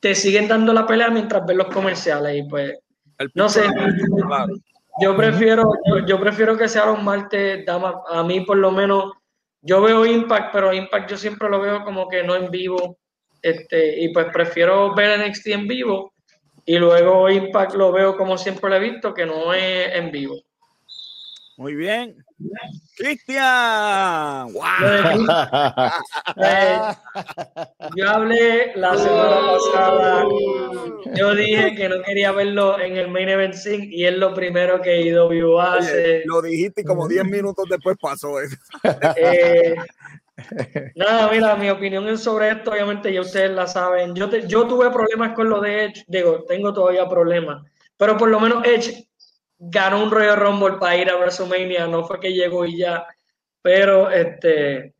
te 0.00 0.14
siguen 0.14 0.48
dando 0.48 0.72
la 0.72 0.86
pelea 0.86 1.10
mientras 1.10 1.44
ves 1.46 1.56
los 1.56 1.68
comerciales 1.68 2.36
y 2.36 2.48
pues 2.48 2.78
no 3.34 3.48
sé. 3.48 3.64
yo 5.00 5.16
prefiero 5.16 5.72
yo, 6.06 6.20
prefiero 6.20 6.56
que 6.56 6.68
sea 6.68 6.86
los 6.86 7.02
martes 7.02 7.66
a 8.08 8.22
mí 8.22 8.40
por 8.42 8.58
lo 8.58 8.70
menos 8.70 9.12
yo 9.62 9.80
veo 9.82 10.06
Impact 10.06 10.52
pero 10.52 10.72
Impact 10.72 11.10
yo 11.10 11.16
siempre 11.16 11.48
lo 11.48 11.60
veo 11.60 11.82
como 11.82 12.08
que 12.08 12.22
no 12.22 12.36
en 12.36 12.50
vivo 12.50 12.98
este 13.42 14.02
y 14.02 14.12
pues 14.12 14.26
prefiero 14.32 14.94
ver 14.94 15.18
NXT 15.18 15.46
en 15.48 15.66
vivo 15.66 16.12
y 16.64 16.78
luego 16.78 17.30
Impact 17.30 17.74
lo 17.74 17.92
veo 17.92 18.16
como 18.16 18.36
siempre 18.36 18.68
lo 18.68 18.76
he 18.76 18.80
visto 18.80 19.14
que 19.14 19.24
no 19.24 19.54
es 19.54 19.94
en 19.94 20.10
vivo. 20.10 20.34
Muy 21.56 21.74
bien 21.74 22.16
Cristian, 22.96 24.48
eh, 26.36 26.78
yo 27.94 28.08
hablé 28.08 28.72
la 28.74 28.96
semana 28.96 29.52
pasada. 29.52 30.24
Yo 31.14 31.34
dije 31.34 31.74
que 31.74 31.90
no 31.90 32.02
quería 32.02 32.32
verlo 32.32 32.80
en 32.80 32.96
el 32.96 33.08
main 33.08 33.28
event 33.28 33.52
sync 33.52 33.92
y 33.92 34.06
es 34.06 34.16
lo 34.16 34.32
primero 34.32 34.80
que 34.80 35.02
IW 35.02 35.60
hace. 35.60 36.22
lo 36.24 36.40
dijiste 36.40 36.80
y 36.80 36.84
como 36.84 37.06
10 37.06 37.26
minutos 37.26 37.66
después 37.68 37.98
pasó 38.00 38.40
eso. 38.40 38.56
Eh, 39.16 39.74
nada, 40.94 41.30
mira, 41.30 41.54
mi 41.56 41.68
opinión 41.68 42.08
es 42.08 42.22
sobre 42.22 42.50
esto, 42.50 42.70
obviamente 42.70 43.12
ya 43.12 43.20
ustedes 43.20 43.50
la 43.50 43.66
saben. 43.66 44.14
Yo, 44.14 44.30
yo 44.30 44.66
tuve 44.66 44.90
problemas 44.90 45.32
con 45.34 45.50
lo 45.50 45.60
de 45.60 45.84
Edge, 45.84 46.04
digo, 46.08 46.44
tengo 46.48 46.72
todavía 46.72 47.06
problemas, 47.06 47.62
pero 47.98 48.16
por 48.16 48.30
lo 48.30 48.40
menos 48.40 48.64
Edge 48.64 49.05
ganó 49.58 50.02
un 50.02 50.10
Royal 50.10 50.36
Rumble 50.36 50.78
para 50.78 50.96
ir 50.96 51.10
a 51.10 51.16
WrestleMania, 51.16 51.86
no 51.86 52.04
fue 52.04 52.20
que 52.20 52.32
llegó 52.32 52.64
y 52.64 52.78
ya, 52.78 53.06
pero 53.62 54.10
este, 54.10 54.94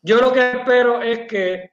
yo 0.00 0.20
lo 0.20 0.32
que 0.32 0.50
espero 0.52 1.02
es 1.02 1.26
que 1.28 1.72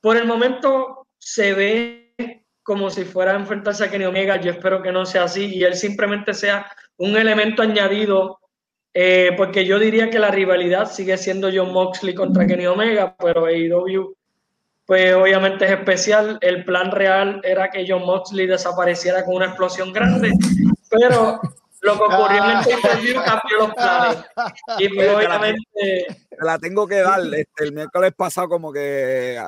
por 0.00 0.16
el 0.16 0.26
momento 0.26 1.06
se 1.18 1.54
ve 1.54 2.14
como 2.62 2.90
si 2.90 3.04
fuera 3.04 3.32
a 3.32 3.36
enfrentarse 3.36 3.84
a 3.84 3.90
Kenny 3.90 4.04
Omega, 4.04 4.40
yo 4.40 4.52
espero 4.52 4.82
que 4.82 4.92
no 4.92 5.04
sea 5.04 5.24
así 5.24 5.46
y 5.46 5.64
él 5.64 5.74
simplemente 5.74 6.34
sea 6.34 6.70
un 6.98 7.16
elemento 7.16 7.62
añadido, 7.62 8.38
eh, 8.92 9.32
porque 9.36 9.64
yo 9.64 9.78
diría 9.78 10.10
que 10.10 10.18
la 10.18 10.30
rivalidad 10.30 10.90
sigue 10.90 11.16
siendo 11.16 11.50
John 11.52 11.72
Moxley 11.72 12.14
contra 12.14 12.46
Kenny 12.46 12.66
Omega, 12.66 13.16
pero 13.18 13.46
AEW 13.46 14.14
pues 14.90 15.14
obviamente 15.14 15.66
es 15.66 15.70
especial. 15.70 16.36
El 16.40 16.64
plan 16.64 16.90
real 16.90 17.40
era 17.44 17.70
que 17.70 17.84
John 17.88 18.04
Moxley 18.04 18.48
desapareciera 18.48 19.24
con 19.24 19.36
una 19.36 19.46
explosión 19.46 19.92
grande 19.92 20.32
pero 20.90 21.40
lo 21.80 21.96
que 21.96 22.02
ocurrió 22.02 22.44
en 22.44 22.50
el 22.50 22.64
pay 22.64 23.14
cambió 23.14 23.58
los 23.58 23.74
planes. 23.74 24.24
Y 24.78 24.88
pues, 24.88 25.14
obviamente. 25.14 26.06
Te 26.30 26.44
la 26.44 26.58
tengo 26.58 26.86
que 26.86 26.96
dar. 26.96 27.20
Este, 27.20 27.64
el 27.64 27.72
miércoles 27.72 28.12
pasado, 28.16 28.48
como 28.48 28.72
que 28.72 29.40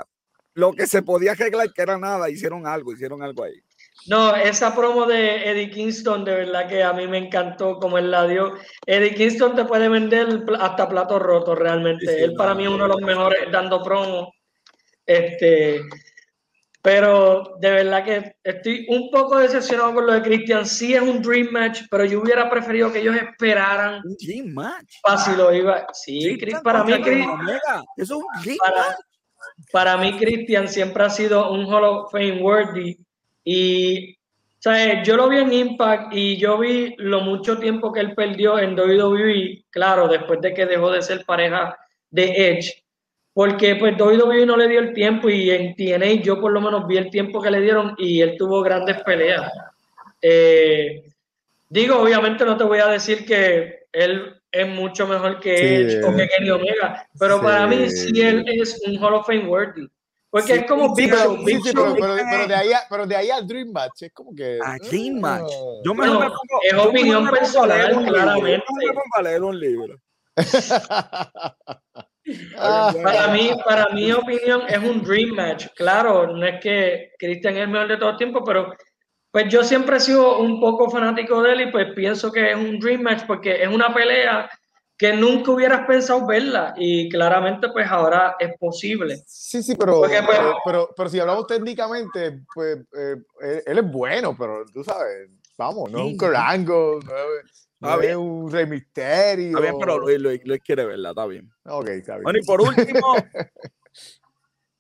lo 0.55 0.73
que 0.73 0.87
se 0.87 1.03
podía 1.03 1.33
arreglar, 1.33 1.73
que 1.73 1.83
era 1.83 1.99
nada, 1.99 2.31
hicieron 2.31 2.67
algo, 2.67 2.93
hicieron 2.93 3.23
algo 3.23 3.45
ahí. 3.45 3.63
No, 4.07 4.35
esa 4.35 4.75
promo 4.75 5.07
de 5.07 5.49
Eddie 5.49 5.71
Kingston, 5.71 6.25
de 6.25 6.35
verdad 6.35 6.69
que 6.69 6.83
a 6.83 6.93
mí 6.93 7.07
me 7.07 7.19
encantó 7.19 7.79
como 7.79 7.99
él 7.99 8.11
la 8.11 8.27
dio. 8.27 8.55
Eddie 8.87 9.15
Kingston 9.15 9.55
te 9.55 9.65
puede 9.65 9.89
vender 9.89 10.45
hasta 10.59 10.89
platos 10.89 11.23
rotos 11.23 11.59
realmente. 11.59 12.23
él 12.23 12.35
para 12.35 12.55
mí 12.55 12.65
es 12.65 12.71
uno 12.71 12.85
de 12.85 12.89
los 12.89 13.01
mejores 13.01 13.51
dando 13.53 13.83
promo. 13.83 14.33
Este, 15.07 15.81
pero 16.83 17.57
de 17.61 17.71
verdad 17.71 18.05
que 18.05 18.37
estoy 18.43 18.87
un 18.89 19.09
poco 19.13 19.39
decepcionado 19.39 19.95
con 19.95 20.05
lo 20.05 20.15
de 20.15 20.23
Christian. 20.23 20.67
Sí 20.67 20.95
es 20.95 21.01
un 21.01 21.23
Dream 21.23 21.49
Match, 21.53 21.83
pero 21.89 22.05
yo 22.05 22.21
hubiera 22.21 22.51
preferido 22.51 22.93
que 22.93 22.99
ellos 22.99 23.15
esperaran. 23.15 24.03
¿Un 24.05 24.17
Dream 24.17 24.53
Match? 24.53 24.97
Fácil 25.01 25.37
lo 25.37 25.55
iba. 25.55 25.87
Sí, 25.93 26.37
para 26.65 26.83
mí, 26.83 26.93
es 26.93 26.99
un 28.11 28.25
dream 28.43 28.59
para, 28.59 28.77
match. 28.77 28.97
para 29.71 29.97
mí, 29.97 30.19
Christian 30.19 30.67
siempre 30.67 31.05
ha 31.05 31.11
sido 31.11 31.53
un 31.53 31.73
Hall 31.73 31.85
of 31.85 32.11
Fame 32.11 32.43
worthy. 32.43 32.99
Y 33.45 34.19
¿sabes? 34.59 35.07
yo 35.07 35.17
lo 35.17 35.29
vi 35.29 35.39
en 35.39 35.53
Impact 35.53 36.13
y 36.13 36.37
yo 36.37 36.59
vi 36.59 36.97
lo 36.99 37.21
mucho 37.21 37.59
tiempo 37.59 37.93
que 37.93 38.01
él 38.01 38.15
perdió 38.17 38.59
en 38.59 38.77
WWE. 38.77 39.67
Claro, 39.71 40.09
después 40.09 40.41
de 40.41 40.53
que 40.53 40.67
dejó 40.67 40.91
de 40.91 41.03
ser 41.03 41.25
pareja 41.25 41.77
de 42.11 42.59
Edge 42.59 42.82
porque 43.35 43.77
pues 43.77 43.99
WWE 43.99 44.47
no 44.47 44.57
le 44.57 44.69
dio 44.69 44.81
el 44.81 44.93
tiempo 44.93 45.29
y 45.31 45.51
en 45.51 45.75
TNA 45.75 46.23
yo 46.23 46.41
por 46.41 46.53
lo 46.53 46.61
menos 46.61 46.87
vi 46.87 46.99
el 46.99 47.11
tiempo 47.11 47.41
que 47.41 47.51
le 47.51 47.61
dieron 47.61 47.95
y 47.99 48.21
él 48.21 48.37
tuvo 48.39 48.63
grandes 48.63 49.03
peleas. 49.03 49.51
Eh, 50.21 51.03
digo, 51.69 51.97
obviamente 51.97 52.45
no 52.45 52.57
te 52.57 52.65
voy 52.65 52.79
a 52.79 52.89
decir 52.89 53.25
que 53.25 53.87
él 53.93 54.41
es 54.51 54.69
mucho 54.69 55.07
mejor 55.07 55.41
que 55.41 55.81
Edge 55.81 56.05
o 56.05 56.15
que 56.15 56.29
Kenny 56.29 56.51
Omega, 56.51 57.09
pero 57.19 57.41
para 57.41 57.67
mí 57.67 57.89
sí 57.91 58.21
él 58.21 58.45
es 58.47 58.81
un 58.87 59.03
Hall 59.03 59.15
of 59.15 59.27
Fame 59.27 59.47
worthy. 59.47 59.89
Porque 60.29 60.55
es 60.55 60.67
como 60.67 60.95
Big 60.95 61.13
Show. 61.13 61.95
pero, 61.95 62.47
de 62.47 62.55
ahí 62.55 62.73
a, 62.73 62.81
pero 62.89 63.07
de 63.07 63.17
ahí 63.17 63.29
al 63.29 63.47
Dream 63.47 63.71
Match 63.71 64.03
es 64.03 64.13
como 64.15 64.35
que. 64.35 64.59
A 64.65 64.79
Dream 64.79 65.21
Match. 65.21 65.53
Yo 65.85 65.93
me, 65.93 66.07
pongo, 66.07 66.25
es 66.63 66.75
opinión 66.75 67.29
personal, 67.29 68.03
claramente. 68.07 68.65
Yo 68.67 68.95
me 68.95 69.01
a 69.15 69.23
leer 69.23 69.43
un 69.43 69.61
libro. 69.61 70.01
Ah. 72.57 72.93
para 73.03 73.29
mí, 73.29 73.51
para 73.65 73.89
mi 73.93 74.13
opinión, 74.13 74.63
es 74.69 74.79
un 74.79 75.03
dream 75.03 75.35
match. 75.35 75.67
Claro, 75.75 76.27
no 76.27 76.47
es 76.47 76.61
que 76.61 77.13
Christian 77.19 77.57
es 77.57 77.63
el 77.63 77.69
mejor 77.69 77.89
de 77.89 77.97
todo 77.97 78.11
el 78.11 78.17
tiempo, 78.17 78.45
pero 78.45 78.73
pues 79.31 79.49
yo 79.49 79.65
siempre 79.65 79.97
he 79.97 80.01
sido 80.01 80.39
un 80.39 80.61
poco 80.61 80.91
fanático 80.91 81.43
de 81.43 81.53
él 81.53 81.61
y 81.63 81.73
pues 81.73 81.89
pienso 81.95 82.31
que 82.31 82.51
es 82.51 82.57
un 82.57 82.79
dream 82.79 83.03
match 83.03 83.23
porque 83.27 83.63
es 83.63 83.69
una 83.69 83.93
pelea 83.93 84.49
que 84.97 85.15
nunca 85.15 85.51
hubieras 85.51 85.87
pensado 85.87 86.27
verla 86.27 86.75
y 86.77 87.09
claramente 87.09 87.69
pues 87.73 87.89
ahora 87.91 88.37
es 88.39 88.57
posible. 88.59 89.21
Sí, 89.27 89.63
sí, 89.63 89.75
pero, 89.75 89.99
pues, 89.99 90.13
pero, 90.65 90.91
pero, 90.95 91.09
si 91.09 91.19
hablamos 91.19 91.47
técnicamente, 91.47 92.43
pues 92.55 92.79
eh, 92.97 93.17
él, 93.67 93.79
es 93.79 93.91
bueno, 93.91 94.37
pero 94.39 94.65
tú 94.73 94.85
sabes, 94.85 95.29
vamos, 95.59 95.91
no 95.91 95.99
es 95.99 96.05
un 96.05 96.17
corango, 96.17 97.01
no 97.83 98.01
es 98.01 98.17
un 98.17 98.51
rey 98.51 98.67
misterio. 98.67 99.49
Está 99.49 99.61
bien, 99.61 99.75
pero 99.79 99.99
Luis, 99.99 100.43
Luis, 100.45 100.61
quiere 100.65 100.87
verla, 100.87 101.11
está 101.11 101.27
bien. 101.27 101.51
Ok, 101.65 101.89
está 101.89 102.15
bien. 102.15 102.25
Bueno, 102.25 102.39
y 102.39 102.47
por 102.47 102.61
último, 102.61 103.17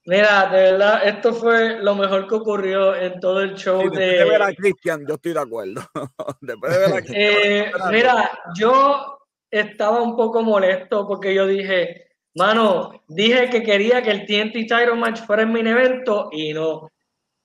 Mira, 0.04 0.48
de 0.50 0.62
verdad, 0.72 1.06
esto 1.06 1.32
fue 1.32 1.80
lo 1.80 1.94
mejor 1.94 2.26
que 2.26 2.34
ocurrió 2.34 2.94
en 2.96 3.20
todo 3.20 3.40
el 3.40 3.54
show 3.54 3.88
de... 3.88 4.04
de... 4.04 4.24
ver 4.24 4.42
a 4.42 4.52
Christian, 4.52 5.06
yo 5.06 5.14
estoy 5.14 5.32
de 5.32 5.40
acuerdo. 5.40 5.80
después 6.40 6.72
de 6.72 6.78
ver 6.78 6.92
a 6.92 7.00
Christian, 7.02 7.20
eh, 7.20 7.72
mira, 7.92 8.30
yo 8.56 9.18
estaba 9.48 10.02
un 10.02 10.16
poco 10.16 10.42
molesto 10.42 11.06
porque 11.06 11.32
yo 11.32 11.46
dije, 11.46 12.08
mano, 12.34 13.04
dije 13.06 13.48
que 13.48 13.62
quería 13.62 14.02
que 14.02 14.10
el 14.10 14.26
TNT 14.26 14.66
Title 14.66 14.96
Match 14.96 15.20
fuera 15.24 15.42
en 15.42 15.52
mi 15.52 15.60
evento 15.60 16.30
y 16.32 16.52
no. 16.52 16.88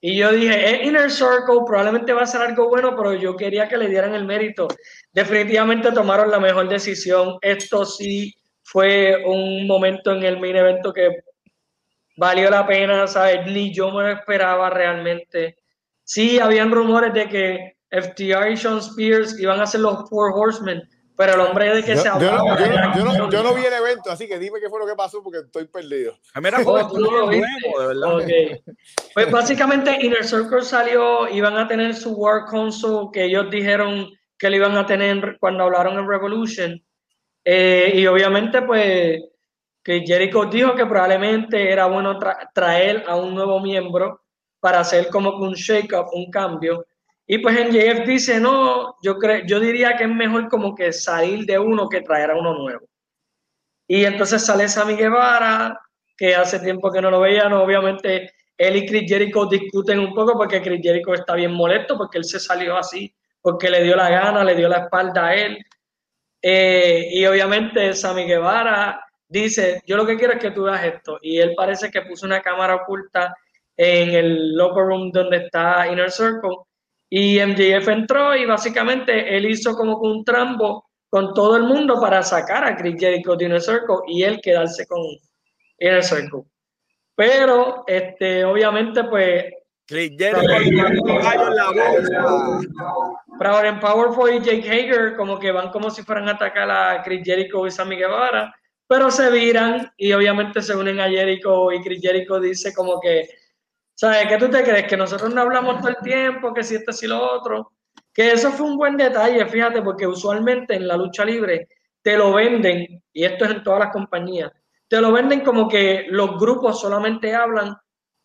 Y 0.00 0.16
yo 0.16 0.30
dije, 0.30 0.84
Inner 0.84 1.10
Circle, 1.10 1.64
probablemente 1.66 2.12
va 2.12 2.22
a 2.22 2.26
ser 2.26 2.40
algo 2.40 2.68
bueno, 2.68 2.94
pero 2.96 3.14
yo 3.14 3.36
quería 3.36 3.68
que 3.68 3.76
le 3.76 3.88
dieran 3.88 4.14
el 4.14 4.24
mérito. 4.24 4.68
Definitivamente 5.12 5.90
tomaron 5.90 6.30
la 6.30 6.38
mejor 6.38 6.68
decisión. 6.68 7.36
Esto 7.40 7.84
sí 7.84 8.32
fue 8.62 9.24
un 9.24 9.66
momento 9.66 10.12
en 10.12 10.22
el 10.22 10.38
main 10.38 10.54
evento 10.54 10.92
que 10.92 11.24
valió 12.16 12.48
la 12.48 12.66
pena, 12.66 13.06
¿sabes? 13.08 13.46
Ni 13.46 13.74
yo 13.74 13.90
me 13.90 14.02
lo 14.02 14.08
esperaba 14.10 14.70
realmente. 14.70 15.56
Sí, 16.04 16.38
habían 16.38 16.70
rumores 16.70 17.12
de 17.12 17.28
que 17.28 17.76
FTR 17.90 18.52
y 18.52 18.56
Sean 18.56 18.78
Spears 18.78 19.38
iban 19.40 19.60
a 19.60 19.66
ser 19.66 19.80
los 19.80 20.08
Four 20.08 20.32
Horsemen, 20.34 20.82
pero 21.18 21.34
el 21.34 21.40
hombre 21.40 21.74
de 21.74 21.82
que 21.82 21.96
se 21.96 22.08
hablaba. 22.08 22.56
Yo, 22.56 23.04
no, 23.04 23.28
yo, 23.28 23.42
no, 23.42 23.52
vi 23.52 23.64
el 23.64 23.72
evento, 23.72 24.08
así 24.08 24.28
que 24.28 24.38
dime 24.38 24.60
qué 24.60 24.68
fue 24.68 24.78
lo 24.78 24.86
que 24.86 24.94
pasó 24.94 25.20
porque 25.20 25.38
estoy 25.38 25.66
perdido. 25.66 26.16
Ah, 26.32 26.40
mira, 26.40 26.58
oh, 26.64 26.96
nuevo, 26.96 27.28
de 27.28 27.86
verdad. 27.88 28.16
Okay. 28.18 28.60
Pues 29.14 29.28
básicamente 29.28 29.98
Inner 30.00 30.24
Circle 30.24 30.62
salió, 30.62 31.28
iban 31.28 31.56
a 31.56 31.66
tener 31.66 31.96
su 31.96 32.12
War 32.12 32.44
Console 32.44 33.08
que 33.12 33.24
ellos 33.24 33.50
dijeron 33.50 34.08
que 34.38 34.48
lo 34.48 34.54
iban 34.54 34.76
a 34.76 34.86
tener 34.86 35.38
cuando 35.40 35.64
hablaron 35.64 35.98
en 35.98 36.08
Revolution. 36.08 36.80
Eh, 37.44 37.94
y 37.96 38.06
obviamente, 38.06 38.62
pues 38.62 39.20
que 39.82 40.04
Jericho 40.06 40.44
dijo 40.44 40.76
que 40.76 40.86
probablemente 40.86 41.68
era 41.68 41.86
bueno 41.86 42.16
traer 42.54 43.02
a 43.08 43.16
un 43.16 43.34
nuevo 43.34 43.58
miembro 43.58 44.22
para 44.60 44.78
hacer 44.78 45.08
como 45.08 45.30
un 45.30 45.54
shake-up, 45.54 46.10
un 46.12 46.30
cambio. 46.30 46.86
Y 47.30 47.38
pues 47.38 47.58
en 47.58 47.70
JF 47.70 48.06
dice, 48.06 48.40
no, 48.40 48.96
yo, 49.02 49.18
yo 49.46 49.60
diría 49.60 49.96
que 49.96 50.04
es 50.04 50.10
mejor 50.10 50.48
como 50.48 50.74
que 50.74 50.94
salir 50.94 51.44
de 51.44 51.58
uno 51.58 51.86
que 51.86 52.00
traer 52.00 52.30
a 52.30 52.36
uno 52.36 52.54
nuevo. 52.54 52.88
Y 53.86 54.06
entonces 54.06 54.44
sale 54.44 54.66
Sammy 54.66 54.94
Guevara, 54.94 55.78
que 56.16 56.34
hace 56.34 56.58
tiempo 56.58 56.90
que 56.90 57.02
no 57.02 57.10
lo 57.10 57.20
veían, 57.20 57.52
obviamente 57.52 58.32
él 58.56 58.76
y 58.76 58.86
Chris 58.86 59.04
Jericho 59.06 59.44
discuten 59.44 59.98
un 60.00 60.14
poco 60.14 60.38
porque 60.38 60.62
Chris 60.62 60.80
Jericho 60.82 61.12
está 61.12 61.34
bien 61.34 61.52
molesto 61.52 61.98
porque 61.98 62.16
él 62.16 62.24
se 62.24 62.40
salió 62.40 62.78
así, 62.78 63.14
porque 63.42 63.68
le 63.68 63.82
dio 63.84 63.94
la 63.94 64.08
gana, 64.08 64.42
le 64.42 64.54
dio 64.54 64.68
la 64.68 64.84
espalda 64.84 65.26
a 65.26 65.34
él. 65.34 65.58
Eh, 66.40 67.08
y 67.12 67.26
obviamente 67.26 67.92
Sammy 67.92 68.24
Guevara 68.24 69.04
dice, 69.28 69.82
yo 69.86 69.98
lo 69.98 70.06
que 70.06 70.16
quiero 70.16 70.32
es 70.32 70.40
que 70.40 70.50
tú 70.50 70.66
hagas 70.66 70.86
esto. 70.86 71.18
Y 71.20 71.38
él 71.38 71.52
parece 71.54 71.90
que 71.90 72.02
puso 72.02 72.24
una 72.24 72.40
cámara 72.40 72.74
oculta 72.76 73.36
en 73.76 74.10
el 74.14 74.56
locker 74.56 74.84
room 74.84 75.12
donde 75.12 75.36
está 75.36 75.86
Inner 75.92 76.10
Circle. 76.10 76.56
Y 77.10 77.38
MJF 77.40 77.88
entró 77.88 78.36
y 78.36 78.44
básicamente 78.44 79.36
él 79.36 79.46
hizo 79.46 79.74
como 79.74 79.98
un 79.98 80.24
trambo 80.24 80.86
con 81.08 81.32
todo 81.32 81.56
el 81.56 81.62
mundo 81.62 82.00
para 82.00 82.22
sacar 82.22 82.64
a 82.64 82.76
Chris 82.76 82.96
Jericho 82.98 83.34
de 83.34 83.46
Inner 83.46 83.60
Circle 83.60 83.96
y 84.06 84.22
él 84.22 84.40
quedarse 84.42 84.86
con 84.86 85.00
Inner 85.78 86.04
Circle. 86.04 86.42
Pero, 87.14 87.84
este, 87.86 88.44
obviamente, 88.44 89.04
pues... 89.04 89.46
Chris 89.86 90.12
Jericho 90.18 90.40
en 93.64 93.80
Powerful 93.80 94.34
y 94.34 94.40
Jake 94.40 94.68
Hager 94.68 95.16
como 95.16 95.38
que 95.38 95.50
van 95.50 95.70
como 95.70 95.90
si 95.90 96.02
fueran 96.02 96.28
a 96.28 96.32
atacar 96.32 96.70
a 96.70 97.02
Chris 97.02 97.22
Jericho 97.24 97.66
y 97.66 97.70
Sammy 97.70 97.96
Guevara 97.96 98.54
pero 98.88 99.10
se 99.10 99.30
viran 99.30 99.92
y 99.98 100.12
obviamente 100.12 100.62
se 100.62 100.74
unen 100.74 100.98
a 100.98 101.08
Jericho 101.08 101.70
y 101.70 101.82
Chris 101.82 102.00
Jericho 102.00 102.40
dice 102.40 102.74
como 102.74 102.98
que, 103.00 103.28
¿sabes? 103.98 104.28
¿Qué 104.28 104.38
tú 104.38 104.48
te 104.48 104.62
crees? 104.62 104.86
Que 104.86 104.96
nosotros 104.96 105.34
no 105.34 105.40
hablamos 105.40 105.80
todo 105.80 105.88
el 105.88 105.96
tiempo, 105.96 106.54
que 106.54 106.62
si 106.62 106.76
esto, 106.76 106.92
si 106.92 107.08
lo 107.08 107.20
otro. 107.20 107.72
Que 108.14 108.30
eso 108.30 108.52
fue 108.52 108.66
un 108.66 108.76
buen 108.76 108.96
detalle, 108.96 109.44
fíjate, 109.46 109.82
porque 109.82 110.06
usualmente 110.06 110.76
en 110.76 110.86
la 110.86 110.96
lucha 110.96 111.24
libre 111.24 111.66
te 112.00 112.16
lo 112.16 112.32
venden, 112.32 113.02
y 113.12 113.24
esto 113.24 113.44
es 113.44 113.50
en 113.50 113.62
todas 113.64 113.80
las 113.80 113.92
compañías, 113.92 114.52
te 114.86 115.00
lo 115.00 115.10
venden 115.10 115.40
como 115.40 115.68
que 115.68 116.06
los 116.10 116.38
grupos 116.38 116.80
solamente 116.80 117.34
hablan 117.34 117.76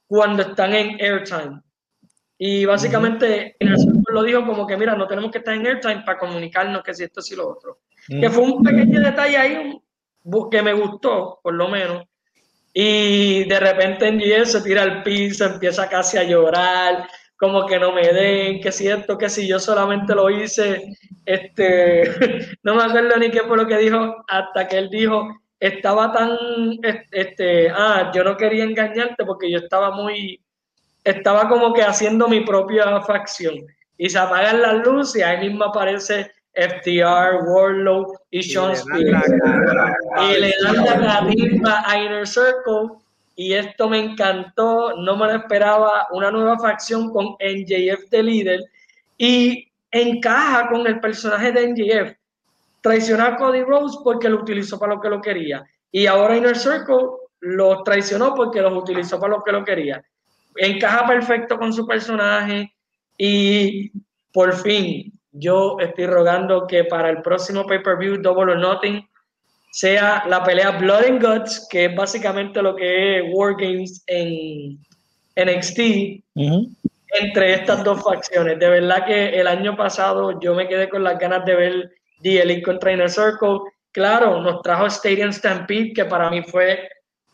cuando 0.05 0.43
están 0.43 0.75
en 0.75 1.01
airtime. 1.01 1.59
Y 2.37 2.65
básicamente 2.65 3.55
lo 3.59 4.21
dijo 4.21 4.45
como 4.45 4.67
que, 4.67 4.77
mira, 4.77 4.95
no 4.95 5.07
tenemos 5.07 5.31
que 5.31 5.39
estar 5.39 5.55
en 5.55 5.65
airtime 5.65 6.03
para 6.05 6.19
comunicarnos 6.19 6.83
que 6.83 6.93
si 6.93 7.03
esto, 7.05 7.19
si 7.19 7.35
lo 7.35 7.49
otro. 7.49 7.79
Que 8.07 8.29
fue 8.29 8.43
un 8.43 8.63
pequeño 8.63 9.01
detalle 9.01 9.37
ahí, 9.37 9.81
que 10.51 10.61
me 10.61 10.73
gustó, 10.73 11.39
por 11.41 11.55
lo 11.55 11.67
menos. 11.67 12.03
Y 12.73 13.43
de 13.45 13.59
repente 13.59 14.07
en 14.07 14.45
se 14.45 14.61
tira 14.61 14.81
al 14.81 15.03
piso, 15.03 15.45
empieza 15.45 15.87
casi 15.87 16.17
a 16.17 16.23
llorar, 16.23 17.07
como 17.37 17.65
que 17.65 17.77
no 17.77 17.91
me 17.91 18.07
den, 18.11 18.61
que 18.61 18.71
siento 18.71 19.17
que 19.17 19.29
si 19.29 19.47
yo 19.47 19.59
solamente 19.59 20.15
lo 20.15 20.29
hice, 20.29 20.97
este, 21.25 22.03
no 22.63 22.75
me 22.75 22.83
acuerdo 22.83 23.15
ni 23.17 23.29
qué 23.29 23.41
fue 23.41 23.57
lo 23.57 23.67
que 23.67 23.77
dijo, 23.77 24.23
hasta 24.27 24.67
que 24.67 24.77
él 24.77 24.89
dijo, 24.89 25.27
estaba 25.59 26.11
tan, 26.11 26.37
este, 27.11 27.69
ah, 27.69 28.11
yo 28.13 28.23
no 28.23 28.35
quería 28.35 28.63
engañarte 28.63 29.23
porque 29.23 29.51
yo 29.51 29.59
estaba 29.59 29.91
muy, 29.91 30.41
estaba 31.03 31.47
como 31.47 31.73
que 31.73 31.83
haciendo 31.83 32.27
mi 32.27 32.41
propia 32.41 33.01
facción. 33.01 33.55
Y 33.97 34.09
se 34.09 34.17
apagan 34.17 34.61
las 34.61 34.85
luces 34.85 35.21
y 35.21 35.23
ahí 35.23 35.47
mismo 35.47 35.65
aparece 35.65 36.31
FTR, 36.53 37.43
Warlow 37.47 38.17
y 38.31 38.43
Sean 38.43 38.71
Spears. 38.71 39.31
Y 40.21 40.39
le 40.39 40.53
dan 40.63 40.85
la 40.85 40.99
catimba 40.99 41.83
a 41.85 41.97
Inner 41.97 42.27
Circle. 42.27 42.97
Y 43.35 43.53
esto 43.53 43.89
me 43.89 43.99
encantó, 43.99 44.95
no 44.97 45.15
me 45.15 45.25
lo 45.25 45.35
esperaba. 45.37 46.07
Una 46.11 46.31
nueva 46.31 46.57
facción 46.59 47.11
con 47.11 47.35
NJF 47.39 48.09
de 48.09 48.23
líder. 48.23 48.59
Y 49.17 49.67
encaja 49.91 50.69
con 50.69 50.85
el 50.85 50.99
personaje 50.99 51.51
de 51.51 51.67
NJF. 51.67 52.15
Traicionó 52.81 53.23
a 53.23 53.35
Cody 53.37 53.63
Rose 53.63 53.97
porque 54.03 54.29
lo 54.29 54.41
utilizó 54.41 54.77
para 54.77 54.95
lo 54.95 55.01
que 55.01 55.09
lo 55.09 55.21
quería. 55.21 55.65
Y 55.91 56.05
ahora 56.05 56.37
Inner 56.37 56.57
Circle 56.57 57.07
lo 57.39 57.83
traicionó 57.83 58.35
porque 58.35 58.61
lo 58.61 58.77
utilizó 58.77 59.19
para 59.19 59.37
lo 59.37 59.43
que 59.43 59.51
lo 59.51 59.63
quería. 59.63 60.03
Encaja 60.55 61.07
perfecto 61.07 61.57
con 61.57 61.73
su 61.73 61.87
personaje. 61.87 62.73
Y 63.17 63.91
por 64.31 64.53
fin, 64.53 65.13
yo 65.33 65.77
estoy 65.79 66.05
rogando 66.05 66.67
que 66.67 66.83
para 66.83 67.09
el 67.09 67.21
próximo 67.21 67.65
pay-per-view 67.65 68.17
Double 68.21 68.53
or 68.53 68.59
Nothing 68.59 69.07
sea 69.71 70.23
la 70.27 70.43
pelea 70.43 70.71
Blood 70.71 71.05
and 71.05 71.25
Guts, 71.25 71.67
que 71.69 71.85
es 71.85 71.95
básicamente 71.95 72.61
lo 72.61 72.75
que 72.75 73.17
es 73.17 73.23
War 73.33 73.55
Games 73.57 74.03
en 74.05 74.77
NXT, 75.35 76.23
entre 77.19 77.53
estas 77.53 77.83
dos 77.83 78.03
facciones. 78.03 78.59
De 78.59 78.69
verdad 78.69 79.05
que 79.05 79.29
el 79.29 79.47
año 79.47 79.75
pasado 79.75 80.39
yo 80.39 80.53
me 80.53 80.67
quedé 80.67 80.89
con 80.89 81.03
las 81.03 81.17
ganas 81.17 81.43
de 81.45 81.55
ver 81.55 81.91
The 82.21 82.43
Elite 82.43 82.61
contra 82.61 82.93
Inner 82.93 83.09
Circle. 83.09 83.59
Claro, 83.91 84.41
nos 84.41 84.61
trajo 84.61 84.85
Stadium 84.85 85.31
Stampede, 85.31 85.93
que 85.93 86.05
para 86.05 86.29
mí 86.29 86.43
fue 86.43 86.87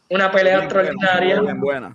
una 0.09 0.31
pelea 0.31 0.59
extraordinaria. 0.59 1.41
buena. 1.41 1.93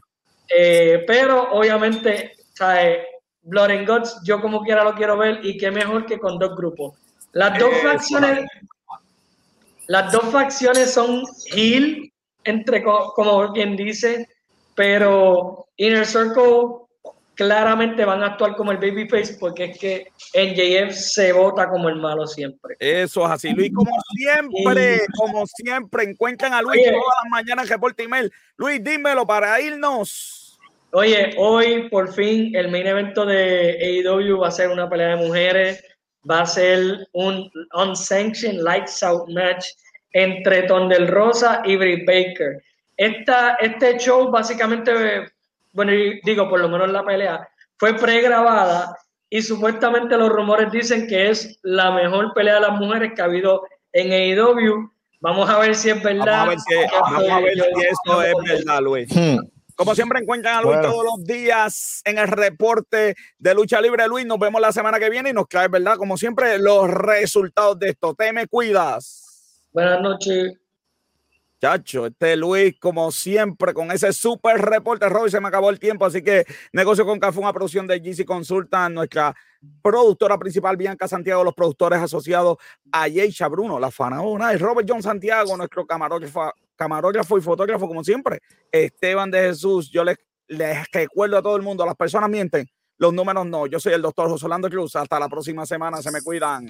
Eh, 0.55 1.05
pero 1.07 1.53
obviamente, 1.53 2.33
¿sabes? 2.53 2.99
Blood 3.45 3.71
and 3.71 3.89
Guts, 3.89 4.21
yo 4.25 4.41
como 4.41 4.63
quiera 4.63 4.85
lo 4.85 4.95
quiero 4.95 5.17
ver 5.17 5.41
y 5.45 5.57
qué 5.57 5.71
mejor 5.71 6.07
que 6.07 6.19
con 6.19 6.39
dos 6.39 6.57
grupos. 6.57 6.95
Las 7.33 7.59
dos 7.59 7.75
facciones, 7.83 8.47
las 9.87 10.13
dos 10.13 10.25
facciones 10.31 10.93
son 10.93 11.25
heel, 11.53 12.13
entre 12.45 12.83
como 12.83 13.53
quien 13.53 13.77
dice, 13.77 14.29
pero 14.75 15.67
Inner 15.77 16.07
Circle 16.07 16.85
claramente 17.35 18.05
van 18.05 18.23
a 18.23 18.27
actuar 18.27 18.57
como 18.57 18.71
el 18.73 18.79
babyface 18.79 19.37
porque 19.39 19.65
es 19.65 19.79
que 19.79 20.13
NJF 20.35 20.95
se 20.95 21.33
vota 21.33 21.69
como 21.69 21.89
el 21.89 21.97
malo 21.97 22.27
siempre. 22.27 22.77
Eso 22.79 23.25
es 23.25 23.31
así, 23.31 23.51
Luis, 23.51 23.73
como 23.75 23.97
siempre, 24.17 25.01
como 25.17 25.45
siempre, 25.47 26.05
encuentran 26.05 26.53
a 26.53 26.63
Luis 26.63 26.83
todas 26.85 27.03
las 27.23 27.31
mañanas 27.31 27.65
en 27.65 27.71
Reporte 27.71 28.05
Email. 28.05 28.33
Luis, 28.57 28.83
dímelo 28.83 29.27
para 29.27 29.61
irnos. 29.61 30.44
Oye, 30.97 31.35
hoy 31.37 31.89
por 31.89 32.13
fin 32.15 32.55
el 32.55 32.71
main 32.71 32.87
evento 32.87 33.27
de 33.27 33.77
AEW 33.83 34.39
va 34.39 34.47
a 34.47 34.53
ser 34.53 34.71
una 34.71 34.89
pelea 34.89 35.17
de 35.17 35.27
mujeres, 35.27 35.85
va 36.31 36.43
a 36.43 36.47
ser 36.47 37.09
un 37.15 37.51
unsanctioned 37.73 38.63
lights 38.63 39.03
out 39.03 39.29
match 39.29 39.67
entre 40.13 40.63
Tondel 40.63 41.09
Rosa 41.09 41.63
y 41.65 41.75
Britt 41.75 42.07
Baker. 42.07 42.63
Esta, 42.97 43.57
este 43.61 43.99
show 43.99 44.31
básicamente, 44.31 44.93
bueno, 45.73 45.91
digo, 46.23 46.49
por 46.49 46.61
lo 46.61 46.69
menos 46.69 46.89
la 46.93 47.05
pelea, 47.05 47.49
fue 47.77 47.95
pregrabada 47.95 48.97
y 49.29 49.43
supuestamente 49.43 50.17
los 50.17 50.29
rumores 50.29 50.71
dicen 50.71 51.09
que 51.09 51.31
es 51.31 51.59
la 51.63 51.91
mejor 51.91 52.33
pelea 52.35 52.55
de 52.55 52.61
las 52.61 52.79
mujeres 52.79 53.15
que 53.17 53.21
ha 53.21 53.25
habido 53.25 53.67
en 53.93 54.13
AEW. 54.13 54.93
Vamos 55.19 55.51
a 55.51 55.59
ver 55.59 55.75
si 55.75 55.91
es 55.91 56.01
verdad. 56.01 56.47
Vamos 56.47 56.49
a 56.49 56.51
ver 56.51 56.59
si, 56.61 57.01
vamos 57.01 57.31
a 57.31 57.41
ver 57.41 57.55
si 57.55 57.81
esto 57.81 58.23
es 58.23 58.35
verdad, 58.49 58.81
Luis. 58.81 59.09
Hmm. 59.13 59.54
Como 59.77 59.95
siempre 59.95 60.21
encuentran 60.21 60.57
a 60.57 60.63
Luis 60.63 60.81
todos 60.81 61.05
los 61.05 61.25
días 61.25 62.01
en 62.05 62.19
el 62.19 62.29
reporte 62.29 63.17
de 63.39 63.55
lucha 63.55 63.81
libre. 63.81 64.07
Luis, 64.07 64.25
nos 64.25 64.39
vemos 64.39 64.61
la 64.61 64.73
semana 64.73 64.99
que 65.01 65.11
viene 65.11 65.31
y 65.31 65.33
nos 65.33 65.49
trae, 65.49 65.69
¿verdad? 65.69 65.97
Como 65.97 66.17
siempre, 66.17 66.59
los 66.59 66.89
resultados 66.89 67.79
de 67.79 67.91
esto. 67.91 68.15
Te 68.15 68.33
me 68.33 68.47
cuidas. 68.47 69.61
Buenas 69.73 70.01
noches. 70.01 70.64
Chacho, 71.61 72.07
este 72.07 72.37
Luis, 72.37 72.75
como 72.79 73.11
siempre, 73.11 73.73
con 73.73 73.91
ese 73.91 74.13
super 74.13 74.61
reporte, 74.61 75.09
Robin, 75.09 75.31
se 75.31 75.41
me 75.41 75.49
acabó 75.49 75.71
el 75.71 75.79
tiempo, 75.79 76.05
así 76.05 76.23
que 76.23 76.45
Negocio 76.73 77.07
con 77.07 77.19
Café, 77.19 77.39
una 77.39 77.53
producción 77.53 77.87
de 77.87 78.01
GC 78.01 78.25
Consulta, 78.25 78.89
nuestra 78.89 79.35
productora 79.81 80.37
principal, 80.39 80.77
Bianca 80.77 81.09
Santiago, 81.09 81.43
los 81.43 81.55
productores 81.55 82.01
asociados 82.01 82.59
a 82.93 83.09
Yeisha 83.09 83.49
Bruno, 83.49 83.79
la 83.79 83.91
fanaona, 83.91 84.53
y 84.53 84.57
Robert 84.57 84.87
John 84.89 85.03
Santiago, 85.03 85.57
nuestro 85.57 85.87
camarógrafo, 85.87 86.53
camarógrafo 86.77 87.39
y 87.39 87.41
fotógrafo, 87.41 87.89
como 87.89 88.05
siempre, 88.05 88.41
Esteban 88.71 89.31
de 89.31 89.41
Jesús, 89.41 89.91
yo 89.91 90.05
les, 90.05 90.19
les 90.49 90.85
recuerdo 90.93 91.39
a 91.39 91.43
todo 91.43 91.57
el 91.57 91.63
mundo, 91.63 91.87
las 91.87 91.97
personas 91.97 92.29
mienten, 92.29 92.69
los 92.99 93.13
números 93.15 93.47
no, 93.47 93.67
yo 93.67 93.81
soy 93.81 93.95
el 93.95 94.03
doctor 94.03 94.29
José 94.29 94.45
Orlando 94.47 94.69
Cruz, 94.69 94.97
hasta 94.97 95.19
la 95.19 95.29
próxima 95.29 95.65
semana, 95.65 96.03
se 96.03 96.11
me 96.11 96.21
cuidan. 96.21 96.67